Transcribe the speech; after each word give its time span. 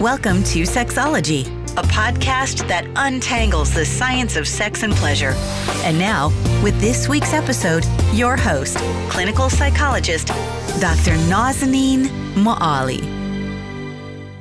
Welcome 0.00 0.44
to 0.44 0.62
Sexology, 0.62 1.44
a 1.76 1.82
podcast 1.82 2.68
that 2.68 2.84
untangles 2.94 3.74
the 3.74 3.84
science 3.84 4.36
of 4.36 4.46
sex 4.46 4.84
and 4.84 4.92
pleasure. 4.92 5.32
And 5.82 5.98
now, 5.98 6.28
with 6.62 6.80
this 6.80 7.08
week's 7.08 7.32
episode, 7.32 7.84
your 8.12 8.36
host, 8.36 8.76
clinical 9.10 9.50
psychologist, 9.50 10.28
Dr. 10.78 11.16
Nazanin 11.26 12.04
Moali. 12.34 13.02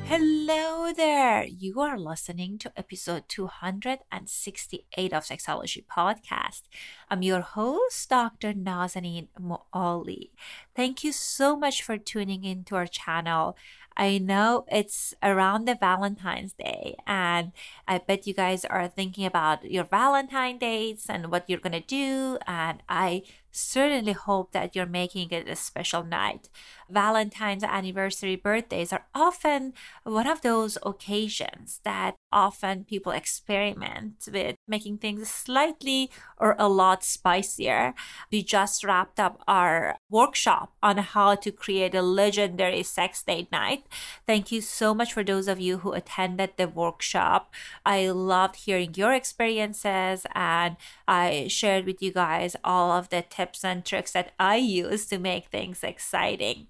Hello 0.05 0.93
there. 0.93 1.43
You 1.43 1.81
are 1.81 1.97
listening 1.97 2.59
to 2.59 2.71
episode 2.77 3.23
268 3.27 5.11
of 5.11 5.23
Sexology 5.23 5.83
Podcast. 5.85 6.61
I'm 7.09 7.23
your 7.23 7.41
host, 7.41 8.09
Dr. 8.09 8.53
Nazanin 8.53 9.29
Moali. 9.41 10.29
Thank 10.75 11.03
you 11.03 11.11
so 11.11 11.55
much 11.55 11.81
for 11.81 11.97
tuning 11.97 12.43
into 12.43 12.75
our 12.75 12.85
channel. 12.85 13.57
I 13.97 14.19
know 14.19 14.65
it's 14.71 15.13
around 15.23 15.65
the 15.65 15.75
Valentine's 15.75 16.53
Day, 16.53 16.95
and 17.07 17.51
I 17.87 17.97
bet 17.97 18.27
you 18.27 18.33
guys 18.33 18.63
are 18.63 18.87
thinking 18.87 19.25
about 19.25 19.69
your 19.69 19.83
Valentine 19.85 20.59
dates 20.59 21.09
and 21.09 21.31
what 21.31 21.49
you're 21.49 21.59
gonna 21.59 21.81
do. 21.81 22.37
And 22.47 22.83
I 22.87 23.23
certainly 23.51 24.13
hope 24.13 24.51
that 24.51 24.75
you're 24.75 24.85
making 24.85 25.31
it 25.31 25.49
a 25.49 25.55
special 25.55 26.03
night. 26.03 26.47
Valentine's 26.89 27.63
anniversary 27.63 28.35
birthdays 28.35 28.93
are 28.93 29.05
often 29.13 29.73
one 30.03 30.27
of 30.27 30.41
those 30.41 30.77
occasions 30.83 31.81
that 31.83 32.15
often 32.31 32.83
people 32.83 33.11
experiment 33.11 34.27
with 34.31 34.55
making 34.67 34.97
things 34.97 35.29
slightly 35.29 36.09
or 36.37 36.55
a 36.59 36.67
lot 36.67 37.03
spicier. 37.03 37.93
We 38.31 38.43
just 38.43 38.83
wrapped 38.83 39.19
up 39.19 39.41
our 39.47 39.97
workshop 40.09 40.73
on 40.81 40.97
how 40.97 41.35
to 41.35 41.51
create 41.51 41.95
a 41.95 42.01
legendary 42.01 42.83
sex 42.83 43.23
date 43.23 43.51
night. 43.51 43.85
Thank 44.25 44.51
you 44.51 44.61
so 44.61 44.93
much 44.93 45.13
for 45.13 45.23
those 45.23 45.47
of 45.47 45.59
you 45.59 45.79
who 45.79 45.93
attended 45.93 46.51
the 46.57 46.67
workshop. 46.67 47.53
I 47.85 48.09
loved 48.09 48.57
hearing 48.57 48.93
your 48.95 49.13
experiences 49.13 50.25
and 50.33 50.77
I 51.07 51.47
shared 51.49 51.85
with 51.85 52.01
you 52.01 52.11
guys 52.11 52.55
all 52.63 52.91
of 52.91 53.09
the 53.09 53.21
tips 53.21 53.63
and 53.63 53.83
tricks 53.83 54.11
that 54.11 54.33
I 54.39 54.57
use 54.57 55.05
to 55.07 55.17
make 55.17 55.47
things 55.47 55.83
exciting. 55.83 56.67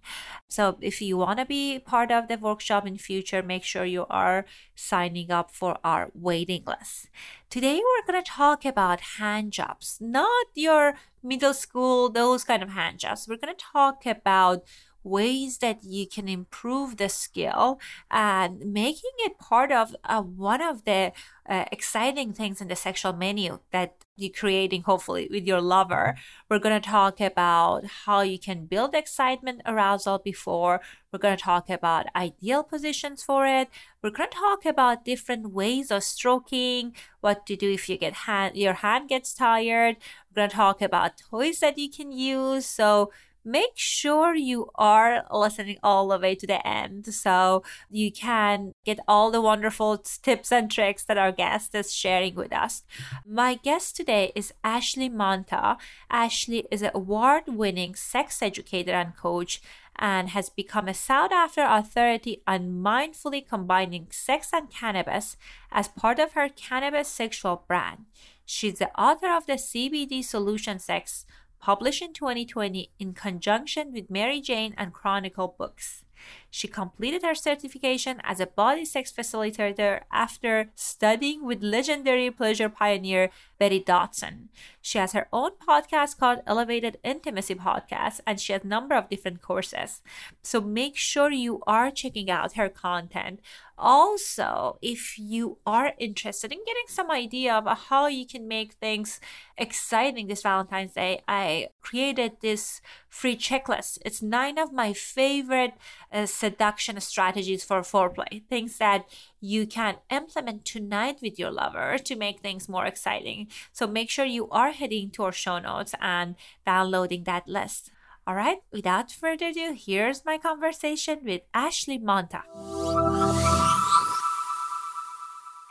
So 0.48 0.78
if 0.82 1.02
you 1.02 1.18
want 1.18 1.40
to 1.40 1.46
be 1.46 1.80
part 1.80 2.12
of 2.12 2.28
the 2.28 2.38
workshop 2.38 2.88
in 2.88 2.98
future, 2.98 3.44
make 3.44 3.64
sure 3.64 3.86
you 3.86 4.06
are 4.10 4.46
signing 4.76 5.32
up 5.32 5.52
for 5.52 5.78
our 5.84 6.12
waiting 6.14 6.64
list. 6.66 7.10
Today 7.50 7.82
we're 7.84 8.12
going 8.12 8.24
to 8.24 8.30
talk 8.30 8.66
about 8.66 9.02
hand 9.18 9.54
jobs, 9.54 9.98
not 10.00 10.48
your 10.54 10.96
middle 11.24 11.54
school, 11.54 12.10
those 12.10 12.44
kind 12.44 12.64
of 12.64 12.70
hand 12.70 13.00
jobs. 13.00 13.28
We're 13.28 13.38
going 13.38 13.56
to 13.56 13.66
talk 13.74 14.06
about 14.06 14.64
ways 15.08 15.60
that 15.60 15.84
you 15.84 16.08
can 16.08 16.28
improve 16.28 16.98
the 16.98 17.10
skill 17.10 17.80
and 18.12 18.60
making 18.60 19.12
it 19.20 19.40
part 19.40 19.72
of 19.72 19.96
uh, 20.04 20.22
one 20.22 20.62
of 20.62 20.84
the 20.86 21.12
uh, 21.48 21.66
exciting 21.72 22.34
things 22.34 22.60
in 22.60 22.68
the 22.68 22.76
sexual 22.76 23.14
menu 23.14 23.60
that 23.72 23.96
you're 24.18 24.32
creating 24.32 24.82
hopefully 24.82 25.28
with 25.32 25.46
your 25.46 25.62
lover. 25.62 26.16
We're 26.50 26.60
going 26.60 26.80
to 26.82 26.90
talk 26.90 27.22
about 27.22 27.86
how 28.06 28.22
you 28.22 28.38
can 28.38 28.66
build 28.66 28.94
excitement 28.94 29.62
arousal 29.66 30.18
before. 30.18 30.82
We're 31.12 31.20
going 31.20 31.38
to 31.38 31.44
talk 31.44 31.70
about 31.70 32.08
ideal 32.16 32.64
positions 32.64 33.24
for 33.24 33.48
it. 33.48 33.70
We're 34.04 34.10
going 34.10 34.30
to 34.30 34.38
talk 34.38 34.66
about 34.66 35.06
different 35.06 35.52
ways 35.52 35.92
of 35.92 36.04
stroking. 36.04 36.96
What 37.22 37.46
to 37.46 37.56
do 37.56 37.72
if 37.72 37.88
you 37.88 37.98
get 37.98 38.14
hand 38.14 38.58
your 38.58 38.74
hand 38.74 39.08
gets 39.08 39.34
tired. 39.34 39.98
We're 40.30 40.42
going 40.42 40.50
to 40.50 40.56
talk 40.56 40.82
about 40.82 41.18
toys 41.18 41.60
that 41.60 41.78
you 41.78 41.90
can 41.90 42.12
use. 42.12 42.66
So 42.66 43.12
make 43.48 43.76
sure 43.76 44.36
you 44.36 44.70
are 44.76 45.26
listening 45.32 45.78
all 45.82 46.10
the 46.10 46.20
way 46.20 46.36
to 46.36 46.46
the 46.46 46.66
end 46.68 47.14
so 47.14 47.64
you 47.90 48.12
can 48.12 48.74
get 48.86 49.00
all 49.08 49.32
the 49.32 49.40
wonderful 49.40 49.98
tips 49.98 50.52
and 50.52 50.70
tricks 50.70 51.06
that 51.06 51.18
our 51.18 51.32
guest 51.32 51.74
is 51.74 51.94
sharing 51.94 52.36
with 52.36 52.52
us. 52.52 52.84
My 53.26 53.56
guest 53.56 53.96
today 53.96 54.34
is 54.36 54.54
Ashley 54.66 55.08
Manta. 55.08 55.78
Ashley 56.12 56.68
is 56.70 56.82
an 56.82 56.92
award 56.94 57.44
winning 57.48 57.96
sex 57.96 58.42
educator 58.42 58.92
and 58.92 59.16
coach 59.16 59.62
and 59.96 60.30
has 60.30 60.50
become 60.50 60.90
a 60.90 60.94
sought 60.94 61.32
after 61.32 61.64
authority 61.64 62.42
on 62.46 62.84
mindfully 62.84 63.48
combining 63.48 64.08
sex 64.12 64.50
and 64.54 64.70
cannabis 64.70 65.38
as 65.72 65.88
part 65.88 66.20
of 66.20 66.34
her 66.34 66.50
CannaSexual 66.50 67.66
brand. 67.66 68.06
She's 68.46 68.80
the 68.80 68.92
author 69.00 69.30
of 69.30 69.46
the 69.46 69.54
CBD 69.54 70.24
Solution 70.24 70.80
Sex 70.80 71.26
published 71.60 72.02
in 72.02 72.14
2020 72.14 72.92
in 73.00 73.14
conjunction 73.14 73.92
with 73.94 74.10
Merry 74.10 74.42
Jane 74.42 74.74
and 74.78 74.94
Chronicle 74.94 75.56
Books. 75.58 76.04
She 76.50 76.68
completed 76.68 77.24
her 77.24 77.36
certification 77.36 78.20
as 78.24 78.40
a 78.40 78.48
Bodysex 78.48 79.14
facilitator 79.14 80.02
after 80.12 80.72
studying 80.76 81.46
with 81.46 81.62
legendary 81.62 82.32
pleasure 82.32 82.70
pioneer 82.70 83.30
Betty 83.60 83.80
Dodson. 83.80 84.50
She 84.82 84.98
has 84.98 85.12
her 85.14 85.28
own 85.32 85.52
podcast 85.68 86.18
called 86.18 86.42
Elevated 86.48 86.98
Intimacy 87.04 87.56
Podcast, 87.56 88.22
and 88.26 88.40
she 88.40 88.54
has 88.54 88.64
a 88.64 88.68
number 88.68 88.96
of 88.96 89.10
different 89.10 89.42
courses. 89.42 90.02
So 90.42 90.62
make 90.62 90.96
sure 90.96 91.32
you 91.32 91.62
are 91.68 91.92
checking 91.92 92.30
out 92.30 92.54
her 92.54 92.70
content. 92.70 93.40
Also, 93.78 94.80
if 94.82 95.20
you 95.20 95.60
are 95.66 95.94
interested 96.00 96.52
in 96.52 96.58
getting 96.66 96.88
some 96.88 97.12
idea 97.12 97.54
of 97.54 97.66
how 97.90 98.08
you 98.08 98.26
can 98.26 98.48
make 98.48 98.74
things 98.74 99.20
exciting 99.56 100.28
this 100.28 100.42
Valentine's 100.42 100.94
Day, 100.94 101.22
I 101.28 101.68
created 101.82 102.38
this 102.42 102.82
free 103.08 103.38
checklist. 103.38 104.00
It's 104.04 104.22
nine 104.22 104.58
of 104.58 104.74
my 104.74 104.94
favorite 104.94 105.74
uh, 106.12 106.26
seduction 106.26 107.00
strategies 107.02 107.64
for 107.64 107.82
foreplay, 107.82 108.44
things 108.50 108.80
that 108.80 109.06
you 109.40 109.68
can 109.68 109.98
implement 110.10 110.66
tonight 110.66 111.20
with 111.22 111.38
your 111.38 111.52
lover 111.52 112.00
to 112.00 112.16
make 112.16 112.40
things 112.40 112.68
more 112.68 112.86
exciting. 112.86 113.48
So 113.72 113.86
make 113.86 114.10
sure 114.10 114.26
you 114.26 114.50
are 114.50 114.72
heading 114.72 115.12
to 115.12 115.24
our 115.24 115.32
show 115.32 115.60
notes 115.60 115.94
and 116.02 116.36
downloading 116.66 117.26
that 117.26 117.48
list. 117.48 117.92
All 118.26 118.36
right, 118.36 118.58
without 118.74 119.10
further 119.10 119.48
ado, 119.48 119.74
here's 119.78 120.26
my 120.26 120.38
conversation 120.38 121.20
with 121.24 121.44
Ashley 121.54 121.98
Manta. 121.98 122.44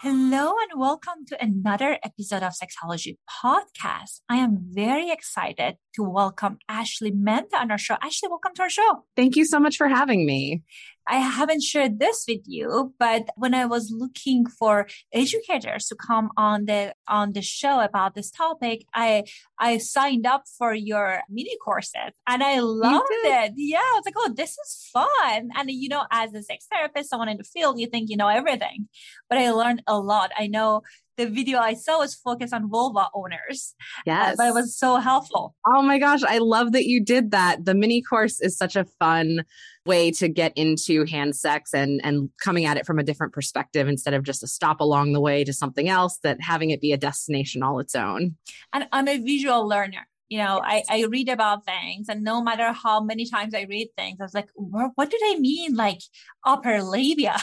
Hello 0.02 0.52
and 0.60 0.78
welcome 0.78 1.24
to 1.26 1.42
another 1.42 1.98
episode 2.04 2.42
of 2.42 2.52
Sexology 2.52 3.16
Podcast. 3.42 4.20
I 4.28 4.36
am 4.36 4.58
very 4.60 5.10
excited 5.10 5.76
to 5.94 6.02
welcome 6.02 6.58
Ashley 6.68 7.12
Manta 7.12 7.56
on 7.56 7.70
our 7.70 7.78
show. 7.78 7.96
Ashley, 8.02 8.28
welcome 8.28 8.52
to 8.56 8.62
our 8.62 8.68
show. 8.68 9.04
Thank 9.16 9.36
you 9.36 9.46
so 9.46 9.58
much 9.58 9.78
for 9.78 9.88
having 9.88 10.26
me. 10.26 10.60
I 11.08 11.16
haven't 11.16 11.62
shared 11.62 11.98
this 11.98 12.24
with 12.28 12.42
you, 12.46 12.94
but 12.98 13.28
when 13.36 13.54
I 13.54 13.66
was 13.66 13.90
looking 13.90 14.46
for 14.46 14.88
educators 15.12 15.86
to 15.86 15.94
come 15.94 16.30
on 16.36 16.66
the 16.66 16.94
on 17.08 17.32
the 17.32 17.42
show 17.42 17.80
about 17.80 18.14
this 18.14 18.30
topic, 18.30 18.84
I 18.94 19.24
I 19.58 19.78
signed 19.78 20.26
up 20.26 20.44
for 20.58 20.74
your 20.74 21.22
mini 21.30 21.56
courses 21.64 22.12
and 22.26 22.42
I 22.42 22.60
loved 22.60 23.08
it. 23.10 23.52
Yeah, 23.56 23.78
I 23.78 23.92
was 23.96 24.04
like, 24.04 24.14
oh, 24.16 24.32
this 24.34 24.50
is 24.50 24.90
fun. 24.92 25.50
And 25.56 25.70
you 25.70 25.88
know, 25.88 26.04
as 26.10 26.34
a 26.34 26.42
sex 26.42 26.66
therapist, 26.70 27.10
someone 27.10 27.28
in 27.28 27.36
the 27.36 27.44
field, 27.44 27.78
you 27.78 27.86
think 27.86 28.10
you 28.10 28.16
know 28.16 28.28
everything, 28.28 28.88
but 29.28 29.38
I 29.38 29.50
learned 29.50 29.82
a 29.86 29.98
lot. 29.98 30.30
I 30.36 30.46
know 30.46 30.82
the 31.16 31.26
video 31.26 31.58
I 31.58 31.74
saw 31.74 31.98
was 31.98 32.14
focused 32.14 32.52
on 32.52 32.68
vulva 32.68 33.08
owners. 33.14 33.74
Yes. 34.04 34.34
Uh, 34.34 34.36
but 34.36 34.48
it 34.48 34.54
was 34.54 34.76
so 34.76 34.96
helpful. 34.96 35.54
Oh 35.66 35.82
my 35.82 35.98
gosh. 35.98 36.22
I 36.22 36.38
love 36.38 36.72
that 36.72 36.86
you 36.86 37.02
did 37.02 37.30
that. 37.30 37.64
The 37.64 37.74
mini 37.74 38.02
course 38.02 38.40
is 38.40 38.56
such 38.56 38.76
a 38.76 38.84
fun 38.98 39.44
way 39.86 40.10
to 40.10 40.28
get 40.28 40.52
into 40.56 41.04
hand 41.06 41.34
sex 41.36 41.72
and 41.72 42.00
and 42.04 42.30
coming 42.42 42.64
at 42.64 42.76
it 42.76 42.86
from 42.86 42.98
a 42.98 43.02
different 43.02 43.32
perspective 43.32 43.88
instead 43.88 44.14
of 44.14 44.22
just 44.22 44.42
a 44.42 44.46
stop 44.46 44.80
along 44.80 45.12
the 45.12 45.20
way 45.20 45.44
to 45.44 45.52
something 45.52 45.88
else 45.88 46.18
that 46.22 46.40
having 46.40 46.70
it 46.70 46.80
be 46.80 46.92
a 46.92 46.96
destination 46.96 47.62
all 47.62 47.78
its 47.78 47.94
own 47.94 48.36
and 48.72 48.86
i'm 48.92 49.08
a 49.08 49.18
visual 49.18 49.66
learner 49.66 50.06
you 50.28 50.38
know 50.38 50.60
yes. 50.68 50.86
I, 50.90 51.00
I 51.00 51.04
read 51.04 51.28
about 51.28 51.64
things 51.64 52.08
and 52.08 52.22
no 52.22 52.42
matter 52.42 52.72
how 52.72 53.00
many 53.00 53.28
times 53.28 53.54
i 53.54 53.66
read 53.68 53.88
things 53.96 54.18
i 54.20 54.24
was 54.24 54.34
like 54.34 54.48
what, 54.54 54.92
what 54.94 55.10
do 55.10 55.18
they 55.20 55.38
mean 55.38 55.74
like 55.74 56.00
upper 56.44 56.82
labia 56.82 57.36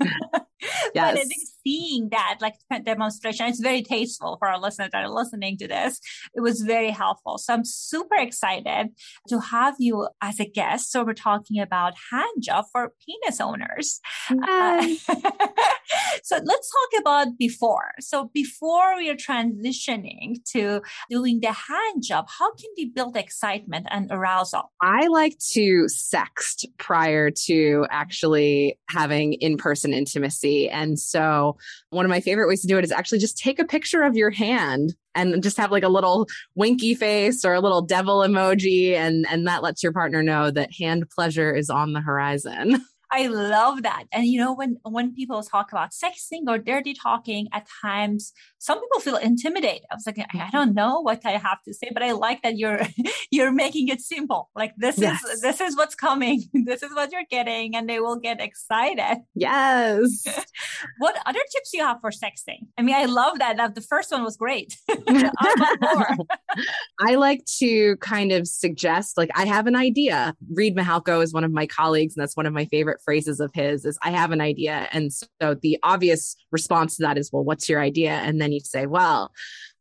yes. 0.60 0.92
but 0.94 1.18
I 1.18 1.24
think 1.24 1.42
seeing 1.64 2.08
that 2.10 2.38
like 2.40 2.54
demonstration, 2.84 3.46
it's 3.46 3.60
very 3.60 3.82
tasteful 3.82 4.36
for 4.38 4.48
our 4.48 4.60
listeners 4.60 4.90
that 4.92 5.04
are 5.04 5.08
listening 5.08 5.56
to 5.58 5.68
this. 5.68 6.00
It 6.34 6.40
was 6.40 6.60
very 6.62 6.90
helpful. 6.90 7.38
So 7.38 7.54
I'm 7.54 7.64
super 7.64 8.16
excited 8.16 8.88
to 9.28 9.40
have 9.40 9.74
you 9.78 10.08
as 10.20 10.40
a 10.40 10.46
guest. 10.46 10.92
So 10.92 11.04
we're 11.04 11.14
talking 11.14 11.60
about 11.60 11.94
hand 12.10 12.42
job 12.42 12.66
for 12.72 12.92
penis 13.04 13.40
owners. 13.40 14.00
Yes. 14.30 15.08
Uh, 15.08 15.14
so 16.22 16.40
let's 16.44 16.70
talk 16.70 17.00
about 17.00 17.38
before. 17.38 17.92
So 18.00 18.30
before 18.32 18.96
we 18.96 19.10
are 19.10 19.16
transitioning 19.16 20.44
to 20.52 20.82
doing 21.10 21.40
the 21.40 21.52
hand 21.52 22.02
job, 22.02 22.26
how 22.38 22.52
can 22.54 22.70
we 22.76 22.86
build 22.86 23.16
excitement 23.16 23.86
and 23.90 24.10
arousal? 24.10 24.72
I 24.80 25.06
like 25.08 25.38
to 25.52 25.86
sext 25.88 26.66
prior 26.78 27.30
to 27.46 27.86
actually 27.90 28.78
having 28.88 29.34
in-person 29.34 29.92
intimacy. 29.92 30.49
And 30.70 30.98
so 30.98 31.56
one 31.90 32.04
of 32.04 32.10
my 32.10 32.20
favorite 32.20 32.48
ways 32.48 32.62
to 32.62 32.66
do 32.66 32.78
it 32.78 32.84
is 32.84 32.92
actually 32.92 33.18
just 33.18 33.38
take 33.38 33.58
a 33.58 33.64
picture 33.64 34.02
of 34.02 34.16
your 34.16 34.30
hand 34.30 34.94
and 35.14 35.42
just 35.42 35.56
have 35.56 35.70
like 35.70 35.82
a 35.82 35.88
little 35.88 36.28
winky 36.54 36.94
face 36.94 37.44
or 37.44 37.54
a 37.54 37.60
little 37.60 37.82
devil 37.82 38.20
emoji 38.20 38.94
and 38.94 39.26
and 39.28 39.46
that 39.46 39.62
lets 39.62 39.82
your 39.82 39.92
partner 39.92 40.22
know 40.22 40.50
that 40.50 40.72
hand 40.72 41.04
pleasure 41.10 41.54
is 41.54 41.70
on 41.70 41.92
the 41.92 42.00
horizon. 42.00 42.84
I 43.12 43.26
love 43.26 43.82
that. 43.82 44.04
And 44.12 44.26
you 44.26 44.38
know, 44.38 44.54
when 44.54 44.76
when 44.84 45.14
people 45.14 45.42
talk 45.42 45.72
about 45.72 45.90
sexting 45.90 46.42
or 46.46 46.58
dirty 46.58 46.94
talking, 46.94 47.48
at 47.52 47.66
times 47.82 48.32
some 48.58 48.80
people 48.80 49.00
feel 49.00 49.16
intimidated. 49.16 49.82
I 49.90 49.94
was 49.94 50.06
like, 50.06 50.18
I 50.18 50.22
mm-hmm. 50.22 50.50
don't 50.52 50.74
know 50.74 51.00
what 51.00 51.24
I 51.24 51.32
have 51.32 51.62
to 51.66 51.74
say, 51.74 51.90
but 51.92 52.02
I 52.02 52.12
like 52.12 52.42
that 52.42 52.56
you're 52.56 52.82
you're 53.30 53.52
making 53.52 53.88
it 53.88 54.00
simple. 54.00 54.50
Like 54.54 54.74
this 54.76 54.98
yes. 54.98 55.22
is 55.24 55.40
this 55.40 55.60
is 55.60 55.76
what's 55.76 55.94
coming. 55.94 56.44
this 56.66 56.82
is 56.82 56.94
what 56.94 57.10
you're 57.12 57.28
getting, 57.30 57.74
and 57.74 57.88
they 57.88 58.00
will 58.00 58.16
get 58.16 58.40
excited. 58.40 59.18
Yes. 59.34 60.24
what 60.98 61.16
other 61.26 61.40
tips 61.52 61.70
do 61.70 61.78
you 61.78 61.84
have 61.84 62.00
for 62.00 62.10
sexting? 62.10 62.66
I 62.78 62.82
mean, 62.82 62.94
I 62.94 63.06
love 63.06 63.38
that. 63.38 63.74
The 63.74 63.80
first 63.80 64.12
one 64.12 64.22
was 64.22 64.36
great. 64.36 64.76
I 67.00 67.14
like 67.14 67.44
to 67.58 67.96
kind 67.96 68.32
of 68.32 68.46
suggest, 68.46 69.16
like, 69.16 69.30
I 69.34 69.46
have 69.46 69.66
an 69.66 69.76
idea. 69.76 70.34
Reid 70.52 70.76
Mihalko 70.76 71.22
is 71.22 71.32
one 71.32 71.44
of 71.44 71.52
my 71.52 71.66
colleagues, 71.66 72.16
and 72.16 72.22
that's 72.22 72.36
one 72.36 72.46
of 72.46 72.52
my 72.52 72.64
favorite 72.66 73.00
phrases 73.04 73.40
of 73.40 73.50
his 73.54 73.84
is 73.84 73.98
I 74.02 74.10
have 74.10 74.32
an 74.32 74.40
idea. 74.40 74.88
And 74.92 75.12
so 75.12 75.54
the 75.54 75.78
obvious 75.82 76.36
response 76.50 76.96
to 76.96 77.02
that 77.02 77.18
is, 77.18 77.30
well, 77.32 77.44
what's 77.44 77.68
your 77.68 77.80
idea? 77.80 78.12
And 78.12 78.40
then 78.40 78.52
you 78.52 78.60
say, 78.60 78.86
well, 78.86 79.32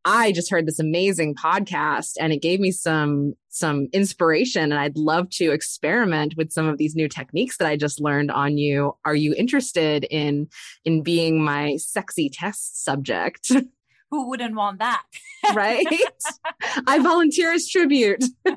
I 0.05 0.31
just 0.31 0.49
heard 0.49 0.65
this 0.65 0.79
amazing 0.79 1.35
podcast 1.35 2.13
and 2.19 2.31
it 2.31 2.41
gave 2.41 2.59
me 2.59 2.71
some 2.71 3.33
some 3.49 3.87
inspiration 3.91 4.71
and 4.71 4.75
I'd 4.75 4.97
love 4.97 5.29
to 5.31 5.51
experiment 5.51 6.35
with 6.37 6.51
some 6.51 6.67
of 6.67 6.77
these 6.77 6.95
new 6.95 7.09
techniques 7.09 7.57
that 7.57 7.67
I 7.67 7.75
just 7.75 7.99
learned 7.99 8.31
on 8.31 8.57
you. 8.57 8.95
Are 9.03 9.15
you 9.15 9.35
interested 9.37 10.05
in 10.09 10.47
in 10.85 11.03
being 11.03 11.43
my 11.43 11.75
sexy 11.77 12.29
test 12.29 12.83
subject? 12.83 13.51
Who 14.11 14.29
wouldn't 14.29 14.55
want 14.55 14.79
that? 14.79 15.03
right? 15.53 15.85
I 16.87 16.99
volunteer 16.99 17.51
as 17.53 17.67
tribute. 17.67 18.23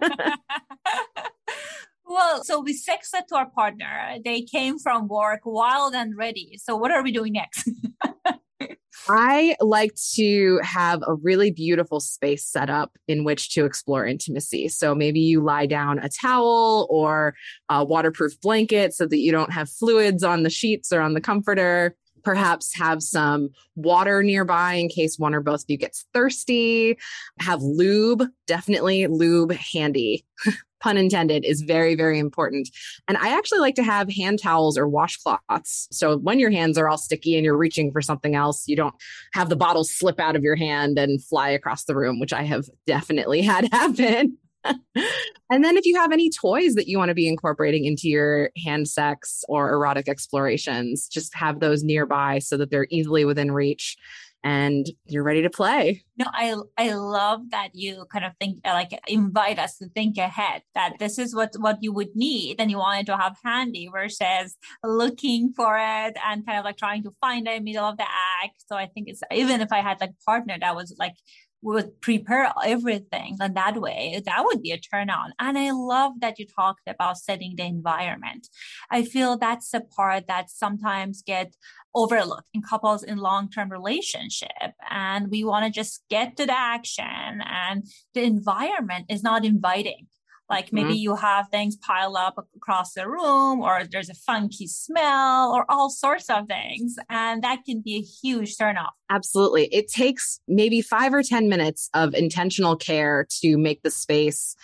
Well, 2.13 2.45
so 2.45 2.61
we 2.61 2.75
sexed 2.75 3.15
to 3.29 3.37
our 3.37 3.49
partner. 3.49 4.19
They 4.23 4.43
came 4.43 4.79
from 4.79 5.09
work 5.09 5.41
wild 5.47 5.95
and 5.95 6.15
ready. 6.15 6.59
So 6.63 6.77
what 6.77 6.91
are 6.91 7.03
we 7.03 7.11
doing 7.11 7.33
next? 7.33 7.71
I 9.09 9.57
like 9.61 9.95
to 10.17 10.61
have 10.63 11.03
a 11.07 11.15
really 11.15 11.51
beautiful 11.51 12.01
space 12.01 12.45
set 12.45 12.69
up 12.69 12.93
in 13.09 13.25
which 13.25 13.55
to 13.55 13.65
explore 13.65 14.07
intimacy. 14.07 14.69
So 14.69 14.95
maybe 14.95 15.21
you 15.21 15.43
lie 15.43 15.65
down 15.65 15.99
a 16.01 16.11
towel 16.11 16.87
or 16.91 17.35
a 17.71 17.83
waterproof 17.83 18.39
blanket 18.43 18.93
so 18.93 19.07
that 19.07 19.19
you 19.19 19.33
don't 19.33 19.53
have 19.53 19.71
fluids 19.71 20.23
on 20.23 20.43
the 20.43 20.51
sheets 20.51 20.93
or 20.93 21.01
on 21.01 21.15
the 21.15 21.21
comforter. 21.21 21.97
Perhaps 22.25 22.77
have 22.77 23.03
some 23.03 23.51
water 23.77 24.23
nearby 24.23 24.75
in 24.75 24.89
case 24.89 25.19
one 25.19 25.35
or 25.35 25.41
both 25.41 25.63
of 25.63 25.71
you 25.71 25.77
gets 25.77 26.05
thirsty. 26.15 26.99
Have 27.41 27.63
lube, 27.63 28.25
definitely 28.47 29.07
lube 29.07 29.53
handy. 29.53 30.25
pun 30.83 30.99
intended, 30.99 31.45
is 31.45 31.63
very, 31.63 31.95
very 31.95 32.19
important. 32.19 32.69
And 33.09 33.17
I 33.17 33.29
actually 33.29 33.61
like 33.61 33.77
to 33.77 33.83
have 33.83 34.13
hand 34.13 34.41
towels 34.43 34.77
or 34.77 34.89
washcloths. 34.89 35.87
So 35.93 36.19
when 36.19 36.39
your 36.39 36.51
hands 36.51 36.77
are 36.77 36.89
all 36.89 36.99
sticky 36.99 37.37
and 37.37 37.45
you're 37.45 37.57
reaching 37.57 37.93
for 37.93 38.03
something 38.03 38.35
else, 38.35 38.67
you 38.67 38.77
don't 38.77 38.95
have 39.33 39.49
the 39.49 39.57
bottle 39.57 39.85
slip 39.85 40.21
out 40.21 40.37
of 40.37 40.43
your 40.43 40.57
hand 40.57 40.99
and 40.99 41.23
fly 41.25 41.51
across 41.51 41.85
the 41.85 41.95
room, 41.95 42.19
which 42.19 42.33
I 42.33 42.43
have 42.43 42.67
definitely 42.87 43.43
had 43.43 43.69
happen. 43.73 44.37
And 44.65 45.65
then 45.65 45.77
if 45.77 45.85
you 45.85 45.97
have 45.97 46.13
any 46.13 46.31
toys 46.31 46.75
that 46.75 46.89
you 46.89 46.99
want 46.99 47.09
to 47.09 47.15
be 47.15 47.29
incorporating 47.29 47.85
into 47.85 48.09
your 48.09 48.51
hand 48.65 48.89
sex 48.89 49.45
or 49.49 49.73
erotic 49.73 50.09
explorations, 50.09 51.09
just 51.09 51.35
have 51.35 51.61
those 51.61 51.83
nearby 51.83 52.39
so 52.39 52.57
that 52.57 52.71
they're 52.71 52.87
easily 52.91 53.25
within 53.25 53.53
reach 53.53 53.97
and 54.45 54.87
you're 55.07 55.23
ready 55.23 55.43
to 55.43 55.51
play. 55.51 56.03
No, 56.17 56.27
I 56.33 56.57
I 56.77 56.95
love 56.95 57.51
that 57.51 57.71
you 57.75 58.07
kind 58.13 58.25
of 58.25 58.33
think 58.41 58.59
uh, 58.65 58.73
like 58.73 58.99
invite 59.07 59.59
us 59.59 59.79
to 59.79 59.89
think 59.89 60.19
ahead 60.19 60.63
that 60.75 60.95
this 60.99 61.19
is 61.19 61.35
what 61.35 61.55
what 61.59 61.79
you 61.81 61.93
would 61.93 62.15
need 62.15 62.57
and 62.59 62.71
you 62.71 62.79
wanted 62.79 63.07
to 63.07 63.17
have 63.17 63.37
handy 63.45 63.89
versus 63.93 64.57
looking 64.83 65.53
for 65.55 65.77
it 65.79 66.17
and 66.25 66.45
kind 66.47 66.59
of 66.59 66.65
like 66.65 66.77
trying 66.77 67.03
to 67.05 67.15
find 67.21 67.47
it 67.47 67.53
in 67.53 67.65
the 67.65 67.73
middle 67.73 67.89
of 67.89 67.97
the 67.97 68.07
act. 68.43 68.65
So 68.67 68.77
I 68.77 68.87
think 68.87 69.09
it's 69.09 69.23
even 69.33 69.61
if 69.61 69.73
I 69.73 69.81
had 69.81 70.01
like 70.01 70.13
partner 70.27 70.57
that 70.61 70.75
was 70.75 70.95
like 70.99 71.15
would 71.63 72.01
prepare 72.01 72.53
everything 72.65 73.37
and 73.41 73.57
that 73.57 73.81
way 73.81 74.21
that 74.27 74.45
would 74.45 74.63
be 74.63 74.73
a 74.73 74.79
turn 74.79 75.09
on. 75.11 75.33
And 75.39 75.57
i 75.57 75.71
love 75.71 76.13
that 76.21 76.39
you 76.39 76.47
talked 76.47 76.87
about 76.87 77.19
setting 77.19 77.55
the 77.57 77.65
environment. 77.65 78.49
I 78.91 79.05
feel 79.05 79.37
that's 79.37 79.71
the 79.71 79.81
part 79.81 80.27
that 80.27 80.51
sometimes 80.51 81.23
get 81.23 81.55
overlooked 81.95 82.49
in 82.55 82.63
couples 82.63 83.03
in 83.03 83.19
long-term 83.19 83.71
relationship. 83.71 84.73
And 84.91 85.31
we 85.31 85.45
want 85.45 85.67
to 85.67 85.71
just 85.71 86.03
get 86.09 86.37
to 86.37 86.47
the 86.47 86.59
action 86.59 87.43
and 87.45 87.87
the 88.15 88.23
environment 88.23 89.07
is 89.09 89.23
not 89.23 89.45
inviting 89.45 90.07
like 90.53 90.71
maybe 90.71 90.91
mm-hmm. 90.91 90.97
you 90.97 91.17
have 91.17 91.49
things 91.49 91.77
pile 91.77 92.15
up 92.15 92.37
across 92.55 92.93
the 92.93 93.09
room, 93.09 93.63
or 93.63 93.85
there's 93.91 94.11
a 94.11 94.15
funky 94.15 94.67
smell, 94.67 95.53
or 95.53 95.65
all 95.71 95.89
sorts 95.89 96.29
of 96.29 96.47
things. 96.47 96.97
And 97.09 97.43
that 97.43 97.65
can 97.65 97.81
be 97.81 97.97
a 97.97 98.03
huge 98.03 98.59
turnoff. 98.59 98.91
Absolutely. 99.09 99.65
It 99.73 99.89
takes 99.89 100.41
maybe 100.47 100.83
five 100.83 101.15
or 101.15 101.23
10 101.23 101.49
minutes 101.49 101.89
of 101.95 102.15
intentional 102.15 102.77
care 102.77 103.27
to 103.41 103.57
make 103.57 103.83
the 103.83 103.91
space 103.91 104.55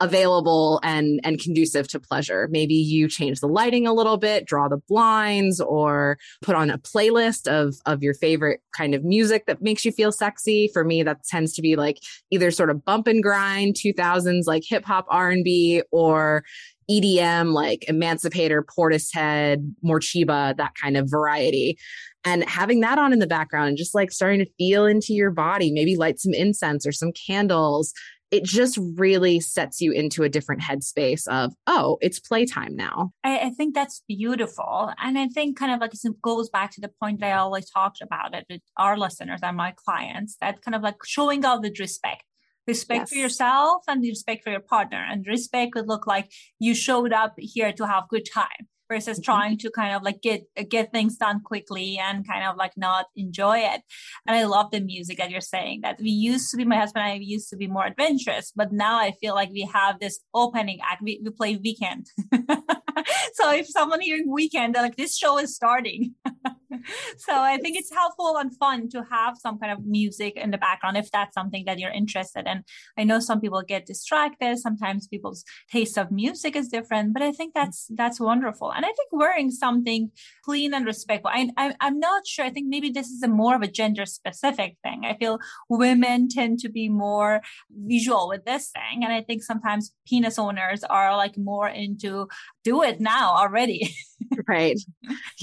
available 0.00 0.80
and 0.82 1.20
and 1.22 1.38
conducive 1.38 1.86
to 1.88 2.00
pleasure. 2.00 2.48
Maybe 2.50 2.74
you 2.74 3.08
change 3.08 3.40
the 3.40 3.46
lighting 3.46 3.86
a 3.86 3.92
little 3.92 4.16
bit, 4.16 4.46
draw 4.46 4.68
the 4.68 4.78
blinds 4.88 5.60
or 5.60 6.18
put 6.42 6.56
on 6.56 6.70
a 6.70 6.78
playlist 6.78 7.46
of 7.46 7.76
of 7.86 8.02
your 8.02 8.14
favorite 8.14 8.60
kind 8.76 8.94
of 8.94 9.04
music 9.04 9.46
that 9.46 9.62
makes 9.62 9.84
you 9.84 9.92
feel 9.92 10.12
sexy. 10.12 10.68
For 10.72 10.84
me 10.84 11.02
that 11.02 11.24
tends 11.24 11.54
to 11.54 11.62
be 11.62 11.76
like 11.76 11.98
either 12.30 12.50
sort 12.50 12.70
of 12.70 12.84
bump 12.84 13.06
and 13.06 13.22
grind 13.22 13.74
2000s 13.74 14.42
like 14.46 14.62
hip 14.66 14.84
hop 14.84 15.06
R&B 15.08 15.82
or 15.90 16.44
EDM 16.90 17.52
like 17.52 17.84
Emancipator, 17.88 18.64
Portishead, 18.64 19.74
Morcheeba, 19.84 20.56
that 20.56 20.74
kind 20.74 20.96
of 20.96 21.08
variety 21.08 21.78
and 22.24 22.46
having 22.48 22.80
that 22.80 22.98
on 22.98 23.12
in 23.12 23.18
the 23.18 23.26
background 23.26 23.68
and 23.68 23.76
just 23.78 23.94
like 23.94 24.12
starting 24.12 24.40
to 24.40 24.50
feel 24.58 24.84
into 24.86 25.14
your 25.14 25.30
body 25.30 25.72
maybe 25.72 25.96
light 25.96 26.18
some 26.18 26.34
incense 26.34 26.86
or 26.86 26.92
some 26.92 27.12
candles 27.12 27.94
it 28.30 28.44
just 28.44 28.78
really 28.96 29.40
sets 29.40 29.80
you 29.80 29.92
into 29.92 30.22
a 30.22 30.28
different 30.28 30.62
headspace 30.62 31.26
of, 31.26 31.52
oh, 31.66 31.98
it's 32.00 32.20
playtime 32.20 32.76
now. 32.76 33.10
I, 33.24 33.38
I, 33.38 33.50
think 33.50 33.74
that's 33.74 34.02
beautiful. 34.06 34.92
And 34.98 35.18
I 35.18 35.26
think 35.28 35.58
kind 35.58 35.72
of 35.72 35.80
like 35.80 35.92
it 35.92 36.22
goes 36.22 36.48
back 36.48 36.70
to 36.72 36.80
the 36.80 36.90
point 37.00 37.20
that 37.20 37.32
I 37.32 37.38
always 37.38 37.68
talked 37.68 38.00
about 38.00 38.34
it 38.34 38.46
with 38.48 38.60
our 38.76 38.96
listeners 38.96 39.40
and 39.42 39.56
my 39.56 39.72
clients 39.72 40.36
that 40.40 40.62
kind 40.62 40.74
of 40.74 40.82
like 40.82 40.96
showing 41.04 41.44
out 41.44 41.62
the 41.62 41.74
respect. 41.78 42.24
Respect 42.66 43.00
yes. 43.00 43.08
for 43.08 43.16
yourself 43.16 43.82
and 43.88 44.02
respect 44.02 44.44
for 44.44 44.50
your 44.50 44.60
partner. 44.60 45.04
And 45.08 45.26
respect 45.26 45.74
would 45.74 45.88
look 45.88 46.06
like 46.06 46.30
you 46.58 46.74
showed 46.74 47.12
up 47.12 47.34
here 47.36 47.72
to 47.72 47.86
have 47.86 48.08
good 48.08 48.28
time 48.32 48.68
versus 48.90 49.18
mm-hmm. 49.18 49.32
trying 49.32 49.58
to 49.58 49.70
kind 49.70 49.94
of 49.94 50.02
like 50.02 50.20
get 50.20 50.42
get 50.68 50.92
things 50.92 51.16
done 51.16 51.40
quickly 51.40 51.98
and 51.98 52.26
kind 52.26 52.44
of 52.44 52.56
like 52.56 52.72
not 52.76 53.06
enjoy 53.16 53.58
it. 53.58 53.80
And 54.26 54.36
I 54.36 54.44
love 54.44 54.70
the 54.70 54.80
music 54.80 55.18
that 55.18 55.30
you're 55.30 55.40
saying 55.40 55.80
that 55.82 55.98
we 56.00 56.10
used 56.10 56.50
to 56.50 56.56
be 56.56 56.64
my 56.64 56.76
husband 56.76 57.04
and 57.04 57.12
I 57.12 57.16
used 57.16 57.48
to 57.50 57.56
be 57.56 57.66
more 57.66 57.86
adventurous, 57.86 58.52
but 58.54 58.72
now 58.72 58.98
I 58.98 59.12
feel 59.12 59.34
like 59.34 59.50
we 59.50 59.62
have 59.72 60.00
this 60.00 60.20
opening 60.34 60.78
act. 60.84 61.02
We, 61.02 61.20
we 61.24 61.30
play 61.30 61.56
Weeknd. 61.56 62.06
so 63.34 63.52
if 63.52 63.66
someone 63.68 64.00
hearing 64.00 64.28
Weeknd, 64.28 64.74
they're 64.74 64.82
like 64.82 64.96
this 64.96 65.16
show 65.16 65.38
is 65.38 65.54
starting. 65.54 66.14
so 67.18 67.32
I 67.34 67.58
think 67.58 67.76
it's 67.76 67.92
helpful 67.92 68.36
and 68.36 68.56
fun 68.56 68.88
to 68.90 69.04
have 69.10 69.36
some 69.36 69.58
kind 69.58 69.72
of 69.72 69.84
music 69.84 70.36
in 70.36 70.50
the 70.50 70.58
background 70.58 70.96
if 70.96 71.10
that's 71.10 71.34
something 71.34 71.64
that 71.66 71.78
you're 71.78 71.90
interested 71.90 72.46
in. 72.46 72.64
I 72.98 73.04
know 73.04 73.20
some 73.20 73.40
people 73.40 73.62
get 73.62 73.86
distracted. 73.86 74.58
Sometimes 74.58 75.08
people's 75.08 75.44
taste 75.70 75.98
of 75.98 76.10
music 76.10 76.56
is 76.56 76.68
different, 76.68 77.12
but 77.12 77.22
I 77.22 77.32
think 77.32 77.54
that's 77.54 77.88
that's 77.94 78.20
wonderful. 78.20 78.72
And 78.72 78.84
I 78.84 78.88
think 78.88 79.08
wearing 79.12 79.50
something 79.50 80.10
clean 80.44 80.74
and 80.74 80.86
respectful. 80.86 81.30
I, 81.32 81.50
I 81.56 81.74
I'm 81.80 81.98
not 81.98 82.26
sure. 82.26 82.44
I 82.44 82.50
think 82.50 82.68
maybe 82.68 82.90
this 82.90 83.08
is 83.08 83.22
a 83.22 83.28
more 83.28 83.54
of 83.54 83.62
a 83.62 83.68
gender 83.68 84.06
specific 84.06 84.76
thing. 84.82 85.02
I 85.04 85.16
feel 85.16 85.38
women 85.68 86.28
tend 86.28 86.60
to 86.60 86.68
be 86.68 86.88
more 86.88 87.40
visual 87.70 88.28
with 88.28 88.44
this 88.44 88.70
thing, 88.70 89.04
and 89.04 89.12
I 89.12 89.22
think 89.22 89.42
sometimes 89.42 89.92
penis 90.06 90.38
owners 90.38 90.84
are 90.84 91.16
like 91.16 91.36
more 91.36 91.68
into 91.68 92.28
do 92.64 92.82
it 92.82 93.00
now 93.00 93.34
already. 93.34 93.94
right. 94.46 94.78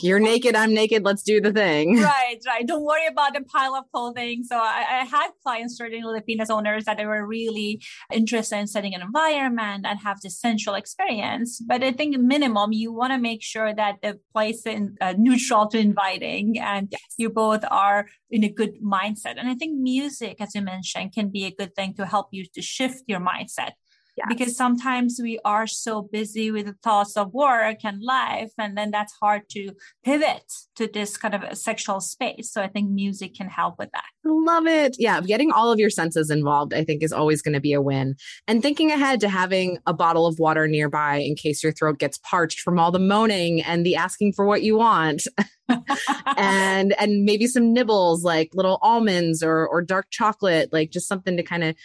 You're 0.02 0.20
naked, 0.20 0.56
I'm 0.56 0.74
naked, 0.74 1.04
let's 1.04 1.24
do 1.24 1.42
the 1.42 1.54
thing. 1.54 2.02
Right, 2.08 2.40
right. 2.48 2.66
Don't 2.66 2.86
worry 2.86 3.06
about 3.08 3.34
the 3.34 3.42
pile 3.42 3.76
of 3.76 3.84
clothing. 3.92 4.44
So 4.44 4.58
I, 4.58 5.02
I 5.02 5.06
had 5.06 5.30
clients, 5.44 5.78
certainly 5.78 6.22
penis 6.22 6.50
owners, 6.50 6.86
that 6.86 6.98
they 6.98 7.06
were 7.06 7.26
really 7.26 7.82
interested 8.12 8.58
in 8.58 8.68
setting 8.68 8.96
an 8.96 9.02
environment 9.02 9.86
and 9.86 10.00
have 10.00 10.22
this 10.22 10.40
sensual 10.40 10.76
experience. 10.76 11.60
But 11.60 11.84
I 11.84 11.92
think 11.92 12.18
minimum, 12.18 12.72
you 12.72 12.94
want 12.94 13.14
to 13.14 13.18
make 13.18 13.44
sure 13.44 13.74
that 13.74 13.98
the 14.02 14.20
place 14.34 14.66
is 14.66 14.90
uh, 15.02 15.16
neutral 15.18 15.68
to 15.68 15.78
inviting 15.78 16.60
and 16.60 16.88
yes. 16.92 17.02
you 17.18 17.30
both 17.30 17.64
are 17.70 18.08
in 18.30 18.44
a 18.44 18.50
good 18.50 18.82
mindset. 18.82 19.38
And 19.38 19.50
I 19.50 19.56
think 19.56 19.78
music, 19.78 20.38
as 20.40 20.56
you 20.56 20.62
mentioned, 20.62 21.14
can 21.14 21.30
be 21.30 21.46
a 21.46 21.52
good 21.52 21.76
thing 21.76 21.94
to 21.96 22.06
help 22.06 22.28
you 22.32 22.46
to 22.54 22.62
shift 22.62 23.04
your 23.08 23.20
mindset 23.20 23.72
Yes. 24.18 24.28
Because 24.30 24.58
sometimes 24.58 25.20
we 25.22 25.40
are 25.46 25.68
so 25.68 26.02
busy 26.02 26.50
with 26.50 26.66
the 26.66 26.76
thoughts 26.82 27.16
of 27.16 27.34
work 27.36 27.78
and 27.84 28.02
life, 28.02 28.50
and 28.58 28.76
then 28.76 28.90
that's 28.90 29.14
hard 29.22 29.44
to 29.52 29.74
pivot 30.04 30.42
to 30.76 30.90
this 30.92 31.18
kind 31.18 31.36
of 31.36 31.44
a 31.44 31.56
sexual 31.56 32.00
space. 32.00 32.52
So 32.52 32.64
I 32.64 32.68
think 32.68 32.90
music 32.90 33.36
can 33.36 33.48
help 33.48 33.76
with 33.78 33.92
that. 33.94 34.06
Love 34.26 34.66
it. 34.66 34.96
Yeah. 34.98 35.22
Getting 35.22 35.52
all 35.52 35.72
of 35.72 35.78
your 35.78 35.92
senses 35.92 36.32
involved, 36.32 36.74
I 36.74 36.84
think, 36.84 37.04
is 37.04 37.12
always 37.12 37.44
going 37.44 37.54
to 37.54 37.60
be 37.60 37.74
a 37.74 37.82
win. 37.82 38.16
And 38.48 38.64
thinking 38.64 38.92
ahead 38.92 39.20
to 39.20 39.30
having 39.30 39.78
a 39.86 39.94
bottle 39.94 40.26
of 40.26 40.40
water 40.40 40.68
nearby 40.68 41.18
in 41.18 41.36
case 41.36 41.64
your 41.64 41.72
throat 41.72 42.00
gets 42.00 42.18
parched 42.18 42.62
from 42.62 42.80
all 42.80 42.92
the 42.92 43.00
moaning 43.00 43.62
and 43.62 43.86
the 43.86 43.96
asking 43.96 44.34
for 44.34 44.48
what 44.48 44.64
you 44.64 44.78
want. 44.78 45.28
and 46.38 46.94
and 47.00 47.26
maybe 47.26 47.46
some 47.46 47.74
nibbles 47.74 48.24
like 48.24 48.50
little 48.54 48.80
almonds 48.82 49.44
or 49.44 49.68
or 49.68 49.82
dark 49.82 50.08
chocolate 50.10 50.70
like 50.72 50.92
just 50.92 51.10
something 51.10 51.36
to 51.36 51.44
kind 51.44 51.64
of 51.64 51.76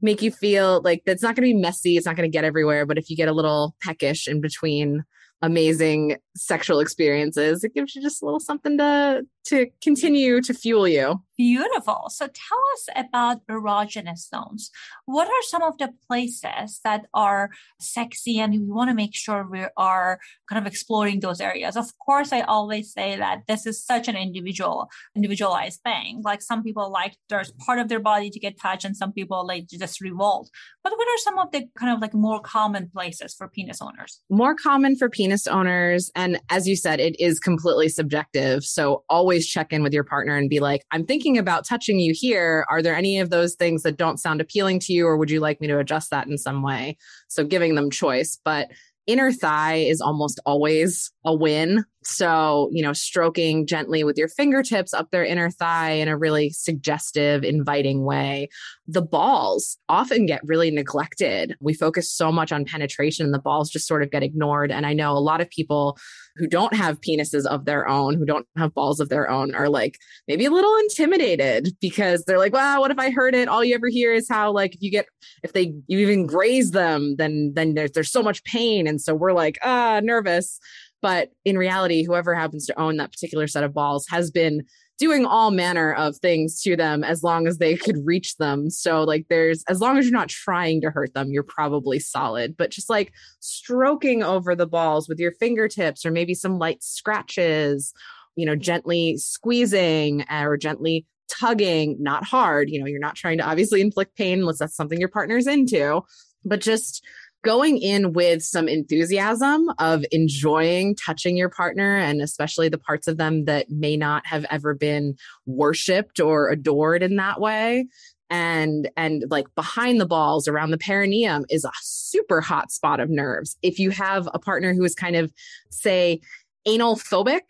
make 0.00 0.22
you 0.22 0.30
feel 0.30 0.80
like 0.82 1.02
that's 1.06 1.22
not 1.22 1.36
going 1.36 1.48
to 1.48 1.54
be 1.54 1.60
messy. 1.60 1.96
It's 1.96 2.06
not 2.06 2.16
going 2.16 2.30
to 2.30 2.32
get 2.32 2.44
everywhere. 2.44 2.86
But 2.86 2.98
if 2.98 3.10
you 3.10 3.16
get 3.16 3.28
a 3.28 3.32
little 3.32 3.74
peckish 3.82 4.28
in 4.28 4.40
between 4.40 5.04
amazing 5.42 6.16
sexual 6.36 6.80
experiences, 6.80 7.64
it 7.64 7.74
gives 7.74 7.94
you 7.94 8.02
just 8.02 8.22
a 8.22 8.24
little 8.24 8.40
something 8.40 8.78
to 8.78 9.22
to 9.46 9.66
continue 9.82 10.40
to 10.40 10.54
fuel 10.54 10.86
you. 10.86 11.22
Beautiful. 11.36 12.04
So 12.10 12.26
tell 12.26 12.58
us 12.74 12.88
about 12.94 13.38
erogenous 13.46 14.28
zones. 14.28 14.70
What 15.06 15.26
are 15.26 15.42
some 15.48 15.62
of 15.62 15.78
the 15.78 15.94
places 16.06 16.80
that 16.84 17.06
are 17.14 17.50
sexy 17.80 18.38
and 18.38 18.52
we 18.52 18.58
want 18.58 18.90
to 18.90 18.94
make 18.94 19.14
sure 19.14 19.48
we 19.50 19.64
are 19.78 20.20
kind 20.50 20.64
of 20.64 20.70
exploring 20.70 21.20
those 21.20 21.40
areas? 21.40 21.76
Of 21.76 21.98
course, 21.98 22.32
I 22.32 22.42
always 22.42 22.92
say 22.92 23.16
that 23.16 23.44
this 23.48 23.64
is 23.64 23.82
such 23.82 24.06
an 24.06 24.16
individual, 24.16 24.90
individualized 25.16 25.80
thing. 25.82 26.20
Like 26.22 26.42
some 26.42 26.62
people 26.62 26.92
like 26.92 27.16
there's 27.30 27.52
part 27.52 27.78
of 27.78 27.88
their 27.88 28.00
body 28.00 28.28
to 28.28 28.38
get 28.38 28.60
touched 28.60 28.84
and 28.84 28.96
some 28.96 29.12
people 29.12 29.46
like 29.46 29.66
just 29.68 30.02
revolt. 30.02 30.50
But 30.84 30.92
what 30.92 31.08
are 31.08 31.18
some 31.18 31.38
of 31.38 31.50
the 31.52 31.66
kind 31.78 31.94
of 31.94 32.00
like 32.00 32.12
more 32.12 32.40
common 32.40 32.90
places 32.90 33.34
for 33.34 33.48
penis 33.48 33.80
owners? 33.80 34.20
More 34.28 34.54
common 34.54 34.94
for 34.94 35.08
penis 35.08 35.29
owners. 35.46 36.10
And 36.14 36.40
as 36.50 36.66
you 36.66 36.76
said, 36.76 37.00
it 37.00 37.18
is 37.20 37.38
completely 37.38 37.88
subjective. 37.88 38.64
So 38.64 39.04
always 39.08 39.46
check 39.46 39.72
in 39.72 39.82
with 39.82 39.92
your 39.92 40.04
partner 40.04 40.36
and 40.36 40.48
be 40.48 40.60
like, 40.60 40.82
I'm 40.90 41.06
thinking 41.06 41.38
about 41.38 41.66
touching 41.66 41.98
you 41.98 42.14
here. 42.16 42.66
Are 42.70 42.82
there 42.82 42.94
any 42.94 43.18
of 43.18 43.30
those 43.30 43.54
things 43.54 43.82
that 43.82 43.96
don't 43.96 44.18
sound 44.18 44.40
appealing 44.40 44.80
to 44.80 44.92
you, 44.92 45.06
or 45.06 45.16
would 45.16 45.30
you 45.30 45.40
like 45.40 45.60
me 45.60 45.66
to 45.68 45.78
adjust 45.78 46.10
that 46.10 46.26
in 46.26 46.38
some 46.38 46.62
way? 46.62 46.96
So 47.28 47.44
giving 47.44 47.74
them 47.74 47.90
choice. 47.90 48.38
But 48.44 48.70
inner 49.06 49.32
thigh 49.32 49.76
is 49.76 50.00
almost 50.00 50.40
always 50.46 51.10
a 51.24 51.34
win. 51.34 51.84
So, 52.02 52.70
you 52.72 52.82
know, 52.82 52.94
stroking 52.94 53.66
gently 53.66 54.04
with 54.04 54.16
your 54.16 54.28
fingertips 54.28 54.94
up 54.94 55.10
their 55.10 55.24
inner 55.24 55.50
thigh 55.50 55.90
in 55.90 56.08
a 56.08 56.16
really 56.16 56.48
suggestive, 56.50 57.44
inviting 57.44 58.04
way. 58.04 58.48
The 58.86 59.02
balls 59.02 59.76
often 59.88 60.24
get 60.24 60.40
really 60.42 60.70
neglected. 60.70 61.56
We 61.60 61.74
focus 61.74 62.10
so 62.10 62.32
much 62.32 62.52
on 62.52 62.64
penetration, 62.64 63.26
and 63.26 63.34
the 63.34 63.38
balls 63.38 63.68
just 63.68 63.86
sort 63.86 64.02
of 64.02 64.10
get 64.10 64.22
ignored. 64.22 64.72
And 64.72 64.86
I 64.86 64.94
know 64.94 65.12
a 65.12 65.20
lot 65.20 65.42
of 65.42 65.50
people 65.50 65.98
who 66.36 66.46
don't 66.46 66.74
have 66.74 67.00
penises 67.02 67.44
of 67.44 67.66
their 67.66 67.86
own, 67.86 68.14
who 68.14 68.24
don't 68.24 68.46
have 68.56 68.72
balls 68.72 68.98
of 68.98 69.10
their 69.10 69.28
own, 69.30 69.54
are 69.54 69.68
like 69.68 69.98
maybe 70.26 70.46
a 70.46 70.50
little 70.50 70.74
intimidated 70.76 71.68
because 71.82 72.24
they're 72.24 72.38
like, 72.38 72.54
"Wow, 72.54 72.80
what 72.80 72.90
if 72.90 72.98
I 72.98 73.10
hurt 73.10 73.34
it?" 73.34 73.46
All 73.48 73.62
you 73.62 73.74
ever 73.74 73.88
hear 73.88 74.14
is 74.14 74.26
how 74.28 74.52
like 74.52 74.74
if 74.74 74.80
you 74.82 74.90
get 74.90 75.06
if 75.42 75.52
they 75.52 75.74
you 75.86 75.98
even 75.98 76.26
graze 76.26 76.70
them, 76.70 77.16
then 77.16 77.52
then 77.54 77.74
there's 77.74 77.92
there's 77.92 78.10
so 78.10 78.22
much 78.22 78.42
pain, 78.44 78.86
and 78.86 79.00
so 79.00 79.14
we're 79.14 79.32
like 79.32 79.58
ah 79.62 80.00
nervous. 80.02 80.58
But 81.02 81.30
in 81.44 81.56
reality, 81.56 82.04
whoever 82.04 82.34
happens 82.34 82.66
to 82.66 82.78
own 82.78 82.96
that 82.96 83.12
particular 83.12 83.46
set 83.46 83.64
of 83.64 83.74
balls 83.74 84.06
has 84.10 84.30
been 84.30 84.64
doing 84.98 85.24
all 85.24 85.50
manner 85.50 85.94
of 85.94 86.14
things 86.18 86.60
to 86.60 86.76
them 86.76 87.02
as 87.02 87.22
long 87.22 87.46
as 87.46 87.56
they 87.56 87.74
could 87.74 87.96
reach 88.04 88.36
them. 88.36 88.68
So, 88.68 89.02
like, 89.02 89.26
there's 89.30 89.64
as 89.66 89.80
long 89.80 89.96
as 89.96 90.04
you're 90.04 90.12
not 90.12 90.28
trying 90.28 90.82
to 90.82 90.90
hurt 90.90 91.14
them, 91.14 91.30
you're 91.30 91.42
probably 91.42 91.98
solid. 91.98 92.54
But 92.56 92.70
just 92.70 92.90
like 92.90 93.12
stroking 93.40 94.22
over 94.22 94.54
the 94.54 94.66
balls 94.66 95.08
with 95.08 95.18
your 95.18 95.32
fingertips 95.32 96.04
or 96.04 96.10
maybe 96.10 96.34
some 96.34 96.58
light 96.58 96.82
scratches, 96.82 97.94
you 98.36 98.44
know, 98.44 98.56
gently 98.56 99.16
squeezing 99.16 100.24
eh, 100.28 100.44
or 100.44 100.58
gently 100.58 101.06
tugging, 101.30 101.96
not 101.98 102.24
hard. 102.24 102.68
You 102.68 102.80
know, 102.80 102.86
you're 102.86 103.00
not 103.00 103.16
trying 103.16 103.38
to 103.38 103.44
obviously 103.44 103.80
inflict 103.80 104.16
pain 104.16 104.40
unless 104.40 104.58
that's 104.58 104.76
something 104.76 105.00
your 105.00 105.08
partner's 105.08 105.46
into, 105.46 106.02
but 106.44 106.60
just 106.60 107.02
going 107.42 107.78
in 107.78 108.12
with 108.12 108.42
some 108.42 108.68
enthusiasm 108.68 109.70
of 109.78 110.04
enjoying 110.12 110.94
touching 110.94 111.36
your 111.36 111.48
partner 111.48 111.96
and 111.96 112.20
especially 112.20 112.68
the 112.68 112.78
parts 112.78 113.08
of 113.08 113.16
them 113.16 113.44
that 113.46 113.70
may 113.70 113.96
not 113.96 114.26
have 114.26 114.44
ever 114.50 114.74
been 114.74 115.16
worshiped 115.46 116.20
or 116.20 116.50
adored 116.50 117.02
in 117.02 117.16
that 117.16 117.40
way. 117.40 117.86
And 118.28 118.88
and 118.96 119.24
like 119.28 119.46
behind 119.56 120.00
the 120.00 120.06
balls 120.06 120.46
around 120.46 120.70
the 120.70 120.78
perineum 120.78 121.44
is 121.48 121.64
a 121.64 121.72
super 121.82 122.40
hot 122.40 122.70
spot 122.70 123.00
of 123.00 123.10
nerves. 123.10 123.56
If 123.62 123.78
you 123.78 123.90
have 123.90 124.28
a 124.32 124.38
partner 124.38 124.72
who 124.72 124.84
is 124.84 124.94
kind 124.94 125.16
of 125.16 125.32
say 125.70 126.20
anal 126.66 126.96
phobic 126.96 127.42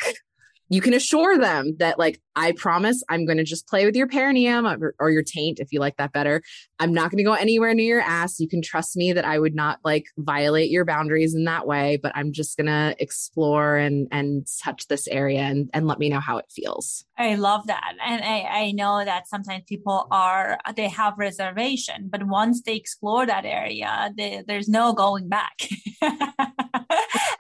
you 0.71 0.81
can 0.81 0.95
assure 0.95 1.37
them 1.37 1.77
that 1.79 1.99
like 1.99 2.21
i 2.37 2.53
promise 2.53 3.03
i'm 3.11 3.27
going 3.27 3.37
to 3.37 3.45
just 3.45 3.67
play 3.67 3.85
with 3.85 3.95
your 3.95 4.07
perineum 4.07 4.67
or, 4.67 4.95
or, 4.99 5.11
your 5.11 5.23
taint 5.23 5.59
if 5.59 5.73
you 5.73 5.81
like 5.81 5.97
that 5.97 6.13
better. 6.13 6.43
I'm 6.79 6.95
not 6.95 7.11
going 7.11 7.19
to 7.19 7.25
go 7.25 7.35
anywhere 7.35 7.75
near 7.75 7.97
your 7.97 8.01
ass. 8.01 8.41
You 8.41 8.49
can 8.49 8.63
trust 8.63 8.97
me 8.97 9.13
that 9.13 9.25
i 9.25 9.39
would 9.39 9.55
not 9.55 9.81
like 9.85 10.07
violate 10.17 10.71
your 10.71 10.85
boundaries 10.85 11.35
in 11.35 11.45
that 11.45 11.67
way 11.67 11.99
but 12.03 12.13
i'm 12.15 12.33
just 12.33 12.57
going 12.57 12.67
to 12.67 12.95
explore 12.99 13.77
and 13.77 14.09
and 14.11 14.47
touch 14.63 14.87
this 14.87 15.07
area 15.09 15.41
and, 15.41 15.69
and 15.75 15.87
let 15.87 15.99
me 15.99 16.09
know 16.09 16.21
how 16.21 16.39
it 16.39 16.47
feels 16.51 17.05
i 17.21 17.35
love 17.35 17.67
that 17.67 17.93
and 18.05 18.23
I, 18.25 18.65
I 18.65 18.73
know 18.73 19.05
that 19.05 19.29
sometimes 19.29 19.65
people 19.69 20.07
are 20.11 20.59
they 20.77 20.89
have 20.89 21.15
reservation 21.19 22.09
but 22.11 22.27
once 22.27 22.63
they 22.63 22.77
explore 22.77 23.27
that 23.27 23.45
area 23.45 24.13
they, 24.17 24.43
there's 24.47 24.69
no 24.69 24.93
going 24.93 25.29
back 25.29 25.69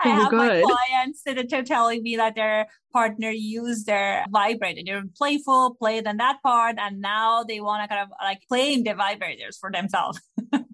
I 0.03 0.09
have 0.09 0.31
good. 0.31 0.39
my 0.39 0.63
clients 0.63 1.23
that 1.27 1.39
are 1.39 1.63
telling 1.63 2.03
me 2.03 2.17
that 2.17 2.35
their 2.35 2.69
partner 2.93 3.31
used 3.31 3.87
their 3.87 4.25
vibrator. 4.31 4.81
They're 4.85 5.05
playful, 5.17 5.77
played 5.79 6.07
on 6.07 6.17
that 6.17 6.39
part, 6.43 6.77
and 6.79 7.01
now 7.01 7.45
they 7.45 7.61
want 7.61 7.83
to 7.83 7.89
kind 7.89 8.03
of 8.03 8.09
like 8.23 8.41
claim 8.49 8.85
the 8.85 8.93
vibrators 8.93 9.59
for 9.61 9.71
themselves. 9.71 10.21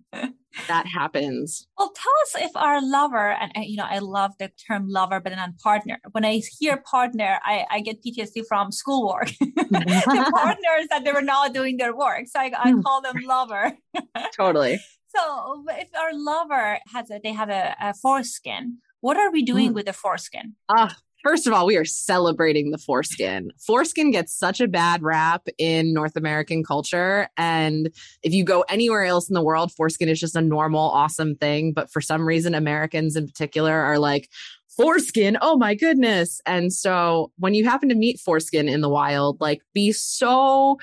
that 0.68 0.86
happens. 0.86 1.66
Well, 1.78 1.92
tell 1.94 2.12
us 2.22 2.48
if 2.48 2.56
our 2.56 2.80
lover, 2.82 3.30
and 3.30 3.52
you 3.64 3.76
know, 3.76 3.86
I 3.88 3.98
love 3.98 4.32
the 4.38 4.50
term 4.68 4.88
lover, 4.88 5.20
but 5.20 5.30
then 5.30 5.54
partner. 5.62 5.98
When 6.12 6.24
I 6.24 6.40
hear 6.58 6.76
partner, 6.78 7.38
I, 7.44 7.64
I 7.70 7.80
get 7.80 8.02
PTSD 8.02 8.46
from 8.48 8.72
schoolwork. 8.72 9.28
the 9.40 10.30
partners 10.34 10.88
that 10.90 11.02
they 11.04 11.12
were 11.12 11.22
not 11.22 11.54
doing 11.54 11.76
their 11.76 11.94
work. 11.94 12.26
So 12.26 12.40
I, 12.40 12.52
I 12.58 12.72
hmm. 12.72 12.80
call 12.82 13.02
them 13.02 13.16
lover. 13.24 13.76
totally. 14.36 14.80
So 15.08 15.64
if 15.70 15.88
our 15.98 16.12
lover 16.12 16.78
has 16.92 17.10
a, 17.10 17.20
they 17.22 17.32
have 17.32 17.48
a, 17.48 17.74
a 17.80 17.94
foreskin, 17.94 18.78
what 19.00 19.16
are 19.16 19.30
we 19.30 19.42
doing 19.42 19.70
mm. 19.70 19.74
with 19.74 19.86
the 19.86 19.92
foreskin? 19.92 20.56
Ah, 20.68 20.94
First 21.26 21.48
of 21.48 21.52
all, 21.52 21.66
we 21.66 21.76
are 21.76 21.84
celebrating 21.84 22.70
the 22.70 22.78
foreskin. 22.78 23.50
Foreskin 23.58 24.12
gets 24.12 24.32
such 24.32 24.60
a 24.60 24.68
bad 24.68 25.02
rap 25.02 25.48
in 25.58 25.92
North 25.92 26.14
American 26.14 26.62
culture. 26.62 27.28
And 27.36 27.90
if 28.22 28.32
you 28.32 28.44
go 28.44 28.64
anywhere 28.68 29.02
else 29.02 29.28
in 29.28 29.34
the 29.34 29.42
world, 29.42 29.72
foreskin 29.72 30.08
is 30.08 30.20
just 30.20 30.36
a 30.36 30.40
normal, 30.40 30.88
awesome 30.88 31.34
thing. 31.34 31.72
But 31.72 31.90
for 31.90 32.00
some 32.00 32.24
reason, 32.28 32.54
Americans 32.54 33.16
in 33.16 33.26
particular 33.26 33.72
are 33.72 33.98
like, 33.98 34.30
foreskin, 34.76 35.36
oh 35.40 35.56
my 35.56 35.74
goodness. 35.74 36.40
And 36.46 36.72
so 36.72 37.32
when 37.38 37.54
you 37.54 37.64
happen 37.64 37.88
to 37.88 37.96
meet 37.96 38.20
foreskin 38.20 38.68
in 38.68 38.80
the 38.80 38.88
wild, 38.88 39.40
like 39.40 39.62
be 39.74 39.90
so 39.90 40.78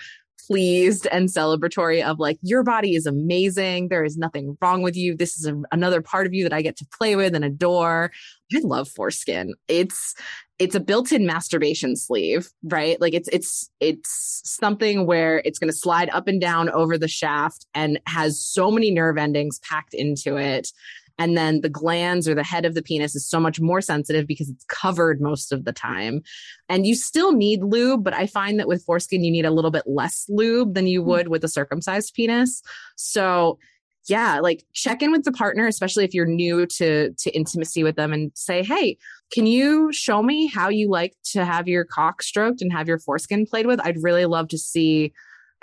pleased 0.47 1.07
and 1.11 1.29
celebratory 1.29 2.03
of 2.03 2.19
like 2.19 2.37
your 2.41 2.63
body 2.63 2.95
is 2.95 3.05
amazing. 3.05 3.87
There 3.87 4.03
is 4.03 4.17
nothing 4.17 4.57
wrong 4.61 4.81
with 4.81 4.95
you. 4.95 5.15
This 5.15 5.37
is 5.37 5.45
a, 5.45 5.61
another 5.71 6.01
part 6.01 6.25
of 6.25 6.33
you 6.33 6.43
that 6.43 6.53
i 6.53 6.61
get 6.61 6.77
to 6.77 6.87
play 6.97 7.15
with 7.15 7.35
and 7.35 7.45
adore. 7.45 8.11
I 8.53 8.59
love 8.63 8.87
foreskin. 8.87 9.53
It's 9.67 10.15
it's 10.59 10.75
a 10.75 10.79
built-in 10.79 11.25
masturbation 11.25 11.95
sleeve 11.95 12.49
right? 12.63 12.99
Like 13.01 13.13
it's 13.13 13.29
it's 13.29 13.69
it's 13.79 14.41
something 14.45 15.05
where 15.05 15.41
it's 15.45 15.59
going 15.59 15.71
to 15.71 15.77
slide 15.77 16.09
up 16.09 16.27
and 16.27 16.39
down 16.39 16.69
over 16.69 16.97
the 16.97 17.07
shaft 17.07 17.65
and 17.73 17.99
has 18.07 18.43
so 18.43 18.69
many 18.69 18.91
nerve 18.91 19.17
endings 19.17 19.59
packed 19.59 19.93
into 19.93 20.37
it 20.37 20.71
and 21.19 21.37
then 21.37 21.61
the 21.61 21.69
glans 21.69 22.27
or 22.27 22.33
the 22.33 22.43
head 22.43 22.65
of 22.65 22.73
the 22.73 22.81
penis 22.81 23.15
is 23.15 23.25
so 23.25 23.39
much 23.39 23.59
more 23.59 23.81
sensitive 23.81 24.25
because 24.25 24.49
it's 24.49 24.65
covered 24.65 25.21
most 25.21 25.51
of 25.51 25.65
the 25.65 25.73
time. 25.73 26.21
And 26.69 26.87
you 26.87 26.95
still 26.95 27.33
need 27.33 27.63
lube, 27.63 28.03
but 28.03 28.13
I 28.13 28.25
find 28.25 28.59
that 28.59 28.67
with 28.67 28.83
foreskin, 28.83 29.23
you 29.23 29.31
need 29.31 29.45
a 29.45 29.51
little 29.51 29.71
bit 29.71 29.83
less 29.85 30.25
lube 30.27 30.73
than 30.73 30.87
you 30.87 31.01
hmm. 31.01 31.09
would 31.09 31.27
with 31.27 31.43
a 31.43 31.47
circumcised 31.47 32.13
penis. 32.13 32.61
So 32.95 33.59
yeah, 34.07 34.39
like 34.41 34.65
check 34.73 35.01
in 35.01 35.11
with 35.11 35.23
the 35.23 35.31
partner, 35.31 35.65
especially 35.65 36.03
if 36.03 36.13
you're 36.13 36.25
new 36.25 36.65
to 36.65 37.13
to 37.13 37.31
intimacy 37.31 37.83
with 37.83 37.95
them 37.95 38.11
and 38.11 38.31
say, 38.35 38.61
"Hey, 38.61 38.97
can 39.31 39.47
you 39.47 39.93
show 39.93 40.21
me 40.21 40.47
how 40.47 40.67
you 40.67 40.89
like 40.89 41.15
to 41.31 41.45
have 41.45 41.69
your 41.69 41.85
cock 41.85 42.21
stroked 42.21 42.61
and 42.61 42.73
have 42.73 42.87
your 42.87 42.99
foreskin 42.99 43.45
played 43.45 43.65
with? 43.65 43.79
I'd 43.79 44.03
really 44.03 44.25
love 44.25 44.49
to 44.49 44.57
see 44.57 45.13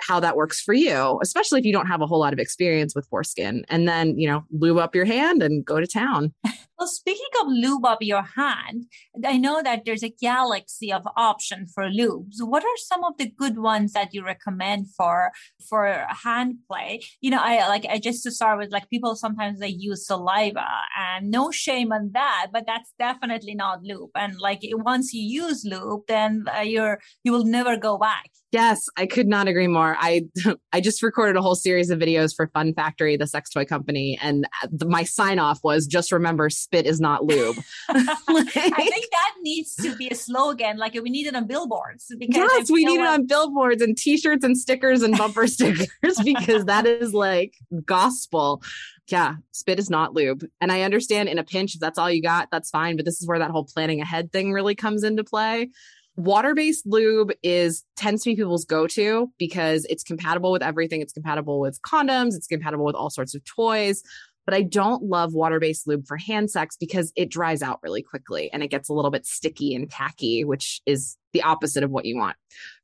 how 0.01 0.19
that 0.19 0.35
works 0.35 0.61
for 0.61 0.73
you, 0.73 1.19
especially 1.21 1.59
if 1.59 1.65
you 1.65 1.73
don't 1.73 1.87
have 1.87 2.01
a 2.01 2.07
whole 2.07 2.19
lot 2.19 2.33
of 2.33 2.39
experience 2.39 2.95
with 2.95 3.07
foreskin. 3.07 3.63
And 3.69 3.87
then, 3.87 4.17
you 4.17 4.27
know, 4.27 4.43
lube 4.51 4.77
up 4.77 4.95
your 4.95 5.05
hand 5.05 5.41
and 5.43 5.65
go 5.65 5.79
to 5.79 5.87
town. 5.87 6.33
Well, 6.81 6.87
speaking 6.87 7.29
of 7.39 7.47
lube 7.47 7.85
up 7.85 7.99
your 8.01 8.23
hand, 8.23 8.85
I 9.23 9.37
know 9.37 9.61
that 9.61 9.83
there's 9.85 10.01
a 10.01 10.09
galaxy 10.09 10.91
of 10.91 11.03
options 11.15 11.71
for 11.75 11.83
lubes. 11.83 12.37
What 12.39 12.63
are 12.63 12.77
some 12.77 13.03
of 13.03 13.17
the 13.19 13.29
good 13.29 13.59
ones 13.59 13.93
that 13.93 14.15
you 14.15 14.25
recommend 14.25 14.87
for 14.97 15.31
for 15.69 16.07
hand 16.09 16.55
play? 16.67 17.01
You 17.21 17.29
know, 17.29 17.39
I 17.39 17.67
like 17.67 17.85
I 17.87 17.99
just 17.99 18.23
to 18.23 18.31
start 18.31 18.57
with 18.57 18.71
like 18.71 18.89
people 18.89 19.15
sometimes 19.15 19.59
they 19.59 19.67
use 19.67 20.07
saliva 20.07 20.65
and 20.97 21.29
no 21.29 21.51
shame 21.51 21.91
on 21.91 22.13
that, 22.13 22.47
but 22.51 22.65
that's 22.65 22.91
definitely 22.97 23.53
not 23.53 23.83
lube. 23.83 24.09
And 24.15 24.39
like 24.39 24.61
once 24.71 25.13
you 25.13 25.21
use 25.21 25.63
lube, 25.63 26.07
then 26.07 26.45
uh, 26.51 26.61
you're 26.61 26.99
you 27.23 27.31
will 27.31 27.45
never 27.45 27.77
go 27.77 27.99
back. 27.99 28.31
Yes, 28.51 28.81
I 28.97 29.05
could 29.05 29.27
not 29.27 29.47
agree 29.47 29.67
more. 29.67 29.95
I 29.99 30.23
I 30.73 30.81
just 30.81 31.03
recorded 31.03 31.37
a 31.37 31.43
whole 31.43 31.55
series 31.55 31.91
of 31.91 31.99
videos 31.99 32.35
for 32.35 32.47
Fun 32.47 32.73
Factory, 32.73 33.17
the 33.17 33.27
sex 33.27 33.51
toy 33.51 33.65
company, 33.65 34.17
and 34.19 34.47
the, 34.71 34.87
my 34.87 35.03
sign 35.03 35.37
off 35.37 35.59
was 35.63 35.85
just 35.85 36.11
remember 36.11 36.49
spit 36.71 36.85
is 36.85 37.01
not 37.01 37.25
lube. 37.25 37.57
like, 37.89 37.97
I 38.29 38.87
think 38.87 39.05
that 39.11 39.33
needs 39.41 39.75
to 39.75 39.93
be 39.97 40.07
a 40.07 40.15
slogan. 40.15 40.77
Like 40.77 40.93
we 40.93 41.09
need 41.09 41.27
it 41.27 41.35
on 41.35 41.45
billboards. 41.45 42.13
Because 42.17 42.35
yes, 42.35 42.71
we 42.71 42.85
need 42.85 42.99
like- 42.99 43.09
it 43.09 43.11
on 43.13 43.27
billboards 43.27 43.81
and 43.81 43.97
T-shirts 43.97 44.45
and 44.45 44.57
stickers 44.57 45.01
and 45.01 45.17
bumper 45.17 45.47
stickers 45.47 45.89
because 46.23 46.65
that 46.65 46.85
is 46.85 47.13
like 47.13 47.55
gospel. 47.85 48.63
Yeah, 49.07 49.35
spit 49.51 49.79
is 49.79 49.89
not 49.89 50.13
lube. 50.13 50.45
And 50.61 50.71
I 50.71 50.83
understand 50.83 51.27
in 51.27 51.37
a 51.37 51.43
pinch, 51.43 51.75
if 51.75 51.81
that's 51.81 51.97
all 51.97 52.09
you 52.09 52.21
got, 52.21 52.47
that's 52.51 52.69
fine. 52.69 52.95
But 52.95 53.03
this 53.03 53.21
is 53.21 53.27
where 53.27 53.39
that 53.39 53.51
whole 53.51 53.65
planning 53.65 53.99
ahead 53.99 54.31
thing 54.31 54.53
really 54.53 54.75
comes 54.75 55.03
into 55.03 55.25
play 55.25 55.69
water-based 56.17 56.85
lube 56.85 57.31
is 57.41 57.85
tends 57.95 58.21
to 58.21 58.31
be 58.31 58.35
people's 58.35 58.65
go-to 58.65 59.31
because 59.37 59.85
it's 59.85 60.03
compatible 60.03 60.51
with 60.51 60.61
everything 60.61 60.99
it's 61.01 61.13
compatible 61.13 61.61
with 61.61 61.81
condoms 61.83 62.35
it's 62.35 62.47
compatible 62.47 62.83
with 62.83 62.95
all 62.95 63.09
sorts 63.09 63.33
of 63.33 63.41
toys 63.45 64.03
but 64.45 64.53
I 64.53 64.61
don't 64.61 65.03
love 65.03 65.33
water-based 65.33 65.87
lube 65.87 66.05
for 66.07 66.17
hand 66.17 66.49
sex 66.49 66.77
because 66.79 67.11
it 67.15 67.29
dries 67.29 67.61
out 67.61 67.79
really 67.83 68.01
quickly 68.01 68.49
and 68.51 68.63
it 68.63 68.69
gets 68.69 68.89
a 68.89 68.93
little 68.93 69.11
bit 69.11 69.25
sticky 69.25 69.75
and 69.75 69.89
tacky, 69.89 70.43
which 70.43 70.81
is 70.85 71.17
the 71.33 71.43
opposite 71.43 71.83
of 71.83 71.91
what 71.91 72.05
you 72.05 72.17
want. 72.17 72.35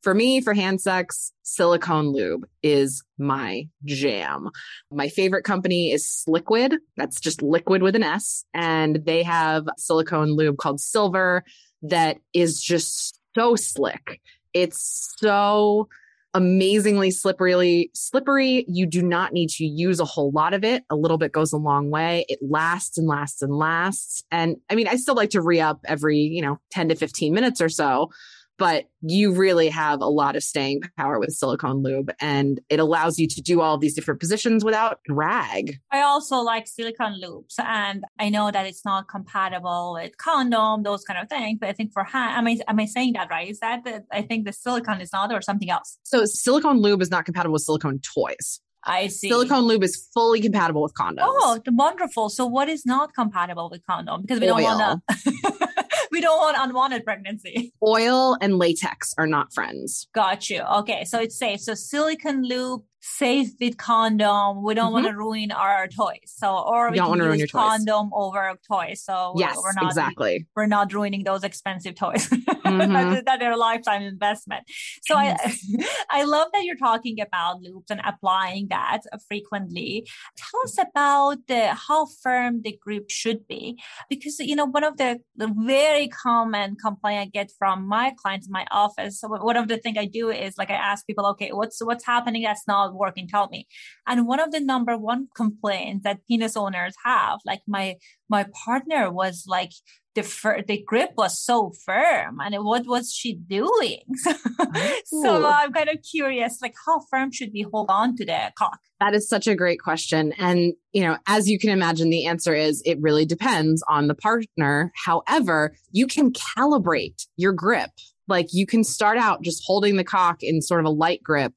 For 0.02 0.14
me, 0.14 0.40
for 0.42 0.54
hand 0.54 0.80
sex, 0.82 1.34
silicone 1.44 2.14
lube 2.14 2.46
is 2.64 3.04
my 3.18 3.68
jam. 3.86 4.50
My 4.92 5.10
favorite 5.10 5.44
company 5.44 5.92
is 5.92 6.06
Sliquid. 6.06 6.78
That's 6.96 7.20
just 7.20 7.42
liquid 7.42 7.82
with 7.82 7.96
an 7.96 8.04
S. 8.04 8.46
And 8.54 9.04
they 9.06 9.24
have 9.24 9.68
silicone 9.78 10.36
lube 10.36 10.58
called 10.58 10.80
Silver 10.80 11.44
that 11.82 12.18
is 12.34 12.62
just 12.62 13.20
so 13.36 13.56
slick. 13.56 14.22
It's 14.54 15.14
so 15.20 15.90
amazingly 16.34 17.12
slippery 17.12 17.90
slippery. 17.94 18.66
You 18.68 18.86
do 18.86 19.02
not 19.02 19.34
need 19.34 19.50
to 19.52 19.66
use 19.66 20.00
a 20.00 20.06
whole 20.06 20.32
lot 20.32 20.54
of 20.54 20.64
it. 20.64 20.84
A 20.90 20.96
little 20.96 21.18
bit 21.18 21.32
goes 21.32 21.52
a 21.52 21.58
long 21.58 21.90
way. 21.90 22.26
It 22.30 22.40
lasts 22.42 22.98
and 22.98 23.08
lasts 23.08 23.42
and 23.42 23.56
lasts. 23.56 24.24
And 24.32 24.58
i 24.70 24.76
mean 24.76 24.88
i 24.88 24.96
still 24.96 25.16
like 25.16 25.30
to 25.32 25.42
re-up 25.42 25.80
every 25.86 26.18
you 26.18 26.42
know 26.42 26.60
10 26.72 26.90
to 26.90 26.96
15 26.96 27.34
minutes 27.34 27.62
or 27.62 27.70
so 27.70 28.10
but 28.58 28.86
you 29.02 29.34
really 29.34 29.70
have 29.70 30.02
a 30.02 30.06
lot 30.06 30.36
of 30.36 30.44
staying 30.44 30.82
power 30.98 31.20
with 31.20 31.32
silicone 31.32 31.84
lube 31.84 32.12
and 32.20 32.60
it 32.70 32.80
allows 32.80 33.20
you 33.20 33.28
to 33.28 33.42
do 33.42 33.62
all 33.62 33.78
these 33.78 33.94
different 33.94 34.20
positions 34.20 34.66
without 34.66 35.00
drag. 35.06 35.80
I 35.92 36.02
also 36.02 36.38
like 36.38 36.68
silicone 36.68 37.22
lubes 37.22 37.60
and 37.60 38.04
I 38.20 38.30
know 38.30 38.52
that 38.52 38.66
it's 38.66 38.84
not 38.84 39.08
compatible 39.08 39.94
with 39.94 40.18
condom, 40.18 40.84
those 40.84 41.04
kind 41.04 41.20
of 41.20 41.30
things, 41.30 41.60
but 41.60 41.70
I 41.70 41.74
think 41.74 41.94
for 41.94 42.04
hand, 42.04 42.38
am 42.38 42.48
I, 42.48 42.60
am 42.68 42.80
I 42.80 42.86
saying 42.86 43.14
that 43.14 43.30
right? 43.30 43.50
Is 43.50 43.60
that 43.60 43.84
the, 43.84 44.04
I 44.12 44.22
think 44.22 44.46
the 44.46 44.54
silicone 44.54 45.02
is 45.02 45.14
not 45.14 45.32
or 45.32 45.42
something 45.42 45.70
else? 45.70 45.98
So 46.04 46.26
silicone 46.26 46.82
lube 46.82 47.02
is 47.02 47.12
not 47.12 47.26
compatible 47.26 47.54
with 47.54 47.64
silicone 47.64 48.00
toys. 48.00 48.62
I 48.84 49.08
see. 49.08 49.30
Silicone 49.30 49.66
lube 49.66 49.84
is 49.84 50.08
fully 50.14 50.40
compatible 50.40 50.82
with 50.82 50.94
condoms. 50.94 51.18
Oh, 51.22 51.60
wonderful. 51.68 52.30
So 52.30 52.46
what 52.46 52.70
is 52.70 52.86
not 52.86 53.14
compatible 53.14 53.70
with 53.70 53.86
condom? 53.86 54.22
Because 54.22 54.40
we 54.40 54.50
Oil. 54.50 54.56
don't 54.56 54.80
want 54.80 55.04
to 55.08 55.70
we 56.18 56.22
don't 56.22 56.40
want 56.40 56.58
unwanted 56.60 57.06
pregnancy. 57.06 57.72
Oil 57.86 58.38
and 58.42 58.58
latex 58.58 59.14
are 59.20 59.28
not 59.28 59.54
friends. 59.54 60.08
Got 60.16 60.50
you. 60.50 60.62
Okay. 60.62 61.06
So 61.06 61.20
it's 61.20 61.38
safe. 61.38 61.62
So 61.62 61.76
silicone 61.76 62.42
lube, 62.42 62.82
safe 63.02 63.50
with 63.60 63.78
condom. 63.78 64.64
We 64.64 64.74
don't 64.74 64.88
mm-hmm. 64.88 64.94
want 64.94 65.08
to 65.08 65.14
ruin 65.14 65.52
our 65.52 65.88
toys. 65.88 66.18
So, 66.26 66.58
or 66.58 66.92
we 66.92 66.98
don't 66.98 67.10
want 67.10 67.22
to 67.22 67.28
ruin 67.28 67.40
your 67.40 67.48
condom 67.48 68.10
toys. 68.10 68.12
over 68.14 68.58
toys. 68.70 69.04
So 69.04 69.34
yes, 69.38 69.58
we're 69.58 69.74
not, 69.74 69.86
exactly. 69.86 70.48
We're 70.56 70.68
not 70.68 70.94
ruining 70.94 71.24
those 71.24 71.44
expensive 71.44 71.96
toys 71.96 72.30
mm-hmm. 72.30 73.20
that 73.26 73.42
are 73.42 73.52
a 73.52 73.58
lifetime 73.58 74.02
investment. 74.02 74.64
So 75.08 75.20
yes. 75.20 75.64
I, 75.80 75.88
I 76.22 76.24
love 76.24 76.48
that 76.54 76.64
you're 76.64 76.76
talking 76.76 77.20
about 77.22 77.62
loops 77.62 77.92
and 77.92 78.02
applying 78.06 78.68
that 78.70 79.02
frequently. 79.28 80.08
Tell 80.38 80.62
us 80.64 80.78
about 80.78 81.48
the, 81.48 81.68
how 81.74 82.08
firm 82.24 82.62
the 82.64 82.78
grip 82.82 83.10
should 83.10 83.48
be, 83.48 83.78
because, 84.10 84.40
you 84.40 84.56
know, 84.56 84.66
one 84.66 84.84
of 84.84 84.98
the, 84.98 85.20
the 85.36 85.54
very 85.66 86.08
common 86.08 86.76
complaint 86.76 87.20
I 87.20 87.26
get 87.26 87.52
from 87.58 87.88
my 87.88 88.14
clients 88.18 88.48
in 88.48 88.52
my 88.52 88.66
office. 88.72 89.20
So 89.20 89.28
one 89.28 89.58
of 89.58 89.68
the 89.68 89.78
things 89.78 89.98
I 89.98 90.06
do 90.06 90.30
is 90.30 90.56
like, 90.58 90.70
I 90.70 90.76
ask 90.76 91.06
people, 91.06 91.26
okay, 91.28 91.50
what's, 91.52 91.84
what's 91.84 92.06
happening 92.06 92.44
that's 92.44 92.68
not 92.68 92.87
working 92.94 93.28
tell 93.28 93.48
me. 93.50 93.68
And 94.06 94.28
one 94.28 94.40
of 94.40 94.52
the 94.52 94.60
number 94.60 94.98
one 94.98 95.28
complaints 95.36 96.04
that 96.04 96.26
penis 96.28 96.58
owners 96.58 96.96
have 97.04 97.40
like 97.46 97.62
my 97.68 97.96
my 98.30 98.46
partner 98.66 99.12
was 99.12 99.46
like 99.48 99.72
the 100.18 100.24
fir- 100.24 100.64
the 100.68 100.82
grip 100.82 101.12
was 101.16 101.40
so 101.40 101.72
firm 101.86 102.40
and 102.42 102.56
what 102.66 102.88
was 102.88 103.14
she 103.14 103.36
doing? 103.36 104.04
So 105.06 105.46
i'm 105.46 105.72
kind 105.72 105.90
of 105.90 105.98
curious 106.10 106.60
like 106.62 106.76
how 106.86 107.00
firm 107.10 107.32
should 107.32 107.52
we 107.54 107.66
hold 107.72 107.90
on 107.90 108.16
to 108.18 108.26
the 108.26 108.52
cock? 108.58 108.80
That 109.00 109.14
is 109.14 109.30
such 109.30 109.48
a 109.48 109.56
great 109.56 109.80
question. 109.80 110.34
And 110.38 110.74
you 110.92 111.04
know 111.04 111.18
as 111.28 111.50
you 111.50 111.60
can 111.60 111.70
imagine 111.70 112.10
the 112.10 112.26
answer 112.26 112.54
is 112.54 112.82
it 112.86 113.00
really 113.00 113.26
depends 113.26 113.84
on 113.88 114.08
the 114.08 114.16
partner. 114.16 114.92
However 115.06 115.76
you 115.92 116.08
can 116.08 116.34
calibrate 116.34 117.28
your 117.38 117.54
grip. 117.54 117.92
Like 118.28 118.48
you 118.52 118.66
can 118.66 118.84
start 118.84 119.18
out 119.18 119.42
just 119.42 119.64
holding 119.66 119.96
the 119.96 120.04
cock 120.04 120.42
in 120.42 120.62
sort 120.62 120.82
of 120.82 120.86
a 120.86 120.90
light 120.90 121.24
grip 121.24 121.54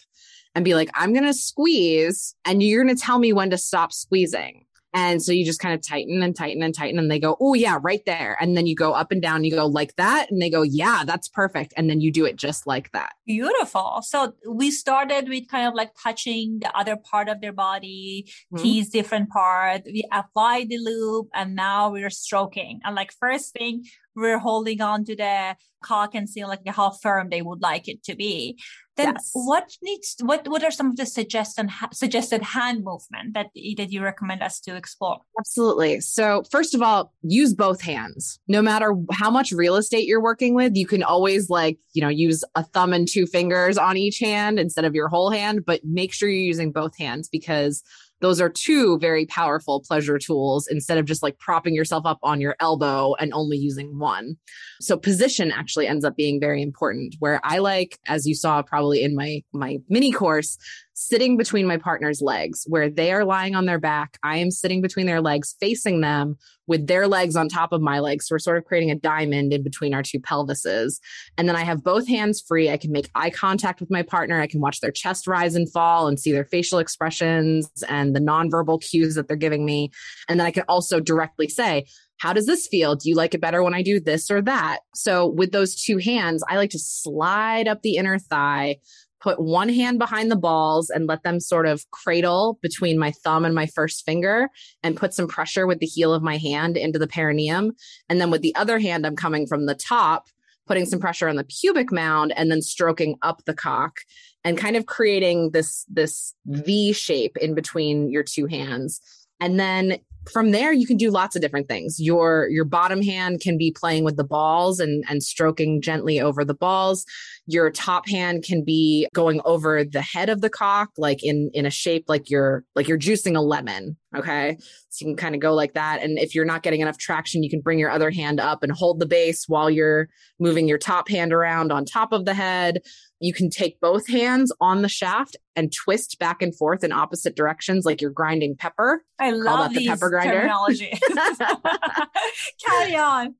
and 0.54 0.64
be 0.64 0.74
like, 0.74 0.90
I'm 0.94 1.12
going 1.12 1.24
to 1.24 1.34
squeeze 1.34 2.34
and 2.44 2.62
you're 2.62 2.82
going 2.84 2.94
to 2.94 3.00
tell 3.00 3.18
me 3.18 3.32
when 3.32 3.50
to 3.50 3.58
stop 3.58 3.92
squeezing. 3.92 4.66
And 4.92 5.22
so 5.22 5.30
you 5.30 5.44
just 5.44 5.60
kind 5.60 5.74
of 5.74 5.82
tighten 5.82 6.22
and 6.22 6.34
tighten 6.34 6.62
and 6.62 6.74
tighten. 6.74 6.98
And 6.98 7.10
they 7.10 7.20
go, 7.20 7.36
Oh, 7.40 7.54
yeah, 7.54 7.78
right 7.80 8.04
there. 8.06 8.36
And 8.40 8.56
then 8.56 8.66
you 8.66 8.74
go 8.74 8.92
up 8.92 9.12
and 9.12 9.22
down, 9.22 9.44
you 9.44 9.52
go 9.52 9.66
like 9.66 9.94
that. 9.96 10.30
And 10.30 10.42
they 10.42 10.50
go, 10.50 10.62
Yeah, 10.62 11.04
that's 11.06 11.28
perfect. 11.28 11.72
And 11.76 11.88
then 11.88 12.00
you 12.00 12.10
do 12.10 12.24
it 12.24 12.36
just 12.36 12.66
like 12.66 12.90
that. 12.92 13.12
Beautiful. 13.26 14.02
So 14.02 14.34
we 14.48 14.70
started 14.70 15.28
with 15.28 15.48
kind 15.48 15.68
of 15.68 15.74
like 15.74 15.92
touching 16.02 16.58
the 16.60 16.76
other 16.76 16.96
part 16.96 17.28
of 17.28 17.40
their 17.40 17.52
body, 17.52 18.26
mm-hmm. 18.52 18.62
tease 18.62 18.90
different 18.90 19.30
part. 19.30 19.82
We 19.84 20.04
apply 20.12 20.66
the 20.68 20.78
loop 20.78 21.28
and 21.34 21.54
now 21.54 21.90
we're 21.90 22.10
stroking. 22.10 22.80
And 22.84 22.96
like 22.96 23.12
first 23.12 23.52
thing, 23.52 23.84
we're 24.20 24.38
holding 24.38 24.80
on 24.80 25.04
to 25.06 25.16
the 25.16 25.56
cock 25.82 26.14
and 26.14 26.28
seeing 26.28 26.46
like 26.46 26.66
how 26.68 26.90
firm 26.90 27.30
they 27.30 27.42
would 27.42 27.62
like 27.62 27.88
it 27.88 28.02
to 28.04 28.14
be. 28.14 28.58
Then 28.96 29.14
yes. 29.14 29.30
what 29.32 29.70
needs 29.82 30.16
what 30.20 30.46
what 30.46 30.62
are 30.62 30.70
some 30.70 30.90
of 30.90 30.96
the 30.96 31.06
suggested 31.06 31.70
suggested 31.92 32.42
hand 32.42 32.84
movement 32.84 33.32
that 33.34 33.46
that 33.76 33.90
you 33.90 34.02
recommend 34.02 34.42
us 34.42 34.60
to 34.60 34.76
explore? 34.76 35.20
Absolutely. 35.38 36.00
So 36.00 36.42
first 36.50 36.74
of 36.74 36.82
all 36.82 37.12
use 37.22 37.54
both 37.54 37.80
hands. 37.80 38.38
No 38.46 38.60
matter 38.60 38.94
how 39.12 39.30
much 39.30 39.52
real 39.52 39.76
estate 39.76 40.06
you're 40.06 40.22
working 40.22 40.54
with 40.54 40.76
you 40.76 40.86
can 40.86 41.02
always 41.02 41.48
like 41.48 41.78
you 41.94 42.02
know 42.02 42.08
use 42.08 42.44
a 42.54 42.62
thumb 42.62 42.92
and 42.92 43.08
two 43.08 43.26
fingers 43.26 43.78
on 43.78 43.96
each 43.96 44.18
hand 44.18 44.58
instead 44.58 44.84
of 44.84 44.94
your 44.94 45.08
whole 45.08 45.30
hand 45.30 45.64
but 45.64 45.80
make 45.84 46.12
sure 46.12 46.28
you're 46.28 46.42
using 46.42 46.70
both 46.70 46.96
hands 46.98 47.28
because 47.28 47.82
those 48.20 48.40
are 48.40 48.48
two 48.48 48.98
very 48.98 49.26
powerful 49.26 49.80
pleasure 49.80 50.18
tools 50.18 50.66
instead 50.66 50.98
of 50.98 51.06
just 51.06 51.22
like 51.22 51.38
propping 51.38 51.74
yourself 51.74 52.04
up 52.06 52.18
on 52.22 52.40
your 52.40 52.56
elbow 52.60 53.14
and 53.18 53.32
only 53.32 53.56
using 53.56 53.98
one. 53.98 54.36
So 54.80 54.96
position 54.96 55.50
actually 55.50 55.86
ends 55.86 56.04
up 56.04 56.16
being 56.16 56.40
very 56.40 56.62
important 56.62 57.16
where 57.18 57.40
I 57.44 57.58
like, 57.58 57.98
as 58.06 58.26
you 58.26 58.34
saw 58.34 58.62
probably 58.62 59.02
in 59.02 59.14
my, 59.14 59.42
my 59.52 59.78
mini 59.88 60.12
course, 60.12 60.58
sitting 61.00 61.38
between 61.38 61.66
my 61.66 61.78
partner's 61.78 62.20
legs 62.20 62.64
where 62.66 62.90
they 62.90 63.10
are 63.10 63.24
lying 63.24 63.54
on 63.54 63.64
their 63.64 63.78
back. 63.78 64.18
I 64.22 64.36
am 64.36 64.50
sitting 64.50 64.82
between 64.82 65.06
their 65.06 65.22
legs, 65.22 65.56
facing 65.58 66.02
them 66.02 66.36
with 66.66 66.88
their 66.88 67.08
legs 67.08 67.36
on 67.36 67.48
top 67.48 67.72
of 67.72 67.80
my 67.80 68.00
legs. 68.00 68.28
So 68.28 68.34
we're 68.34 68.38
sort 68.38 68.58
of 68.58 68.66
creating 68.66 68.90
a 68.90 68.96
diamond 68.96 69.54
in 69.54 69.62
between 69.62 69.94
our 69.94 70.02
two 70.02 70.20
pelvises. 70.20 71.00
And 71.38 71.48
then 71.48 71.56
I 71.56 71.64
have 71.64 71.82
both 71.82 72.06
hands 72.06 72.44
free. 72.46 72.68
I 72.68 72.76
can 72.76 72.92
make 72.92 73.08
eye 73.14 73.30
contact 73.30 73.80
with 73.80 73.90
my 73.90 74.02
partner. 74.02 74.42
I 74.42 74.46
can 74.46 74.60
watch 74.60 74.80
their 74.80 74.90
chest 74.90 75.26
rise 75.26 75.54
and 75.54 75.72
fall 75.72 76.06
and 76.06 76.20
see 76.20 76.32
their 76.32 76.44
facial 76.44 76.78
expressions 76.78 77.70
and 77.88 78.14
the 78.14 78.20
nonverbal 78.20 78.82
cues 78.82 79.14
that 79.14 79.26
they're 79.26 79.38
giving 79.38 79.64
me. 79.64 79.90
And 80.28 80.38
then 80.38 80.46
I 80.46 80.50
can 80.50 80.64
also 80.68 81.00
directly 81.00 81.48
say, 81.48 81.86
how 82.18 82.34
does 82.34 82.44
this 82.44 82.66
feel? 82.66 82.94
Do 82.94 83.08
you 83.08 83.14
like 83.14 83.32
it 83.32 83.40
better 83.40 83.62
when 83.62 83.72
I 83.72 83.80
do 83.80 83.98
this 83.98 84.30
or 84.30 84.42
that? 84.42 84.80
So 84.94 85.26
with 85.26 85.52
those 85.52 85.82
two 85.82 85.96
hands, 85.96 86.44
I 86.46 86.58
like 86.58 86.70
to 86.70 86.78
slide 86.78 87.68
up 87.68 87.80
the 87.80 87.96
inner 87.96 88.18
thigh, 88.18 88.76
put 89.20 89.40
one 89.40 89.68
hand 89.68 89.98
behind 89.98 90.30
the 90.30 90.36
balls 90.36 90.90
and 90.90 91.06
let 91.06 91.22
them 91.22 91.40
sort 91.40 91.66
of 91.66 91.88
cradle 91.90 92.58
between 92.62 92.98
my 92.98 93.10
thumb 93.10 93.44
and 93.44 93.54
my 93.54 93.66
first 93.66 94.04
finger 94.04 94.48
and 94.82 94.96
put 94.96 95.14
some 95.14 95.28
pressure 95.28 95.66
with 95.66 95.78
the 95.78 95.86
heel 95.86 96.12
of 96.12 96.22
my 96.22 96.36
hand 96.36 96.76
into 96.76 96.98
the 96.98 97.06
perineum. 97.06 97.72
And 98.08 98.20
then 98.20 98.30
with 98.30 98.42
the 98.42 98.54
other 98.54 98.78
hand, 98.78 99.06
I'm 99.06 99.16
coming 99.16 99.46
from 99.46 99.66
the 99.66 99.74
top, 99.74 100.28
putting 100.66 100.86
some 100.86 101.00
pressure 101.00 101.28
on 101.28 101.36
the 101.36 101.44
pubic 101.44 101.92
mound 101.92 102.32
and 102.36 102.50
then 102.50 102.62
stroking 102.62 103.16
up 103.22 103.44
the 103.44 103.54
cock 103.54 103.98
and 104.42 104.56
kind 104.56 104.76
of 104.76 104.86
creating 104.86 105.50
this, 105.50 105.84
this 105.88 106.34
V 106.46 106.92
shape 106.92 107.36
in 107.36 107.54
between 107.54 108.10
your 108.10 108.22
two 108.22 108.46
hands. 108.46 109.00
And 109.38 109.60
then 109.60 109.98
from 110.30 110.50
there 110.50 110.72
you 110.72 110.86
can 110.86 110.96
do 110.96 111.10
lots 111.10 111.34
of 111.34 111.42
different 111.42 111.68
things 111.68 111.98
your 111.98 112.48
your 112.50 112.64
bottom 112.64 113.02
hand 113.02 113.40
can 113.40 113.56
be 113.56 113.72
playing 113.72 114.04
with 114.04 114.16
the 114.16 114.24
balls 114.24 114.78
and 114.78 115.04
and 115.08 115.22
stroking 115.22 115.80
gently 115.80 116.20
over 116.20 116.44
the 116.44 116.54
balls 116.54 117.06
your 117.52 117.70
top 117.70 118.08
hand 118.08 118.44
can 118.44 118.64
be 118.64 119.08
going 119.14 119.40
over 119.44 119.84
the 119.84 120.02
head 120.02 120.28
of 120.28 120.40
the 120.40 120.50
cock 120.50 120.90
like 120.96 121.22
in 121.22 121.50
in 121.52 121.66
a 121.66 121.70
shape 121.70 122.04
like 122.08 122.30
you're 122.30 122.64
like 122.74 122.88
you're 122.88 122.98
juicing 122.98 123.36
a 123.36 123.40
lemon 123.40 123.96
okay 124.16 124.56
so 124.88 125.04
you 125.04 125.10
can 125.10 125.16
kind 125.16 125.34
of 125.34 125.40
go 125.40 125.54
like 125.54 125.74
that 125.74 126.02
and 126.02 126.18
if 126.18 126.34
you're 126.34 126.44
not 126.44 126.62
getting 126.62 126.80
enough 126.80 126.98
traction 126.98 127.42
you 127.42 127.50
can 127.50 127.60
bring 127.60 127.78
your 127.78 127.90
other 127.90 128.10
hand 128.10 128.40
up 128.40 128.62
and 128.62 128.72
hold 128.72 128.98
the 128.98 129.06
base 129.06 129.44
while 129.48 129.70
you're 129.70 130.08
moving 130.38 130.68
your 130.68 130.78
top 130.78 131.08
hand 131.08 131.32
around 131.32 131.72
on 131.72 131.84
top 131.84 132.12
of 132.12 132.24
the 132.24 132.34
head 132.34 132.80
you 133.20 133.34
can 133.34 133.50
take 133.50 133.78
both 133.80 134.08
hands 134.08 134.50
on 134.60 134.80
the 134.82 134.88
shaft 134.88 135.36
and 135.54 135.72
twist 135.72 136.18
back 136.18 136.40
and 136.40 136.56
forth 136.56 136.82
in 136.82 136.90
opposite 136.90 137.36
directions, 137.36 137.84
like 137.84 138.00
you're 138.00 138.10
grinding 138.10 138.56
pepper. 138.56 139.04
I 139.18 139.30
love 139.30 139.72
that 139.72 139.78
the 139.78 139.86
pepper 139.86 140.08
grinder. 140.08 140.32
terminology. 140.32 140.90
Carry 142.66 142.96
on. 142.96 143.34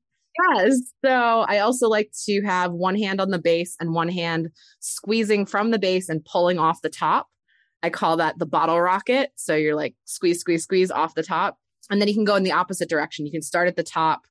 Yes. 0.49 0.93
So 1.03 1.45
I 1.47 1.59
also 1.59 1.87
like 1.87 2.11
to 2.25 2.41
have 2.41 2.71
one 2.71 2.97
hand 2.97 3.19
on 3.19 3.31
the 3.31 3.39
base 3.39 3.75
and 3.79 3.93
one 3.93 4.09
hand 4.09 4.49
squeezing 4.79 5.45
from 5.45 5.71
the 5.71 5.79
base 5.79 6.09
and 6.09 6.23
pulling 6.23 6.59
off 6.59 6.81
the 6.81 6.89
top. 6.89 7.27
I 7.83 7.89
call 7.89 8.17
that 8.17 8.37
the 8.37 8.45
bottle 8.45 8.79
rocket. 8.79 9.31
So 9.35 9.55
you're 9.55 9.75
like 9.75 9.95
squeeze, 10.05 10.39
squeeze, 10.39 10.63
squeeze 10.63 10.91
off 10.91 11.15
the 11.15 11.23
top. 11.23 11.57
And 11.89 11.99
then 11.99 12.07
you 12.07 12.13
can 12.13 12.25
go 12.25 12.35
in 12.35 12.43
the 12.43 12.51
opposite 12.51 12.89
direction. 12.89 13.25
You 13.25 13.31
can 13.31 13.41
start 13.41 13.67
at 13.67 13.75
the 13.75 13.83
top 13.83 14.21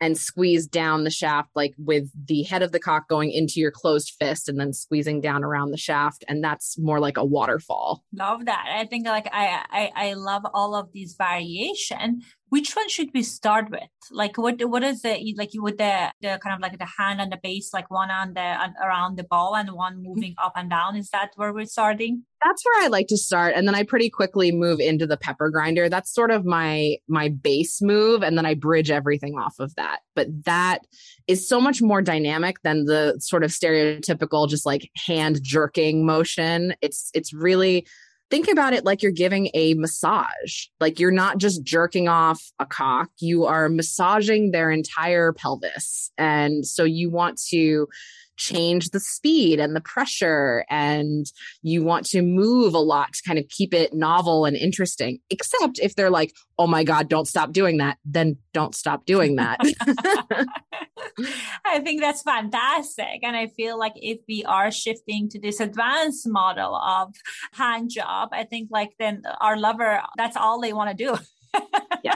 and 0.00 0.18
squeeze 0.18 0.66
down 0.66 1.04
the 1.04 1.10
shaft, 1.10 1.50
like 1.54 1.72
with 1.78 2.10
the 2.26 2.42
head 2.42 2.62
of 2.62 2.72
the 2.72 2.80
cock 2.80 3.08
going 3.08 3.30
into 3.30 3.60
your 3.60 3.70
closed 3.70 4.12
fist 4.18 4.48
and 4.48 4.58
then 4.58 4.72
squeezing 4.72 5.20
down 5.20 5.44
around 5.44 5.70
the 5.70 5.76
shaft. 5.76 6.24
And 6.28 6.42
that's 6.42 6.78
more 6.78 6.98
like 6.98 7.16
a 7.16 7.24
waterfall. 7.24 8.04
Love 8.12 8.46
that. 8.46 8.66
I 8.76 8.86
think 8.86 9.06
like 9.06 9.28
I 9.32 9.64
I, 9.70 9.92
I 9.94 10.12
love 10.14 10.42
all 10.52 10.74
of 10.74 10.92
these 10.92 11.14
variation 11.16 12.22
which 12.54 12.76
one 12.76 12.88
should 12.88 13.10
we 13.12 13.24
start 13.24 13.68
with? 13.68 13.90
Like 14.12 14.38
what 14.38 14.64
what 14.68 14.84
is 14.84 15.02
the 15.02 15.34
like 15.36 15.50
with 15.54 15.76
the 15.76 16.12
the 16.20 16.38
kind 16.40 16.54
of 16.54 16.60
like 16.60 16.78
the 16.78 16.86
hand 16.98 17.20
on 17.20 17.30
the 17.30 17.40
base, 17.42 17.70
like 17.74 17.90
one 17.90 18.12
on 18.12 18.34
the 18.34 18.48
on, 18.62 18.74
around 18.80 19.18
the 19.18 19.24
ball 19.24 19.56
and 19.56 19.72
one 19.72 19.94
mm-hmm. 19.94 20.06
moving 20.06 20.34
up 20.40 20.52
and 20.54 20.70
down? 20.70 20.94
Is 20.94 21.10
that 21.10 21.30
where 21.34 21.52
we're 21.52 21.66
starting? 21.66 22.22
That's 22.44 22.62
where 22.64 22.84
I 22.84 22.86
like 22.86 23.08
to 23.08 23.16
start, 23.16 23.54
and 23.56 23.66
then 23.66 23.74
I 23.74 23.82
pretty 23.82 24.08
quickly 24.08 24.52
move 24.52 24.78
into 24.78 25.04
the 25.04 25.16
pepper 25.16 25.50
grinder. 25.50 25.88
That's 25.88 26.14
sort 26.14 26.30
of 26.30 26.44
my 26.44 26.98
my 27.08 27.28
base 27.28 27.82
move, 27.82 28.22
and 28.22 28.38
then 28.38 28.46
I 28.46 28.54
bridge 28.54 28.90
everything 28.90 29.34
off 29.36 29.56
of 29.58 29.74
that. 29.74 29.98
But 30.14 30.28
that 30.44 30.82
is 31.26 31.48
so 31.48 31.60
much 31.60 31.82
more 31.82 32.02
dynamic 32.02 32.62
than 32.62 32.84
the 32.84 33.16
sort 33.18 33.42
of 33.42 33.50
stereotypical 33.50 34.48
just 34.48 34.64
like 34.64 34.88
hand 35.08 35.40
jerking 35.42 36.06
motion. 36.06 36.74
It's 36.80 37.10
it's 37.14 37.34
really 37.34 37.84
think 38.30 38.48
about 38.48 38.72
it 38.72 38.84
like 38.84 39.02
you're 39.02 39.12
giving 39.12 39.50
a 39.54 39.74
massage. 39.74 40.66
Like 40.80 40.98
you're 40.98 41.10
not 41.10 41.38
just 41.38 41.62
jerking 41.62 42.08
off 42.08 42.42
a 42.58 42.66
cock, 42.66 43.10
you 43.18 43.44
are 43.44 43.68
massaging 43.68 44.50
their 44.50 44.70
entire 44.70 45.32
pelvis. 45.32 46.10
And 46.18 46.66
so 46.66 46.84
you 46.84 47.10
want 47.10 47.40
to 47.48 47.88
change 48.36 48.90
the 48.90 49.00
speed 49.00 49.60
and 49.60 49.76
the 49.76 49.80
pressure 49.80 50.64
and 50.68 51.26
you 51.62 51.84
want 51.84 52.04
to 52.04 52.22
move 52.22 52.74
a 52.74 52.78
lot 52.78 53.12
to 53.12 53.22
kind 53.26 53.38
of 53.38 53.48
keep 53.48 53.72
it 53.72 53.94
novel 53.94 54.44
and 54.44 54.56
interesting 54.56 55.18
except 55.30 55.78
if 55.78 55.94
they're 55.94 56.10
like 56.10 56.32
oh 56.58 56.66
my 56.66 56.82
god 56.84 57.08
don't 57.08 57.28
stop 57.28 57.52
doing 57.52 57.78
that 57.78 57.98
then 58.04 58.36
don't 58.52 58.74
stop 58.74 59.06
doing 59.06 59.36
that 59.36 59.60
i 61.64 61.78
think 61.80 62.00
that's 62.00 62.22
fantastic 62.22 63.22
and 63.22 63.36
i 63.36 63.46
feel 63.46 63.78
like 63.78 63.94
if 63.96 64.18
we 64.28 64.44
are 64.44 64.70
shifting 64.70 65.28
to 65.28 65.40
this 65.40 65.60
advanced 65.60 66.28
model 66.28 66.74
of 66.74 67.14
hand 67.52 67.90
job 67.90 68.30
i 68.32 68.44
think 68.44 68.68
like 68.70 68.90
then 68.98 69.22
our 69.40 69.56
lover 69.56 70.00
that's 70.16 70.36
all 70.36 70.60
they 70.60 70.72
want 70.72 70.90
to 70.90 71.04
do 71.04 71.16
yes. 72.02 72.13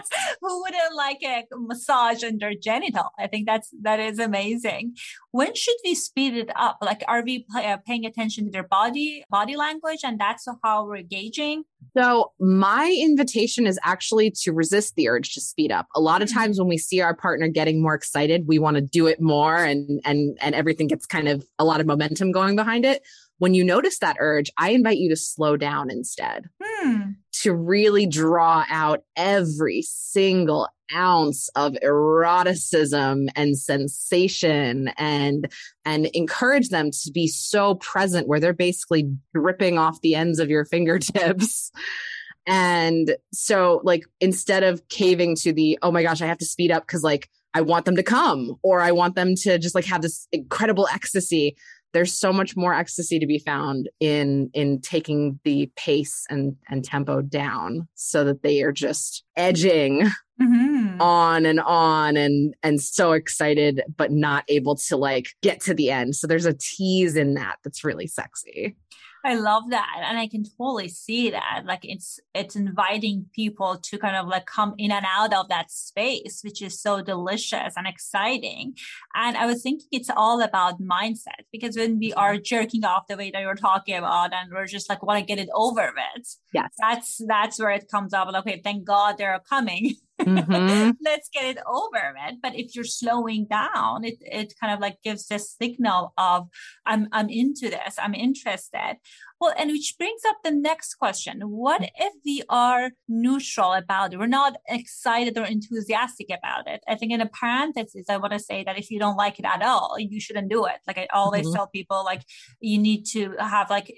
Like 0.94 1.18
a 1.22 1.44
massage 1.56 2.24
under 2.24 2.52
genital? 2.54 3.10
I 3.18 3.26
think 3.26 3.46
that's 3.46 3.70
that 3.82 4.00
is 4.00 4.18
amazing. 4.18 4.94
When 5.30 5.54
should 5.54 5.76
we 5.84 5.94
speed 5.94 6.34
it 6.34 6.50
up? 6.56 6.78
Like, 6.82 7.02
are 7.06 7.22
we 7.22 7.46
uh, 7.54 7.76
paying 7.86 8.04
attention 8.04 8.46
to 8.46 8.50
their 8.50 8.66
body 8.66 9.24
body 9.30 9.56
language, 9.56 10.00
and 10.02 10.18
that's 10.18 10.46
how 10.64 10.86
we're 10.86 11.02
gauging? 11.02 11.64
So 11.96 12.32
my 12.38 12.96
invitation 13.00 13.66
is 13.66 13.78
actually 13.84 14.30
to 14.42 14.52
resist 14.52 14.94
the 14.96 15.08
urge 15.08 15.34
to 15.34 15.40
speed 15.40 15.72
up. 15.72 15.86
A 15.94 16.00
lot 16.00 16.22
of 16.22 16.28
mm-hmm. 16.28 16.38
times 16.38 16.58
when 16.58 16.68
we 16.68 16.78
see 16.78 17.00
our 17.00 17.14
partner 17.14 17.48
getting 17.48 17.82
more 17.82 17.94
excited, 17.94 18.46
we 18.46 18.58
want 18.58 18.76
to 18.76 18.80
do 18.80 19.06
it 19.06 19.20
more, 19.20 19.56
and 19.56 20.00
and 20.04 20.38
and 20.40 20.54
everything 20.54 20.86
gets 20.86 21.06
kind 21.06 21.28
of 21.28 21.44
a 21.58 21.64
lot 21.64 21.80
of 21.80 21.86
momentum 21.86 22.32
going 22.32 22.56
behind 22.56 22.84
it 22.84 23.02
when 23.38 23.54
you 23.54 23.64
notice 23.64 23.98
that 24.00 24.16
urge, 24.20 24.50
I 24.58 24.70
invite 24.70 24.98
you 24.98 25.08
to 25.10 25.16
slow 25.16 25.56
down 25.56 25.90
instead, 25.90 26.48
hmm. 26.62 27.10
to 27.42 27.54
really 27.54 28.06
draw 28.06 28.64
out 28.68 29.04
every 29.16 29.82
single 29.82 30.68
ounce 30.94 31.48
of 31.50 31.76
eroticism 31.82 33.28
and 33.36 33.58
sensation 33.58 34.88
and 34.96 35.52
and 35.84 36.06
encourage 36.06 36.70
them 36.70 36.90
to 36.90 37.10
be 37.12 37.26
so 37.26 37.74
present 37.76 38.26
where 38.26 38.40
they're 38.40 38.54
basically 38.54 39.10
dripping 39.34 39.78
off 39.78 40.00
the 40.00 40.14
ends 40.14 40.38
of 40.38 40.48
your 40.48 40.64
fingertips 40.64 41.70
and 42.46 43.16
so 43.32 43.82
like 43.84 44.04
instead 44.20 44.62
of 44.62 44.86
caving 44.88 45.36
to 45.36 45.52
the 45.52 45.78
oh 45.82 45.92
my 45.92 46.02
gosh 46.02 46.22
i 46.22 46.26
have 46.26 46.38
to 46.38 46.46
speed 46.46 46.70
up 46.70 46.86
because 46.86 47.02
like 47.02 47.28
i 47.52 47.60
want 47.60 47.84
them 47.84 47.96
to 47.96 48.02
come 48.02 48.56
or 48.62 48.80
i 48.80 48.90
want 48.90 49.14
them 49.14 49.34
to 49.34 49.58
just 49.58 49.74
like 49.74 49.84
have 49.84 50.00
this 50.00 50.26
incredible 50.32 50.88
ecstasy 50.90 51.54
there's 51.92 52.18
so 52.18 52.32
much 52.32 52.56
more 52.56 52.74
ecstasy 52.74 53.18
to 53.18 53.26
be 53.26 53.38
found 53.38 53.88
in 54.00 54.50
in 54.54 54.80
taking 54.80 55.38
the 55.44 55.70
pace 55.76 56.26
and 56.28 56.56
and 56.68 56.84
tempo 56.84 57.20
down 57.20 57.88
so 57.94 58.24
that 58.24 58.42
they 58.42 58.62
are 58.62 58.72
just 58.72 59.24
edging 59.36 60.06
mm-hmm. 60.40 61.00
on 61.00 61.46
and 61.46 61.60
on 61.60 62.16
and 62.16 62.54
and 62.62 62.80
so 62.80 63.12
excited 63.12 63.82
but 63.96 64.10
not 64.10 64.44
able 64.48 64.76
to 64.76 64.96
like 64.96 65.28
get 65.42 65.60
to 65.60 65.74
the 65.74 65.90
end 65.90 66.14
so 66.16 66.26
there's 66.26 66.46
a 66.46 66.54
tease 66.54 67.16
in 67.16 67.34
that 67.34 67.56
that's 67.64 67.84
really 67.84 68.06
sexy 68.06 68.76
I 69.24 69.34
love 69.34 69.70
that. 69.70 70.02
And 70.04 70.18
I 70.18 70.28
can 70.28 70.44
totally 70.44 70.88
see 70.88 71.30
that. 71.30 71.62
Like 71.64 71.80
it's 71.82 72.20
it's 72.34 72.56
inviting 72.56 73.26
people 73.34 73.78
to 73.78 73.98
kind 73.98 74.16
of 74.16 74.26
like 74.28 74.46
come 74.46 74.74
in 74.78 74.92
and 74.92 75.04
out 75.06 75.34
of 75.34 75.48
that 75.48 75.70
space, 75.70 76.40
which 76.42 76.62
is 76.62 76.80
so 76.80 77.02
delicious 77.02 77.74
and 77.76 77.86
exciting. 77.86 78.74
And 79.14 79.36
I 79.36 79.46
was 79.46 79.62
thinking 79.62 79.88
it's 79.90 80.10
all 80.14 80.40
about 80.40 80.80
mindset 80.80 81.44
because 81.52 81.76
when 81.76 81.98
we 81.98 82.12
are 82.14 82.38
jerking 82.38 82.84
off 82.84 83.06
the 83.08 83.16
way 83.16 83.30
that 83.30 83.42
you're 83.42 83.54
talking 83.54 83.96
about 83.96 84.32
and 84.32 84.52
we're 84.52 84.66
just 84.66 84.88
like 84.88 85.02
want 85.02 85.18
to 85.18 85.26
get 85.26 85.38
it 85.38 85.50
over 85.54 85.92
with. 85.94 86.36
Yes. 86.54 86.70
That's 86.78 87.20
that's 87.26 87.58
where 87.58 87.70
it 87.70 87.90
comes 87.90 88.14
up. 88.14 88.28
Like, 88.28 88.46
okay, 88.46 88.60
thank 88.62 88.84
God 88.84 89.18
they're 89.18 89.40
coming. 89.48 89.96
Mm-hmm. 90.20 90.90
Let's 91.04 91.28
get 91.28 91.44
it 91.44 91.58
over 91.66 92.14
with. 92.14 92.36
But 92.42 92.54
if 92.56 92.74
you're 92.74 92.84
slowing 92.84 93.46
down, 93.46 94.04
it, 94.04 94.16
it 94.20 94.54
kind 94.60 94.74
of 94.74 94.80
like 94.80 94.98
gives 95.02 95.26
this 95.26 95.54
signal 95.60 96.12
of 96.18 96.48
I'm 96.86 97.08
I'm 97.12 97.28
into 97.28 97.70
this, 97.70 97.96
I'm 97.98 98.14
interested. 98.14 98.96
Well, 99.40 99.54
and 99.56 99.70
which 99.70 99.94
brings 99.98 100.22
up 100.28 100.38
the 100.42 100.50
next 100.50 100.94
question. 100.94 101.40
What 101.42 101.82
if 101.82 102.12
we 102.24 102.42
are 102.48 102.90
neutral 103.08 103.72
about 103.72 104.12
it? 104.12 104.18
We're 104.18 104.26
not 104.26 104.56
excited 104.68 105.38
or 105.38 105.44
enthusiastic 105.44 106.26
about 106.30 106.66
it. 106.66 106.82
I 106.88 106.96
think 106.96 107.12
in 107.12 107.20
a 107.20 107.28
parenthesis, 107.28 108.06
I 108.10 108.16
want 108.16 108.32
to 108.32 108.40
say 108.40 108.64
that 108.64 108.78
if 108.78 108.90
you 108.90 108.98
don't 108.98 109.16
like 109.16 109.38
it 109.38 109.44
at 109.44 109.62
all, 109.62 109.96
you 109.98 110.20
shouldn't 110.20 110.50
do 110.50 110.66
it. 110.66 110.78
Like 110.86 110.98
I 110.98 111.06
always 111.12 111.46
mm-hmm. 111.46 111.54
tell 111.54 111.68
people, 111.68 112.04
like 112.04 112.22
you 112.60 112.78
need 112.78 113.04
to 113.12 113.34
have 113.38 113.70
like 113.70 113.94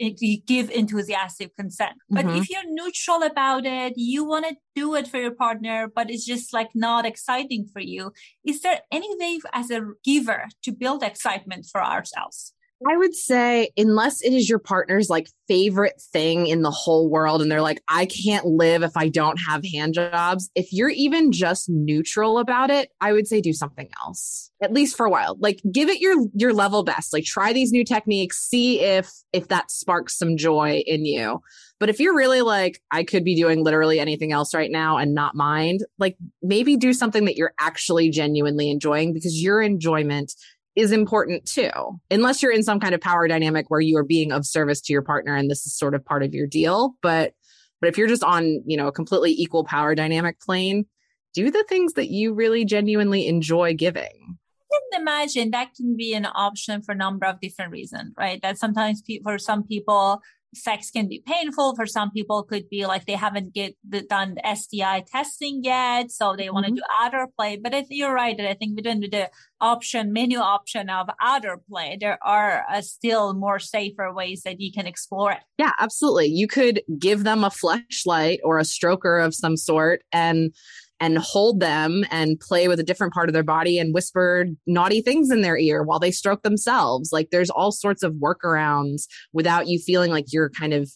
give 0.47 0.71
enthusiastic 0.71 1.57
consent. 1.57 1.95
But 2.11 2.27
mm-hmm. 2.27 2.37
if 2.37 2.51
you're 2.51 2.69
neutral 2.69 3.23
about 3.23 3.65
it, 3.65 3.95
you 3.97 4.25
want 4.25 4.47
to 4.47 4.57
do 4.75 4.95
it 4.95 5.09
for 5.09 5.19
your 5.19 5.35
partner, 5.35 5.91
but 5.95 6.11
it's 6.11 6.27
just 6.27 6.53
like 6.53 6.69
not 6.75 7.07
exciting 7.07 7.67
for 7.73 7.81
you. 7.81 8.13
Is 8.45 8.61
there 8.61 8.81
any 8.93 9.09
way 9.19 9.41
as 9.53 9.71
a 9.71 9.81
giver 10.05 10.49
to 10.65 10.73
build 10.73 11.03
excitement 11.03 11.67
for 11.71 11.83
ourselves? 11.83 12.55
I 12.89 12.97
would 12.97 13.15
say, 13.15 13.71
unless 13.77 14.23
it 14.23 14.33
is 14.33 14.49
your 14.49 14.59
partner's 14.59 15.11
like 15.11 15.29
favorite 15.49 16.01
thing 16.13 16.47
in 16.47 16.63
the 16.63 16.71
whole 16.71 17.11
world, 17.11 17.43
and 17.43 17.51
they're 17.51 17.61
like, 17.61 17.83
I 17.89 18.07
can't 18.07 18.47
live 18.47 18.83
if 18.83 18.97
I 18.97 19.11
don't 19.11 19.37
have 19.37 19.63
hand 19.71 19.95
jobs. 19.95 20.51
If 20.55 20.73
you're 20.73 20.89
even 20.89 21.31
just 21.31 21.69
neutral 21.69 22.39
about 22.39 22.71
it, 22.71 22.91
I 23.01 23.13
would 23.13 23.27
say 23.27 23.43
do 23.43 23.53
something 23.53 23.91
else, 24.03 24.51
at 24.63 24.73
least 24.73 24.97
for 24.97 25.05
a 25.05 25.11
while. 25.11 25.37
Like 25.39 25.61
give 25.71 25.91
it 25.91 26.01
your 26.01 26.25
your 26.35 26.55
level 26.55 26.83
best. 26.83 27.13
Like 27.13 27.25
try 27.25 27.53
these 27.53 27.71
new 27.71 27.85
techniques, 27.85 28.39
see 28.39 28.81
if 28.81 29.13
if 29.35 29.49
that 29.49 29.71
sparks 29.71 30.17
some 30.17 30.39
joy 30.39 30.83
in 30.87 31.05
you. 31.05 31.43
But 31.79 31.91
if 31.91 32.01
you're 32.01 32.17
really 32.17 32.43
like, 32.43 32.81
I 32.91 33.05
could 33.05 33.25
be 33.25 33.35
doing 33.35 33.63
literally 33.63 34.01
anything 34.01 34.33
else 34.33 34.55
right 34.55 34.71
now 34.71 34.97
and 34.99 35.15
not 35.15 35.35
mind, 35.35 35.81
like 35.99 36.17
maybe 36.43 36.77
do 36.77 36.93
something 36.93 37.25
that 37.27 37.37
you're 37.37 37.55
actually 37.59 38.11
genuinely 38.11 38.71
enjoying 38.71 39.13
because 39.13 39.43
your 39.43 39.61
enjoyment 39.63 40.35
is 40.81 40.93
important 40.93 41.45
too. 41.45 41.71
Unless 42.11 42.43
you're 42.43 42.53
in 42.53 42.63
some 42.63 42.81
kind 42.81 42.95
of 42.95 43.01
power 43.01 43.29
dynamic 43.29 43.67
where 43.69 43.81
you 43.81 43.97
are 43.99 44.05
being 44.05 44.33
of 44.33 44.47
service 44.47 44.81
to 44.83 44.93
your 44.93 45.03
partner 45.03 45.37
and 45.37 45.51
this 45.51 45.67
is 45.67 45.77
sort 45.77 45.95
of 45.95 46.05
part 46.05 46.23
of 46.23 46.35
your 46.35 46.47
deal, 46.47 46.95
but 47.03 47.35
but 47.81 47.89
if 47.89 47.97
you're 47.97 48.09
just 48.09 48.25
on, 48.25 48.63
you 48.67 48.77
know, 48.77 48.89
a 48.89 48.93
completely 48.93 49.33
equal 49.33 49.65
power 49.65 49.95
dynamic 49.95 50.39
plane, 50.41 50.85
do 51.33 51.51
the 51.51 51.65
things 51.69 51.95
that 51.95 52.11
you 52.11 52.35
really 52.35 52.65
genuinely 52.65 53.27
enjoy 53.27 53.75
giving. 53.75 54.37
I 54.73 54.79
can 54.93 55.01
imagine 55.01 55.51
that 55.53 55.75
can 55.75 55.97
be 55.97 56.15
an 56.15 56.27
option 56.27 56.83
for 56.83 56.93
a 56.93 56.97
number 56.97 57.27
of 57.27 57.41
different 57.41 57.73
reasons, 57.73 58.13
right? 58.19 58.41
That 58.43 58.59
sometimes 58.59 59.03
pe- 59.03 59.21
for 59.23 59.39
some 59.39 59.65
people 59.65 60.21
sex 60.55 60.91
can 60.91 61.09
be 61.09 61.23
painful. 61.27 61.75
For 61.77 61.87
some 61.87 62.11
people, 62.11 62.43
could 62.43 62.69
be 62.69 62.87
like 62.87 63.07
they 63.07 63.15
haven't 63.15 63.55
get 63.55 63.75
the, 63.89 64.03
done 64.03 64.35
the 64.35 64.55
STI 64.55 65.05
testing 65.11 65.63
yet, 65.63 66.11
so 66.11 66.35
they 66.37 66.47
mm-hmm. 66.47 66.55
want 66.55 66.67
to 66.67 66.73
do 66.73 66.83
other 67.01 67.27
play. 67.37 67.57
But 67.57 67.75
if 67.75 67.87
you're 67.91 68.15
right, 68.15 68.37
that 68.37 68.49
I 68.49 68.55
think 68.55 68.77
within 68.77 69.01
the 69.01 69.31
option 69.61 70.13
menu 70.13 70.39
option 70.39 70.91
of 70.91 71.09
other 71.23 71.61
play, 71.69 71.99
there 72.01 72.19
are 72.23 72.65
uh, 72.71 72.81
still 72.81 73.35
more 73.35 73.59
safer 73.59 74.13
ways 74.13 74.43
that 74.43 74.61
you 74.61 74.73
can 74.73 74.87
explore 74.87 75.33
it. 75.33 75.41
Yeah, 75.59 75.73
absolutely. 75.79 76.27
You 76.27 76.49
could 76.49 76.83
give 76.99 77.25
them 77.25 77.45
a 77.45 77.51
Fleshlight 77.51 78.39
or 78.45 78.59
a 78.59 78.63
stroker 78.63 79.25
of 79.25 79.35
some 79.35 79.57
sort 79.57 80.03
and 80.13 80.55
and 81.01 81.19
hold 81.19 81.61
them 81.61 82.05
and 82.11 82.39
play 82.39 82.69
with 82.69 82.79
a 82.79 82.85
different 82.85 83.15
part 83.15 83.29
of 83.29 83.33
their 83.33 83.43
body 83.43 83.79
and 83.79 83.95
whisper 83.95 84.47
naughty 84.67 85.01
things 85.01 85.31
in 85.31 85.41
their 85.41 85.57
ear 85.57 85.83
while 85.83 85.99
they 85.99 86.11
stroke 86.11 86.43
themselves. 86.43 87.11
Like 87.13 87.31
there's 87.31 87.51
all 87.51 87.73
sorts 87.73 88.03
of 88.03 88.15
workarounds 88.15 89.07
without 89.33 89.67
you 89.67 89.79
feeling 89.79 90.11
like 90.11 90.27
you're 90.29 90.51
kind 90.51 90.75
of 90.75 90.91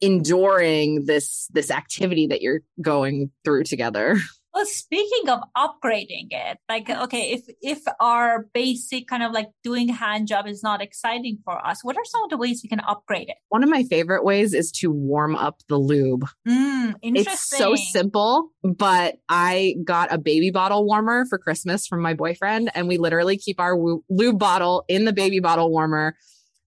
enduring 0.00 1.04
this 1.04 1.48
this 1.52 1.70
activity 1.70 2.26
that 2.26 2.42
you're 2.42 2.62
going 2.80 3.30
through 3.44 3.64
together. 3.64 4.18
Well, 4.54 4.66
speaking 4.66 5.30
of 5.30 5.40
upgrading 5.56 6.28
it, 6.30 6.58
like 6.68 6.90
okay, 6.90 7.30
if 7.32 7.42
if 7.62 7.82
our 8.00 8.46
basic 8.52 9.08
kind 9.08 9.22
of 9.22 9.32
like 9.32 9.48
doing 9.64 9.88
hand 9.88 10.28
job 10.28 10.46
is 10.46 10.62
not 10.62 10.82
exciting 10.82 11.38
for 11.44 11.64
us, 11.66 11.82
what 11.82 11.96
are 11.96 12.04
some 12.04 12.24
of 12.24 12.30
the 12.30 12.36
ways 12.36 12.60
we 12.62 12.68
can 12.68 12.80
upgrade 12.80 13.30
it? 13.30 13.36
One 13.48 13.62
of 13.62 13.70
my 13.70 13.82
favorite 13.84 14.24
ways 14.24 14.52
is 14.52 14.70
to 14.72 14.90
warm 14.90 15.36
up 15.36 15.62
the 15.68 15.78
lube. 15.78 16.26
Mm, 16.46 16.96
it's 17.02 17.40
so 17.40 17.74
simple, 17.76 18.50
but 18.62 19.16
I 19.28 19.76
got 19.84 20.12
a 20.12 20.18
baby 20.18 20.50
bottle 20.50 20.84
warmer 20.84 21.24
for 21.26 21.38
Christmas 21.38 21.86
from 21.86 22.02
my 22.02 22.12
boyfriend, 22.12 22.70
and 22.74 22.88
we 22.88 22.98
literally 22.98 23.38
keep 23.38 23.58
our 23.58 23.74
lube 24.10 24.38
bottle 24.38 24.84
in 24.86 25.06
the 25.06 25.14
baby 25.14 25.40
bottle 25.40 25.70
warmer. 25.70 26.14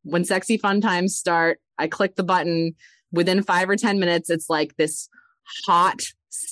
When 0.01 0.25
sexy 0.25 0.57
fun 0.57 0.81
times 0.81 1.15
start, 1.15 1.59
I 1.77 1.87
click 1.87 2.15
the 2.15 2.23
button. 2.23 2.73
Within 3.11 3.43
five 3.43 3.69
or 3.69 3.75
ten 3.75 3.99
minutes, 3.99 4.31
it's 4.31 4.49
like 4.49 4.75
this 4.75 5.07
hot 5.67 6.01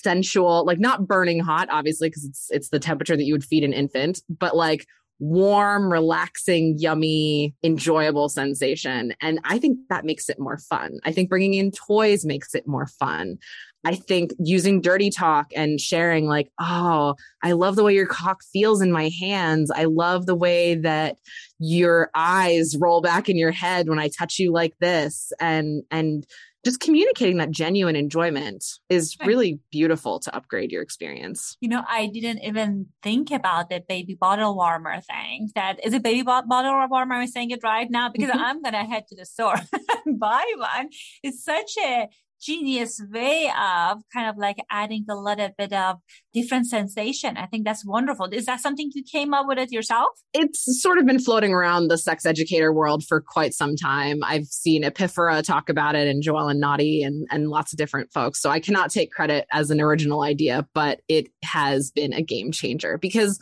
sensual, 0.03 0.65
like 0.65 0.79
not 0.79 1.07
burning 1.07 1.39
hot, 1.39 1.67
obviously, 1.71 2.09
because 2.09 2.25
it's 2.25 2.47
it's 2.51 2.69
the 2.69 2.79
temperature 2.79 3.15
that 3.15 3.23
you 3.23 3.33
would 3.33 3.43
feed 3.43 3.63
an 3.63 3.73
infant, 3.73 4.21
but 4.29 4.55
like 4.55 4.85
warm, 5.19 5.91
relaxing, 5.91 6.75
yummy, 6.77 7.55
enjoyable 7.63 8.27
sensation. 8.27 9.13
And 9.21 9.39
I 9.45 9.57
think 9.57 9.77
that 9.89 10.05
makes 10.05 10.27
it 10.29 10.39
more 10.39 10.57
fun. 10.57 10.99
I 11.05 11.11
think 11.11 11.29
bringing 11.29 11.53
in 11.53 11.71
toys 11.71 12.25
makes 12.25 12.53
it 12.53 12.67
more 12.67 12.87
fun. 12.87 13.37
I 13.85 13.95
think 13.95 14.31
using 14.39 14.81
dirty 14.81 15.09
talk 15.09 15.47
and 15.55 15.79
sharing, 15.79 16.25
like, 16.25 16.49
oh, 16.59 17.15
I 17.41 17.51
love 17.51 17.75
the 17.75 17.83
way 17.83 17.93
your 17.93 18.05
cock 18.05 18.41
feels 18.51 18.81
in 18.81 18.91
my 18.91 19.11
hands. 19.19 19.71
I 19.71 19.85
love 19.85 20.25
the 20.25 20.35
way 20.35 20.75
that 20.75 21.17
your 21.59 22.09
eyes 22.15 22.75
roll 22.79 23.01
back 23.01 23.27
in 23.27 23.37
your 23.37 23.51
head 23.51 23.89
when 23.89 23.99
I 23.99 24.07
touch 24.07 24.39
you 24.39 24.51
like 24.51 24.73
this. 24.79 25.31
And, 25.39 25.83
and, 25.91 26.25
just 26.63 26.79
communicating 26.79 27.37
that 27.37 27.51
genuine 27.51 27.95
enjoyment 27.95 28.65
is 28.89 29.17
really 29.25 29.59
beautiful 29.71 30.19
to 30.19 30.35
upgrade 30.35 30.71
your 30.71 30.81
experience. 30.81 31.57
You 31.59 31.69
know, 31.69 31.83
I 31.87 32.07
didn't 32.07 32.43
even 32.43 32.87
think 33.01 33.31
about 33.31 33.69
the 33.69 33.83
baby 33.87 34.15
bottle 34.15 34.55
warmer 34.55 35.01
thing. 35.01 35.49
That 35.55 35.83
is 35.85 35.93
a 35.93 35.99
baby 35.99 36.21
bo- 36.21 36.43
bottle 36.43 36.87
warmer. 36.89 37.15
I'm 37.15 37.27
saying 37.27 37.51
it 37.51 37.63
right 37.63 37.89
now 37.89 38.09
because 38.09 38.29
mm-hmm. 38.29 38.39
I'm 38.39 38.61
gonna 38.61 38.85
head 38.85 39.07
to 39.09 39.15
the 39.15 39.25
store 39.25 39.59
and 40.05 40.19
buy 40.19 40.43
one. 40.57 40.89
It's 41.21 41.43
such 41.43 41.73
a 41.83 42.07
genius 42.43 43.01
way 43.11 43.51
of 43.59 44.01
kind 44.13 44.29
of 44.29 44.37
like 44.37 44.57
adding 44.69 45.05
a 45.09 45.15
little 45.15 45.49
bit 45.57 45.73
of 45.73 45.97
different 46.33 46.67
sensation. 46.67 47.37
I 47.37 47.45
think 47.45 47.65
that's 47.65 47.85
wonderful. 47.85 48.25
Is 48.31 48.45
that 48.45 48.59
something 48.59 48.91
you 48.93 49.03
came 49.03 49.33
up 49.33 49.47
with 49.47 49.57
it 49.57 49.71
yourself? 49.71 50.11
It's 50.33 50.81
sort 50.81 50.97
of 50.97 51.05
been 51.05 51.19
floating 51.19 51.53
around 51.53 51.87
the 51.87 51.97
sex 51.97 52.25
educator 52.25 52.73
world 52.73 53.03
for 53.03 53.21
quite 53.21 53.53
some 53.53 53.75
time. 53.75 54.19
I've 54.23 54.45
seen 54.45 54.83
Epiphora 54.83 55.43
talk 55.43 55.69
about 55.69 55.95
it 55.95 56.07
and 56.07 56.23
JoEllen 56.23 56.57
Notte 56.57 57.03
and, 57.05 57.27
and 57.31 57.49
lots 57.49 57.73
of 57.73 57.77
different 57.77 58.11
folks. 58.11 58.41
So 58.41 58.49
I 58.49 58.59
cannot 58.59 58.91
take 58.91 59.11
credit 59.11 59.45
as 59.51 59.69
an 59.69 59.79
original 59.79 60.21
idea, 60.21 60.67
but 60.73 61.01
it 61.07 61.27
has 61.43 61.91
been 61.91 62.13
a 62.13 62.21
game 62.21 62.51
changer 62.51 62.97
because 62.97 63.39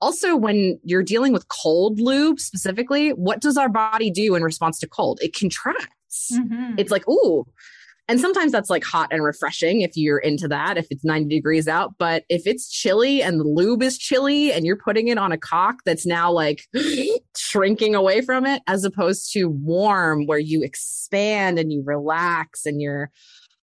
also 0.00 0.36
when 0.36 0.78
you're 0.84 1.02
dealing 1.02 1.32
with 1.32 1.48
cold 1.48 1.98
lube 2.00 2.38
specifically 2.38 3.10
what 3.10 3.40
does 3.40 3.56
our 3.56 3.68
body 3.68 4.10
do 4.10 4.34
in 4.34 4.42
response 4.42 4.78
to 4.78 4.88
cold 4.88 5.18
it 5.22 5.34
contracts 5.34 6.30
mm-hmm. 6.32 6.74
it's 6.76 6.90
like 6.90 7.08
ooh 7.08 7.46
and 8.06 8.20
sometimes 8.20 8.52
that's 8.52 8.68
like 8.68 8.84
hot 8.84 9.08
and 9.10 9.24
refreshing 9.24 9.80
if 9.80 9.96
you're 9.96 10.18
into 10.18 10.46
that, 10.48 10.76
if 10.76 10.86
it's 10.90 11.04
90 11.04 11.34
degrees 11.34 11.66
out. 11.66 11.94
But 11.98 12.24
if 12.28 12.46
it's 12.46 12.70
chilly 12.70 13.22
and 13.22 13.40
the 13.40 13.44
lube 13.44 13.82
is 13.82 13.96
chilly 13.96 14.52
and 14.52 14.66
you're 14.66 14.76
putting 14.76 15.08
it 15.08 15.16
on 15.16 15.32
a 15.32 15.38
cock 15.38 15.76
that's 15.86 16.04
now 16.04 16.30
like 16.30 16.64
shrinking 17.36 17.94
away 17.94 18.20
from 18.20 18.44
it, 18.44 18.62
as 18.66 18.84
opposed 18.84 19.32
to 19.32 19.46
warm 19.46 20.26
where 20.26 20.38
you 20.38 20.62
expand 20.62 21.58
and 21.58 21.72
you 21.72 21.82
relax 21.84 22.66
and 22.66 22.82
you're, 22.82 23.10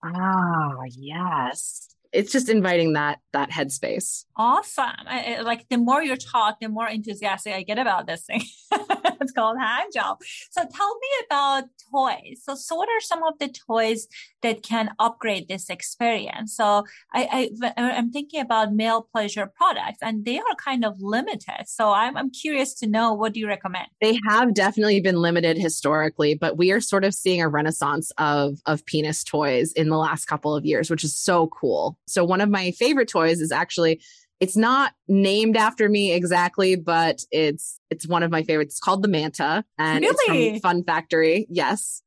ah, 0.03 0.73
yes. 0.89 1.87
It's 2.13 2.33
just 2.33 2.49
inviting 2.49 2.95
that 2.95 3.21
that 3.33 3.51
headspace. 3.51 4.25
Awesome. 4.35 4.91
I, 5.07 5.43
like 5.43 5.69
the 5.69 5.77
more 5.77 6.03
you 6.03 6.17
talk 6.17 6.59
the 6.61 6.69
more 6.69 6.89
enthusiastic 6.89 7.53
i 7.55 7.63
get 7.63 7.79
about 7.79 8.09
this 8.09 8.25
thing 8.25 8.43
it's 9.21 9.33
called 9.33 9.59
hand 9.59 9.93
job 9.95 10.19
so 10.51 10.63
tell 10.63 10.95
me 10.99 11.09
about 11.27 11.65
toys. 11.93 12.43
So 12.43 12.55
so 12.55 12.77
what 12.77 12.89
are 12.89 13.01
some 13.01 13.23
of 13.23 13.39
the 13.39 13.49
toys 13.49 14.07
that 14.43 14.63
can 14.63 14.91
upgrade 14.99 15.49
this 15.49 15.69
experience? 15.71 16.57
So 16.57 16.85
i, 17.13 17.51
I 17.63 17.67
uh, 17.67 17.93
i'm 17.99 18.11
thinking 18.11 18.41
about 18.41 18.75
male 18.75 19.09
pleasure 19.13 19.51
products 19.57 19.99
and 20.03 20.25
they 20.25 20.39
are 20.39 20.55
kind 20.63 20.85
of 20.85 21.01
limited. 21.01 21.67
So 21.67 21.93
i'm, 21.93 22.17
I'm 22.17 22.31
curious 22.31 22.75
to 22.75 22.87
know 22.87 23.13
what 23.13 23.33
do 23.33 23.41
you 23.41 23.49
recommend? 23.49 23.89
They 24.01 24.19
have 24.29 24.55
definitely 24.55 25.01
been 25.01 25.17
limited 25.17 25.57
historically 25.57 26.35
but 26.35 26.57
we 26.57 26.73
are 26.73 26.81
sort 26.81 27.05
of 27.05 27.15
seeing 27.15 27.43
a 27.43 27.49
renaissance 27.49 28.13
of 28.19 28.59
of 28.67 28.85
penis 28.87 29.25
toys 29.25 29.73
in 29.73 29.89
the 29.89 29.99
last 29.99 30.27
couple 30.27 30.55
of 30.55 30.65
years 30.65 30.91
which 30.91 31.05
is 31.05 31.17
so 31.17 31.49
cool. 31.49 31.99
So 32.07 32.25
one 32.25 32.41
of 32.41 32.49
my 32.49 32.73
favorite 32.73 33.09
toys 33.09 33.41
is 33.41 33.53
actually 33.53 34.01
it's 34.41 34.57
not 34.57 34.93
named 35.07 35.57
after 35.57 35.89
me 35.89 36.13
exactly, 36.13 36.75
but 36.75 37.23
it's 37.31 37.79
it's 37.91 38.09
one 38.09 38.23
of 38.23 38.31
my 38.31 38.43
favorites. 38.43 38.75
It's 38.75 38.81
called 38.81 39.03
the 39.03 39.09
Manta, 39.09 39.65
and 39.79 40.03
really? 40.03 40.49
it's 40.49 40.61
from 40.61 40.61
Fun 40.61 40.85
Factory. 40.85 41.47
Yes, 41.51 42.03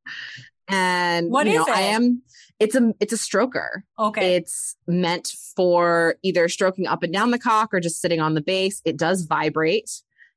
and 0.67 1.29
what 1.29 1.45
you 1.45 1.53
know, 1.53 1.65
I 1.69 1.81
am. 1.81 2.23
It's 2.59 2.75
a 2.75 2.93
it's 2.99 3.13
a 3.13 3.17
stroker. 3.17 3.83
Okay, 3.99 4.35
it's 4.35 4.75
meant 4.87 5.31
for 5.55 6.15
either 6.23 6.49
stroking 6.49 6.87
up 6.87 7.03
and 7.03 7.13
down 7.13 7.31
the 7.31 7.39
cock 7.39 7.73
or 7.73 7.79
just 7.79 8.01
sitting 8.01 8.19
on 8.19 8.33
the 8.33 8.41
base. 8.41 8.81
It 8.83 8.97
does 8.97 9.23
vibrate 9.23 9.91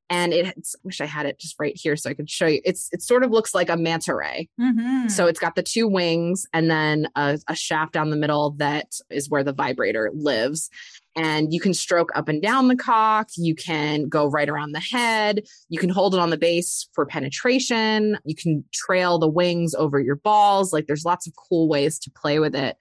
and 0.09 0.33
it 0.33 0.47
I 0.47 0.53
wish 0.85 1.01
I 1.01 1.07
had 1.07 1.27
it 1.27 1.39
just 1.39 1.57
right 1.59 1.77
here 1.77 1.97
so 1.97 2.11
I 2.11 2.15
could 2.15 2.31
show 2.31 2.47
you. 2.47 2.61
It's 2.65 2.89
it 2.93 3.03
sort 3.03 3.25
of 3.25 3.31
looks 3.31 3.55
like 3.55 3.69
a 3.69 3.77
manta 3.77 4.15
ray. 4.15 4.49
Mm-hmm. 4.61 5.09
So 5.09 5.27
it's 5.27 5.41
got 5.41 5.57
the 5.57 5.63
two 5.63 5.89
wings 5.89 6.47
and 6.53 6.71
then 6.71 7.09
a, 7.17 7.39
a 7.49 7.57
shaft 7.57 7.93
down 7.93 8.11
the 8.11 8.17
middle 8.17 8.53
that 8.59 8.93
is 9.11 9.29
where 9.29 9.43
the 9.43 9.53
vibrator 9.53 10.11
lives. 10.15 10.71
And 11.17 11.53
you 11.53 11.61
can 11.61 11.73
stroke 11.73 12.11
up 12.15 12.29
and 12.29 12.43
down 12.43 12.69
the 12.69 12.77
cock. 12.77 13.31
You 13.37 13.55
can 13.55 14.09
go 14.09 14.27
right 14.27 14.49
around 14.49 14.73
the 14.73 14.81
head. 14.81 15.45
You 15.71 15.79
can 15.79 15.89
hold 15.89 16.15
it 16.15 16.21
on 16.21 16.31
the 16.31 16.37
base 16.37 16.89
for 16.93 17.07
penetration. 17.07 18.19
You 18.25 18.37
can 18.37 18.65
trail 18.73 19.19
the 19.19 19.29
wings 19.29 19.75
over 19.75 19.99
your 19.99 20.17
balls. 20.17 20.75
Like 20.75 20.87
there's 20.87 21.07
lots 21.07 21.27
of 21.27 21.33
cool 21.35 21.69
ways 21.69 21.99
to 22.01 22.11
play 22.11 22.39
with 22.39 22.55
it. 22.55 22.77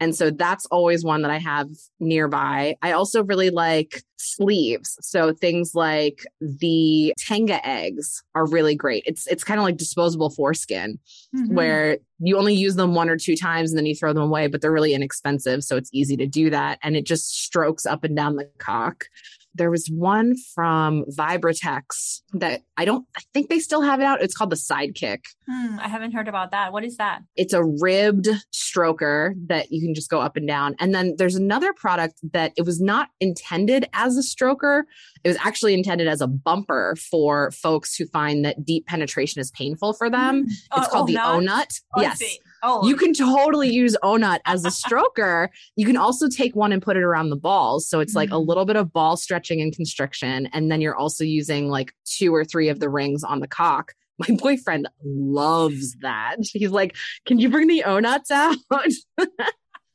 And 0.00 0.14
so 0.14 0.30
that's 0.30 0.66
always 0.66 1.04
one 1.04 1.22
that 1.22 1.30
I 1.30 1.38
have 1.38 1.68
nearby. 1.98 2.76
I 2.82 2.92
also 2.92 3.24
really 3.24 3.50
like 3.50 4.02
sleeves. 4.16 4.96
So 5.00 5.32
things 5.32 5.74
like 5.74 6.24
the 6.40 7.12
Tenga 7.18 7.66
eggs 7.66 8.22
are 8.34 8.46
really 8.46 8.74
great. 8.74 9.02
It's 9.06 9.26
it's 9.26 9.44
kind 9.44 9.58
of 9.58 9.64
like 9.64 9.76
disposable 9.76 10.30
foreskin 10.30 10.98
mm-hmm. 11.34 11.54
where 11.54 11.98
you 12.20 12.36
only 12.36 12.54
use 12.54 12.76
them 12.76 12.94
one 12.94 13.08
or 13.08 13.16
two 13.16 13.36
times 13.36 13.70
and 13.70 13.78
then 13.78 13.86
you 13.86 13.94
throw 13.94 14.12
them 14.12 14.22
away, 14.22 14.46
but 14.48 14.60
they're 14.60 14.72
really 14.72 14.94
inexpensive. 14.94 15.62
So 15.62 15.76
it's 15.76 15.90
easy 15.92 16.16
to 16.16 16.26
do 16.26 16.50
that. 16.50 16.78
And 16.82 16.96
it 16.96 17.06
just 17.06 17.42
strokes 17.42 17.86
up 17.86 18.04
and 18.04 18.16
down 18.16 18.36
the 18.36 18.50
cock. 18.58 19.04
There 19.54 19.70
was 19.70 19.88
one 19.88 20.36
from 20.54 21.04
Vibratex 21.06 22.20
that 22.34 22.62
I 22.76 22.84
don't, 22.84 23.06
I 23.16 23.22
think 23.34 23.48
they 23.48 23.58
still 23.58 23.80
have 23.80 23.98
it 23.98 24.04
out. 24.04 24.22
It's 24.22 24.36
called 24.36 24.50
the 24.50 24.56
Sidekick. 24.56 25.24
Hmm, 25.48 25.80
I 25.80 25.88
haven't 25.88 26.12
heard 26.12 26.28
about 26.28 26.52
that. 26.52 26.72
What 26.72 26.84
is 26.84 26.96
that? 26.98 27.22
It's 27.34 27.54
a 27.54 27.64
ribbed 27.64 28.28
stroker 28.54 29.32
that 29.48 29.72
you 29.72 29.80
can 29.80 29.94
just 29.94 30.10
go 30.10 30.20
up 30.20 30.36
and 30.36 30.46
down. 30.46 30.76
And 30.78 30.94
then 30.94 31.14
there's 31.18 31.34
another 31.34 31.72
product 31.72 32.20
that 32.32 32.52
it 32.56 32.66
was 32.66 32.80
not 32.80 33.08
intended 33.18 33.88
as 33.94 34.16
a 34.16 34.22
stroker. 34.22 34.82
It 35.24 35.28
was 35.28 35.38
actually 35.42 35.74
intended 35.74 36.06
as 36.06 36.20
a 36.20 36.28
bumper 36.28 36.94
for 37.10 37.50
folks 37.50 37.96
who 37.96 38.06
find 38.06 38.44
that 38.44 38.64
deep 38.64 38.86
penetration 38.86 39.40
is 39.40 39.50
painful 39.50 39.94
for 39.94 40.08
them. 40.08 40.44
Mm. 40.44 40.50
It's 40.50 40.68
oh, 40.70 40.86
called 40.88 41.10
oh, 41.10 41.12
the 41.12 41.18
Ohnut. 41.18 41.80
Oh, 41.96 42.02
yes. 42.20 42.38
Oh, 42.62 42.86
you 42.86 42.96
can 42.96 43.12
totally 43.12 43.70
use 43.70 43.96
Ohnut 44.02 44.40
as 44.44 44.64
a 44.64 44.68
stroker. 44.70 45.48
you 45.76 45.86
can 45.86 45.96
also 45.96 46.28
take 46.28 46.56
one 46.56 46.72
and 46.72 46.82
put 46.82 46.96
it 46.96 47.02
around 47.02 47.30
the 47.30 47.36
balls. 47.36 47.88
So 47.88 48.00
it's 48.00 48.14
like 48.14 48.28
mm-hmm. 48.28 48.36
a 48.36 48.40
little 48.40 48.64
bit 48.64 48.76
of 48.76 48.92
ball 48.92 49.16
stretching 49.16 49.60
and 49.60 49.74
constriction. 49.74 50.46
And 50.52 50.70
then 50.70 50.80
you're 50.80 50.96
also 50.96 51.24
using 51.24 51.68
like 51.68 51.92
two 52.04 52.34
or 52.34 52.44
three 52.44 52.68
of 52.68 52.80
the 52.80 52.88
rings 52.88 53.22
on 53.22 53.40
the 53.40 53.48
cock. 53.48 53.92
My 54.18 54.34
boyfriend 54.38 54.88
loves 55.04 55.94
that. 56.00 56.36
He's 56.52 56.70
like, 56.70 56.96
Can 57.26 57.38
you 57.38 57.48
bring 57.48 57.68
the 57.68 57.84
Ohnuts 57.86 58.30
out? 58.30 58.56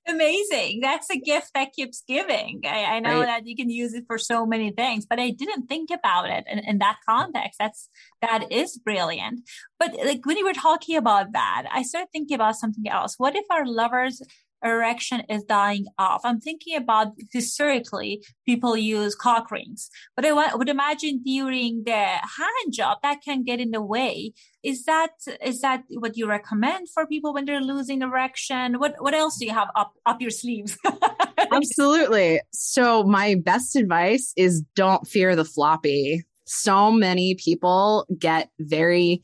Amazing. 0.06 0.82
That's 0.82 1.10
a 1.10 1.18
gift 1.18 1.52
that 1.54 1.72
keeps 1.72 2.04
giving. 2.06 2.62
I, 2.66 2.84
I 2.84 3.00
know 3.00 3.20
right. 3.20 3.26
that 3.26 3.48
you 3.48 3.56
can 3.56 3.70
use 3.70 3.94
it 3.94 4.04
for 4.06 4.18
so 4.18 4.46
many 4.46 4.72
things, 4.72 5.06
but 5.06 5.18
I 5.18 5.30
didn't 5.30 5.68
think 5.68 5.90
about 5.92 6.30
it 6.30 6.44
in, 6.46 6.60
in 6.60 6.80
that 6.80 6.98
context. 7.08 7.58
That's 7.58 7.90
that 8.22 8.52
is 8.52 8.78
brilliant. 8.78 9.48
But 9.80 9.96
like 10.04 10.26
when 10.26 10.38
you 10.38 10.46
were 10.46 10.54
talking 10.54 10.98
about 10.98 11.32
that, 11.32 11.68
I 11.72 11.84
started 11.84 12.10
thinking 12.12 12.36
about 12.36 12.58
something 12.58 12.88
else. 12.88 13.16
What 13.18 13.36
if 13.36 13.46
our 13.50 13.66
lovers 13.66 14.22
erection 14.64 15.22
is 15.30 15.44
dying 15.44 15.86
off. 16.00 16.22
I'm 16.24 16.40
thinking 16.40 16.76
about 16.76 17.14
historically 17.32 18.24
people 18.46 18.78
use 18.78 19.16
cock 19.16 19.52
rings, 19.52 19.90
but 20.16 20.26
I 20.26 20.56
would 20.56 20.70
imagine 20.70 21.22
during 21.24 21.84
the 21.86 21.92
hand 21.94 22.72
job 22.72 23.00
that 23.04 23.22
can 23.24 23.44
get 23.44 23.60
in 23.60 23.72
the 23.72 23.82
way. 23.82 24.34
Is 24.64 24.86
that 24.86 25.12
is 25.46 25.60
that 25.62 25.84
what 25.90 26.16
you 26.16 26.28
recommend 26.28 26.90
for 26.90 27.06
people 27.06 27.34
when 27.34 27.46
they're 27.46 27.62
losing 27.62 28.02
erection? 28.02 28.80
What 28.80 28.96
what 29.00 29.14
else 29.14 29.38
do 29.38 29.46
you 29.46 29.52
have 29.52 29.70
up 29.76 29.94
up 30.06 30.22
your 30.22 30.32
sleeves? 30.32 30.78
Absolutely. 31.52 32.40
So 32.52 33.04
my 33.04 33.36
best 33.36 33.76
advice 33.76 34.34
is 34.38 34.64
don't 34.76 35.06
fear 35.08 35.36
the 35.36 35.46
floppy. 35.46 36.24
So 36.46 36.92
many 36.92 37.36
people 37.36 38.06
get 38.18 38.50
very 38.60 39.22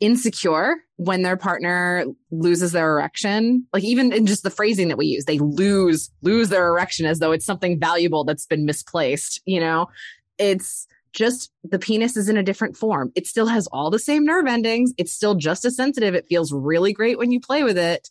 insecure 0.00 0.76
when 0.96 1.22
their 1.22 1.36
partner 1.36 2.04
loses 2.30 2.70
their 2.70 2.92
erection 2.92 3.66
like 3.72 3.82
even 3.82 4.12
in 4.12 4.26
just 4.26 4.44
the 4.44 4.50
phrasing 4.50 4.86
that 4.86 4.96
we 4.96 5.06
use 5.06 5.24
they 5.24 5.38
lose 5.38 6.08
lose 6.22 6.50
their 6.50 6.68
erection 6.68 7.04
as 7.04 7.18
though 7.18 7.32
it's 7.32 7.44
something 7.44 7.80
valuable 7.80 8.22
that's 8.22 8.46
been 8.46 8.64
misplaced 8.64 9.40
you 9.44 9.58
know 9.58 9.86
it's 10.38 10.86
just 11.12 11.50
the 11.64 11.78
penis 11.78 12.16
is 12.16 12.28
in 12.28 12.36
a 12.36 12.42
different 12.42 12.76
form. 12.76 13.12
It 13.14 13.26
still 13.26 13.46
has 13.46 13.66
all 13.68 13.90
the 13.90 13.98
same 13.98 14.24
nerve 14.24 14.46
endings. 14.46 14.92
It's 14.98 15.12
still 15.12 15.34
just 15.34 15.64
as 15.64 15.76
sensitive. 15.76 16.14
It 16.14 16.26
feels 16.28 16.52
really 16.52 16.92
great 16.92 17.18
when 17.18 17.30
you 17.30 17.40
play 17.40 17.64
with 17.64 17.78
it. 17.78 18.08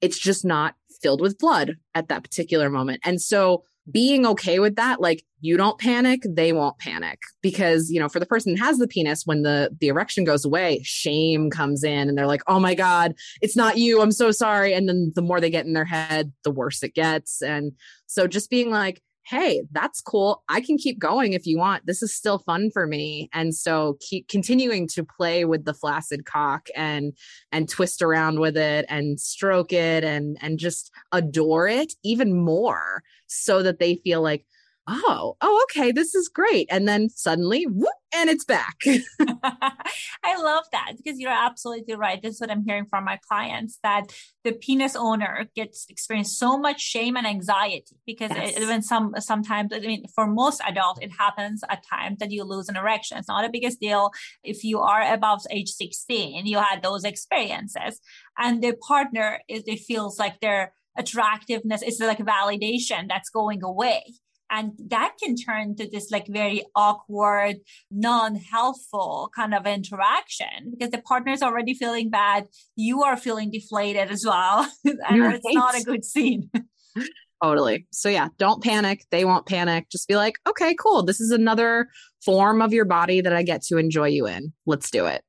It's 0.00 0.18
just 0.18 0.44
not 0.44 0.74
filled 1.02 1.20
with 1.20 1.38
blood 1.38 1.76
at 1.94 2.08
that 2.08 2.22
particular 2.22 2.68
moment. 2.70 3.00
And 3.04 3.20
so 3.20 3.64
being 3.90 4.26
okay 4.26 4.58
with 4.58 4.76
that 4.76 5.00
like 5.00 5.24
you 5.40 5.56
don't 5.56 5.80
panic 5.80 6.20
they 6.28 6.52
won't 6.52 6.78
panic. 6.78 7.18
Because 7.42 7.90
you 7.90 7.98
know 7.98 8.08
for 8.08 8.20
the 8.20 8.26
person 8.26 8.54
that 8.54 8.60
has 8.60 8.78
the 8.78 8.86
penis 8.86 9.22
when 9.24 9.42
the 9.42 9.74
the 9.80 9.88
erection 9.88 10.24
goes 10.24 10.44
away 10.44 10.80
shame 10.84 11.50
comes 11.50 11.82
in 11.82 12.08
and 12.08 12.16
they're 12.16 12.26
like 12.26 12.42
oh 12.46 12.60
my 12.60 12.74
god 12.74 13.14
it's 13.40 13.56
not 13.56 13.78
you. 13.78 14.02
I'm 14.02 14.12
so 14.12 14.30
sorry. 14.30 14.74
And 14.74 14.88
then 14.88 15.12
the 15.14 15.22
more 15.22 15.40
they 15.40 15.50
get 15.50 15.66
in 15.66 15.72
their 15.72 15.84
head 15.84 16.32
the 16.44 16.50
worse 16.50 16.82
it 16.82 16.94
gets. 16.94 17.42
And 17.42 17.72
so 18.06 18.26
just 18.26 18.50
being 18.50 18.70
like 18.70 19.02
hey, 19.30 19.62
that's 19.70 20.00
cool. 20.00 20.42
I 20.48 20.60
can 20.60 20.76
keep 20.76 20.98
going 20.98 21.34
if 21.34 21.46
you 21.46 21.56
want. 21.56 21.86
This 21.86 22.02
is 22.02 22.12
still 22.12 22.40
fun 22.40 22.70
for 22.72 22.84
me. 22.84 23.28
And 23.32 23.54
so 23.54 23.96
keep 24.00 24.26
continuing 24.26 24.88
to 24.88 25.04
play 25.04 25.44
with 25.44 25.64
the 25.64 25.72
flaccid 25.72 26.26
cock 26.26 26.66
and 26.74 27.12
and 27.52 27.68
twist 27.68 28.02
around 28.02 28.40
with 28.40 28.56
it 28.56 28.86
and 28.88 29.20
stroke 29.20 29.72
it 29.72 30.02
and 30.02 30.36
and 30.40 30.58
just 30.58 30.90
adore 31.12 31.68
it 31.68 31.92
even 32.02 32.36
more 32.36 33.04
so 33.28 33.62
that 33.62 33.78
they 33.78 33.94
feel 33.94 34.20
like, 34.20 34.44
oh, 34.86 35.36
oh, 35.40 35.66
okay, 35.70 35.92
this 35.92 36.14
is 36.14 36.28
great. 36.28 36.66
And 36.70 36.88
then 36.88 37.08
suddenly, 37.10 37.64
whoop, 37.64 37.88
and 38.14 38.28
it's 38.28 38.44
back. 38.44 38.76
I 38.84 40.36
love 40.36 40.64
that 40.72 40.94
because 40.96 41.20
you're 41.20 41.30
absolutely 41.30 41.94
right. 41.94 42.20
This 42.20 42.34
is 42.34 42.40
what 42.40 42.50
I'm 42.50 42.64
hearing 42.64 42.86
from 42.90 43.04
my 43.04 43.18
clients 43.28 43.78
that 43.82 44.12
the 44.42 44.52
penis 44.52 44.96
owner 44.96 45.46
gets 45.54 45.86
experience 45.88 46.36
so 46.36 46.58
much 46.58 46.80
shame 46.80 47.16
and 47.16 47.26
anxiety 47.26 47.96
because 48.06 48.30
yes. 48.30 48.56
it, 48.56 48.62
even 48.62 48.82
some 48.82 49.14
sometimes 49.18 49.72
I 49.72 49.80
mean 49.80 50.04
for 50.14 50.26
most 50.26 50.60
adults 50.66 51.00
it 51.02 51.10
happens 51.16 51.62
at 51.68 51.84
times 51.86 52.18
that 52.18 52.30
you 52.30 52.44
lose 52.44 52.68
an 52.68 52.76
erection. 52.76 53.18
It's 53.18 53.28
not 53.28 53.44
a 53.44 53.50
biggest 53.50 53.80
deal 53.80 54.10
if 54.42 54.64
you 54.64 54.80
are 54.80 55.02
above 55.12 55.42
age 55.50 55.70
16. 55.70 56.46
You 56.46 56.58
had 56.58 56.82
those 56.82 57.04
experiences, 57.04 58.00
and 58.38 58.62
the 58.62 58.74
partner 58.74 59.40
is 59.48 59.62
it 59.66 59.80
feels 59.80 60.18
like 60.18 60.40
their 60.40 60.72
attractiveness 60.98 61.82
is 61.82 62.00
like 62.00 62.18
validation 62.18 63.06
that's 63.08 63.30
going 63.30 63.62
away 63.62 64.02
and 64.50 64.72
that 64.88 65.14
can 65.22 65.36
turn 65.36 65.76
to 65.76 65.88
this 65.88 66.10
like 66.10 66.26
very 66.26 66.64
awkward, 66.74 67.56
non-helpful 67.90 69.30
kind 69.34 69.54
of 69.54 69.66
interaction 69.66 70.70
because 70.70 70.90
the 70.90 71.02
partner 71.02 71.32
is 71.32 71.42
already 71.42 71.74
feeling 71.74 72.10
bad. 72.10 72.46
You 72.76 73.02
are 73.02 73.16
feeling 73.16 73.50
deflated 73.50 74.10
as 74.10 74.24
well. 74.26 74.68
and 74.84 75.20
right. 75.20 75.40
it's 75.42 75.54
not 75.54 75.78
a 75.78 75.84
good 75.84 76.04
scene. 76.04 76.50
Totally. 77.42 77.86
So 77.90 78.08
yeah, 78.08 78.28
don't 78.38 78.62
panic. 78.62 79.06
They 79.10 79.24
won't 79.24 79.46
panic. 79.46 79.86
Just 79.90 80.08
be 80.08 80.16
like, 80.16 80.34
okay, 80.46 80.74
cool. 80.74 81.02
This 81.02 81.20
is 81.20 81.30
another 81.30 81.88
form 82.22 82.60
of 82.60 82.72
your 82.72 82.84
body 82.84 83.22
that 83.22 83.32
I 83.32 83.42
get 83.42 83.62
to 83.62 83.78
enjoy 83.78 84.08
you 84.08 84.26
in. 84.26 84.52
Let's 84.66 84.90
do 84.90 85.06
it. 85.06 85.22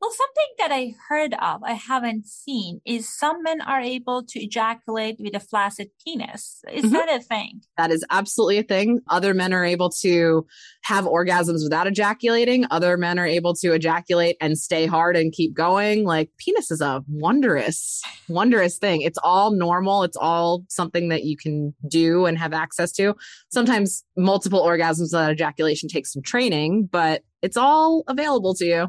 Well, 0.00 0.12
something 0.12 0.54
that 0.58 0.70
I 0.72 0.94
heard 1.08 1.34
of, 1.34 1.64
I 1.64 1.72
haven't 1.72 2.28
seen, 2.28 2.80
is 2.86 3.12
some 3.12 3.42
men 3.42 3.60
are 3.60 3.80
able 3.80 4.24
to 4.26 4.40
ejaculate 4.40 5.16
with 5.18 5.34
a 5.34 5.40
flaccid 5.40 5.90
penis. 6.04 6.62
Is 6.72 6.84
mm-hmm. 6.84 6.92
that 6.92 7.20
a 7.20 7.20
thing? 7.20 7.62
That 7.76 7.90
is 7.90 8.04
absolutely 8.08 8.58
a 8.58 8.62
thing. 8.62 9.00
Other 9.10 9.34
men 9.34 9.52
are 9.52 9.64
able 9.64 9.90
to 10.02 10.46
have 10.84 11.04
orgasms 11.04 11.64
without 11.64 11.88
ejaculating. 11.88 12.64
Other 12.70 12.96
men 12.96 13.18
are 13.18 13.26
able 13.26 13.54
to 13.56 13.72
ejaculate 13.72 14.36
and 14.40 14.56
stay 14.56 14.86
hard 14.86 15.16
and 15.16 15.32
keep 15.32 15.52
going. 15.52 16.04
Like, 16.04 16.30
penis 16.38 16.70
is 16.70 16.80
a 16.80 17.02
wondrous, 17.08 18.00
wondrous 18.28 18.78
thing. 18.78 19.02
It's 19.02 19.18
all 19.24 19.50
normal. 19.50 20.04
It's 20.04 20.16
all 20.16 20.64
something 20.68 21.08
that 21.08 21.24
you 21.24 21.36
can 21.36 21.74
do 21.88 22.26
and 22.26 22.38
have 22.38 22.52
access 22.52 22.92
to. 22.92 23.16
Sometimes 23.50 24.04
multiple 24.16 24.64
orgasms 24.64 25.12
without 25.12 25.32
ejaculation 25.32 25.88
takes 25.88 26.12
some 26.12 26.22
training, 26.22 26.88
but 26.90 27.22
it's 27.42 27.56
all 27.56 28.04
available 28.06 28.54
to 28.54 28.64
you. 28.64 28.86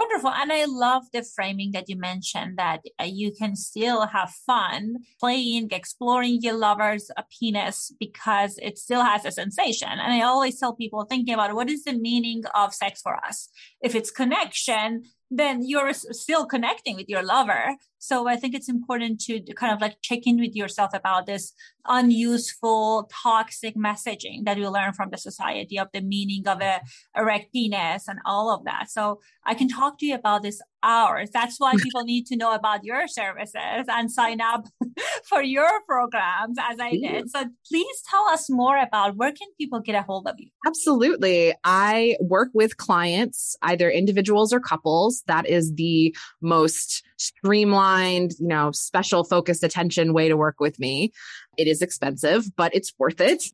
Wonderful. 0.00 0.30
And 0.30 0.50
I 0.50 0.64
love 0.64 1.04
the 1.12 1.22
framing 1.22 1.72
that 1.72 1.90
you 1.90 1.96
mentioned 1.96 2.56
that 2.56 2.80
uh, 2.98 3.04
you 3.04 3.32
can 3.32 3.54
still 3.54 4.06
have 4.06 4.30
fun 4.46 4.96
playing, 5.20 5.68
exploring 5.72 6.40
your 6.40 6.54
lover's 6.54 7.10
uh, 7.18 7.22
penis 7.38 7.92
because 8.00 8.58
it 8.62 8.78
still 8.78 9.02
has 9.02 9.26
a 9.26 9.30
sensation. 9.30 9.90
And 9.90 10.10
I 10.10 10.22
always 10.22 10.58
tell 10.58 10.74
people 10.74 11.04
thinking 11.04 11.34
about 11.34 11.54
what 11.54 11.68
is 11.68 11.84
the 11.84 11.92
meaning 11.92 12.44
of 12.54 12.72
sex 12.72 13.02
for 13.02 13.22
us? 13.22 13.50
If 13.82 13.94
it's 13.94 14.10
connection, 14.10 15.02
then 15.30 15.62
you're 15.62 15.92
still 15.92 16.46
connecting 16.46 16.96
with 16.96 17.10
your 17.10 17.22
lover. 17.22 17.76
So 18.00 18.26
I 18.26 18.36
think 18.36 18.54
it's 18.54 18.68
important 18.68 19.20
to 19.26 19.40
kind 19.54 19.74
of 19.74 19.80
like 19.80 19.98
check 20.00 20.20
in 20.24 20.40
with 20.40 20.56
yourself 20.56 20.90
about 20.94 21.26
this 21.26 21.52
unuseful, 21.86 23.10
toxic 23.22 23.76
messaging 23.76 24.44
that 24.46 24.56
we 24.56 24.66
learn 24.66 24.94
from 24.94 25.10
the 25.10 25.18
society 25.18 25.78
of 25.78 25.88
the 25.92 26.00
meaning 26.00 26.48
of 26.48 26.62
a 26.62 26.80
erect 27.14 27.52
penis 27.52 28.08
and 28.08 28.18
all 28.24 28.52
of 28.54 28.64
that. 28.64 28.90
So 28.90 29.20
I 29.44 29.54
can 29.54 29.68
talk 29.68 29.98
to 29.98 30.06
you 30.06 30.14
about 30.14 30.42
this 30.42 30.62
hours. 30.82 31.30
That's 31.30 31.58
why 31.58 31.74
people 31.82 32.04
need 32.04 32.26
to 32.26 32.36
know 32.36 32.54
about 32.54 32.84
your 32.84 33.06
services 33.06 33.84
and 33.86 34.10
sign 34.10 34.40
up 34.40 34.66
for 35.28 35.42
your 35.42 35.82
programs 35.86 36.56
as 36.58 36.78
I 36.80 36.92
did. 36.92 37.30
So 37.30 37.44
please 37.68 38.02
tell 38.08 38.24
us 38.28 38.48
more 38.48 38.78
about 38.78 39.16
where 39.16 39.32
can 39.32 39.48
people 39.58 39.80
get 39.80 39.94
a 39.94 40.02
hold 40.02 40.26
of 40.26 40.36
you? 40.38 40.48
Absolutely. 40.66 41.52
I 41.64 42.16
work 42.20 42.48
with 42.54 42.78
clients, 42.78 43.56
either 43.62 43.90
individuals 43.90 44.52
or 44.52 44.60
couples. 44.60 45.22
That 45.26 45.46
is 45.46 45.74
the 45.74 46.14
most 46.40 47.02
streamlined, 47.20 48.32
you 48.40 48.48
know, 48.48 48.70
special 48.72 49.24
focused 49.24 49.62
attention 49.62 50.14
way 50.14 50.28
to 50.28 50.36
work 50.36 50.58
with 50.58 50.78
me. 50.80 51.12
It 51.58 51.66
is 51.66 51.82
expensive, 51.82 52.44
but 52.56 52.74
it's 52.74 52.92
worth 52.98 53.20
it. 53.20 53.44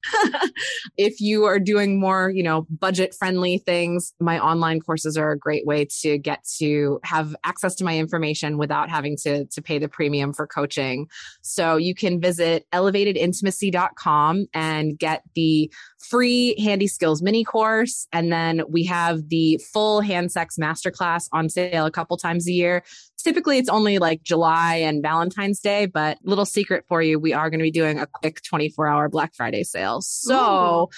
if 0.96 1.20
you 1.20 1.44
are 1.44 1.58
doing 1.58 1.98
more, 1.98 2.30
you 2.30 2.42
know, 2.42 2.66
budget 2.70 3.14
friendly 3.18 3.58
things, 3.58 4.12
my 4.20 4.38
online 4.38 4.78
courses 4.78 5.16
are 5.16 5.32
a 5.32 5.38
great 5.38 5.66
way 5.66 5.88
to 6.02 6.16
get 6.18 6.44
to 6.58 7.00
have 7.02 7.34
access 7.42 7.74
to 7.76 7.84
my 7.84 7.98
information 7.98 8.58
without 8.58 8.90
having 8.90 9.16
to, 9.22 9.46
to 9.46 9.60
pay 9.60 9.78
the 9.78 9.88
premium 9.88 10.32
for 10.32 10.46
coaching. 10.46 11.08
So 11.42 11.76
you 11.76 11.94
can 11.94 12.20
visit 12.20 12.66
elevatedintimacy.com 12.72 14.46
and 14.54 14.96
get 14.96 15.22
the 15.34 15.72
free 15.98 16.54
handy 16.60 16.86
skills 16.86 17.22
mini 17.22 17.42
course. 17.42 18.06
And 18.12 18.30
then 18.30 18.62
we 18.68 18.84
have 18.84 19.28
the 19.30 19.58
full 19.72 20.00
hand 20.00 20.30
sex 20.30 20.56
masterclass 20.60 21.28
on 21.32 21.48
sale 21.48 21.86
a 21.86 21.90
couple 21.90 22.16
times 22.16 22.46
a 22.46 22.52
year 22.52 22.84
typically 23.26 23.58
it's 23.58 23.68
only 23.68 23.98
like 23.98 24.22
July 24.22 24.76
and 24.76 25.02
Valentine's 25.02 25.58
Day, 25.58 25.86
but 25.86 26.16
little 26.22 26.46
secret 26.46 26.84
for 26.86 27.02
you, 27.02 27.18
we 27.18 27.32
are 27.32 27.50
going 27.50 27.58
to 27.58 27.64
be 27.64 27.72
doing 27.72 27.98
a 27.98 28.06
quick 28.06 28.40
24 28.42 28.86
hour 28.86 29.08
Black 29.08 29.34
Friday 29.34 29.64
sale. 29.64 30.00
So 30.00 30.82
Ooh. 30.84 30.88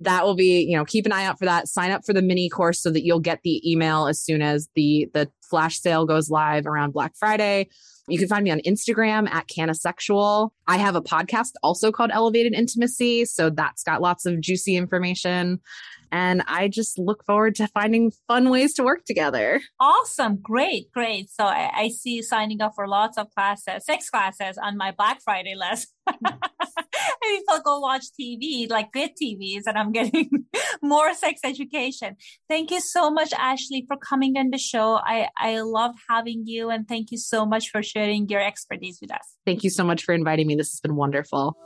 that 0.00 0.24
will 0.24 0.34
be, 0.34 0.64
you 0.64 0.76
know, 0.76 0.84
keep 0.84 1.06
an 1.06 1.12
eye 1.12 1.24
out 1.24 1.38
for 1.38 1.44
that. 1.44 1.68
Sign 1.68 1.92
up 1.92 2.02
for 2.04 2.12
the 2.12 2.22
mini 2.22 2.48
course 2.48 2.82
so 2.82 2.90
that 2.90 3.04
you'll 3.04 3.20
get 3.20 3.38
the 3.44 3.62
email 3.70 4.08
as 4.08 4.20
soon 4.20 4.42
as 4.42 4.68
the 4.74 5.08
the 5.14 5.30
flash 5.48 5.78
sale 5.78 6.06
goes 6.06 6.28
live 6.28 6.66
around 6.66 6.92
Black 6.92 7.14
Friday. 7.16 7.68
You 8.08 8.18
can 8.18 8.26
find 8.26 8.42
me 8.42 8.50
on 8.50 8.60
Instagram 8.60 9.28
at 9.30 9.46
CannaSexual. 9.46 10.50
I 10.66 10.78
have 10.78 10.96
a 10.96 11.02
podcast 11.02 11.52
also 11.62 11.92
called 11.92 12.10
Elevated 12.12 12.52
Intimacy. 12.52 13.26
So 13.26 13.48
that's 13.48 13.84
got 13.84 14.02
lots 14.02 14.26
of 14.26 14.40
juicy 14.40 14.74
information. 14.76 15.60
And 16.12 16.42
I 16.46 16.68
just 16.68 16.98
look 16.98 17.24
forward 17.24 17.54
to 17.56 17.68
finding 17.68 18.12
fun 18.28 18.50
ways 18.50 18.74
to 18.74 18.84
work 18.84 19.04
together. 19.04 19.60
Awesome. 19.80 20.38
Great. 20.40 20.90
Great. 20.92 21.30
So 21.30 21.44
I, 21.44 21.70
I 21.74 21.88
see 21.88 22.22
signing 22.22 22.60
up 22.60 22.72
for 22.74 22.88
lots 22.88 23.18
of 23.18 23.30
classes, 23.34 23.84
sex 23.84 24.10
classes 24.10 24.58
on 24.58 24.76
my 24.76 24.92
Black 24.92 25.20
Friday 25.22 25.54
list. 25.54 25.88
people 27.22 27.60
go 27.64 27.80
watch 27.80 28.04
TV, 28.18 28.70
like 28.70 28.92
good 28.92 29.10
TVs, 29.20 29.62
and 29.66 29.76
I'm 29.78 29.92
getting 29.92 30.30
more 30.82 31.14
sex 31.14 31.40
education. 31.44 32.16
Thank 32.48 32.70
you 32.70 32.80
so 32.80 33.10
much, 33.10 33.32
Ashley, 33.32 33.84
for 33.86 33.96
coming 33.96 34.36
on 34.36 34.50
the 34.50 34.58
show. 34.58 34.98
I, 35.02 35.28
I 35.36 35.60
loved 35.60 35.98
having 36.08 36.44
you, 36.46 36.70
and 36.70 36.86
thank 36.86 37.10
you 37.10 37.18
so 37.18 37.46
much 37.46 37.70
for 37.70 37.82
sharing 37.82 38.28
your 38.28 38.40
expertise 38.40 38.98
with 39.00 39.12
us. 39.12 39.34
Thank 39.44 39.64
you 39.64 39.70
so 39.70 39.84
much 39.84 40.04
for 40.04 40.14
inviting 40.14 40.46
me. 40.46 40.54
This 40.54 40.70
has 40.70 40.80
been 40.80 40.96
wonderful. 40.96 41.56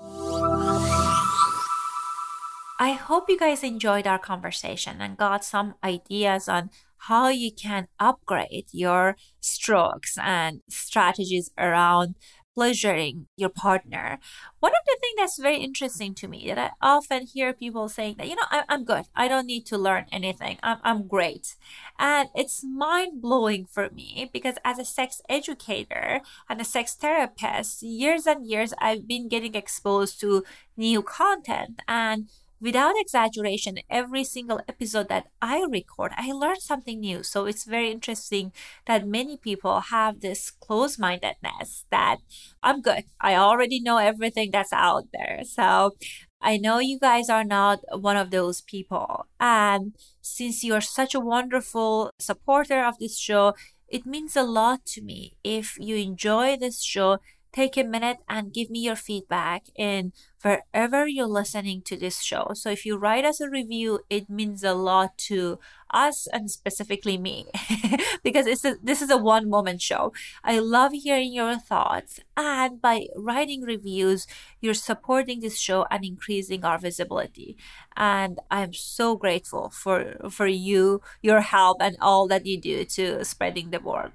I 2.81 2.93
hope 2.93 3.29
you 3.29 3.39
guys 3.39 3.63
enjoyed 3.63 4.07
our 4.07 4.19
conversation 4.19 5.03
and 5.03 5.15
got 5.15 5.45
some 5.45 5.75
ideas 5.85 6.49
on 6.49 6.71
how 6.97 7.29
you 7.29 7.53
can 7.53 7.89
upgrade 7.99 8.69
your 8.73 9.17
strokes 9.39 10.17
and 10.17 10.63
strategies 10.71 11.51
around 11.59 12.15
pleasuring 12.55 13.27
your 13.37 13.51
partner. 13.51 14.19
One 14.61 14.73
of 14.73 14.85
the 14.87 14.97
things 14.99 15.15
that's 15.19 15.39
very 15.39 15.59
interesting 15.59 16.15
to 16.15 16.27
me 16.27 16.47
that 16.47 16.73
I 16.81 16.97
often 16.97 17.27
hear 17.27 17.53
people 17.53 17.91
saying 17.91 18.15
that, 18.17 18.29
you 18.29 18.35
know, 18.35 18.49
I, 18.51 18.65
am 18.71 18.85
good. 18.85 19.05
I 19.15 19.29
don't 19.29 19.47
need 19.47 19.67
to 19.67 19.77
learn 19.77 20.07
anything. 20.11 20.57
I'm, 20.63 20.79
I'm 20.83 21.07
great. 21.07 21.57
And 21.99 22.31
it's 22.35 22.65
mind 22.65 23.21
blowing 23.21 23.67
for 23.67 23.91
me 23.91 24.31
because 24.33 24.55
as 24.65 24.79
a 24.79 24.87
sex 24.87 25.21
educator 25.29 26.23
and 26.49 26.63
a 26.63 26.65
sex 26.65 26.95
therapist, 26.95 27.83
years 27.83 28.27
and 28.27 28.47
years, 28.47 28.73
I've 28.79 29.07
been 29.07 29.29
getting 29.29 29.55
exposed 29.55 30.19
to 30.23 30.45
new 30.79 31.03
content 31.03 31.83
and 31.87 32.31
without 32.61 32.95
exaggeration, 32.97 33.79
every 33.89 34.25
single 34.25 34.61
episode 34.69 35.09
that 35.09 35.27
I 35.41 35.67
record, 35.71 36.13
I 36.17 36.33
learn 36.33 36.61
something 36.61 37.01
new. 37.01 37.23
So 37.23 37.47
it's 37.47 37.65
very 37.65 37.91
interesting 37.91 38.53
that 38.87 39.07
many 39.07 39.37
people 39.37 39.81
have 39.81 40.21
this 40.21 40.51
close 40.51 40.99
mindedness 40.99 41.87
that 41.91 42.19
I'm 42.63 42.83
good. 42.83 43.05
I 43.21 43.35
already 43.37 43.81
know 43.81 43.97
everything 43.99 44.51
that's 44.53 44.73
out 44.73 45.07
there. 45.13 45.41
So 45.45 45.97
I 46.41 46.57
know 46.57 46.79
you 46.79 46.99
guys 46.99 47.29
are 47.29 47.45
not 47.45 47.81
one 47.93 48.17
of 48.17 48.31
those 48.31 48.61
people. 48.61 49.27
And 49.39 49.95
since 50.21 50.65
you're 50.65 50.81
such 50.81 51.15
a 51.15 51.21
wonderful 51.21 52.13
supporter 52.19 52.85
of 52.85 52.99
this 52.99 53.19
show, 53.19 53.55
it 53.89 54.07
means 54.07 54.37
a 54.37 54.43
lot 54.43 54.87
to 54.87 55.03
me 55.03 55.37
if 55.43 55.77
you 55.79 55.97
enjoy 55.97 56.57
this 56.57 56.83
show 56.83 57.19
take 57.53 57.77
a 57.77 57.85
minute 57.85 58.19
and 58.29 58.53
give 58.53 58.71
me 58.71 58.81
your 58.81 58.97
feedback 58.97 59.65
in 59.77 60.13
wherever 60.43 61.07
you're 61.07 61.27
listening 61.27 61.83
to 61.83 61.97
this 61.97 62.21
show. 62.23 62.53
So 62.55 62.71
if 62.71 62.87
you 62.87 62.97
write 62.97 63.25
us 63.25 63.41
a 63.41 63.51
review, 63.51 64.01
it 64.09 64.31
means 64.31 64.65
a 64.65 64.75
lot 64.75 65.19
to 65.29 65.59
us 65.93 66.29
and 66.33 66.51
specifically 66.51 67.19
me 67.19 67.47
because 68.23 68.47
it's 68.47 68.65
a, 68.65 68.77
this 68.83 69.03
is 69.03 69.11
a 69.11 69.17
one 69.17 69.51
moment 69.51 69.83
show. 69.83 70.13
I 70.45 70.59
love 70.59 70.93
hearing 70.93 71.33
your 71.33 71.57
thoughts 71.59 72.21
and 72.37 72.81
by 72.81 73.07
writing 73.17 73.63
reviews, 73.63 74.27
you're 74.61 74.75
supporting 74.75 75.41
this 75.41 75.59
show 75.59 75.87
and 75.91 76.05
increasing 76.05 76.65
our 76.65 76.79
visibility. 76.79 77.57
And 77.97 78.39
I'm 78.51 78.73
so 78.73 79.17
grateful 79.17 79.71
for 79.71 80.17
for 80.31 80.47
you, 80.47 81.03
your 81.23 81.41
help 81.41 81.79
and 81.81 81.97
all 82.01 82.29
that 82.29 82.47
you 82.47 82.61
do 82.61 82.85
to 82.85 83.25
spreading 83.25 83.71
the 83.71 83.81
word. 83.81 84.13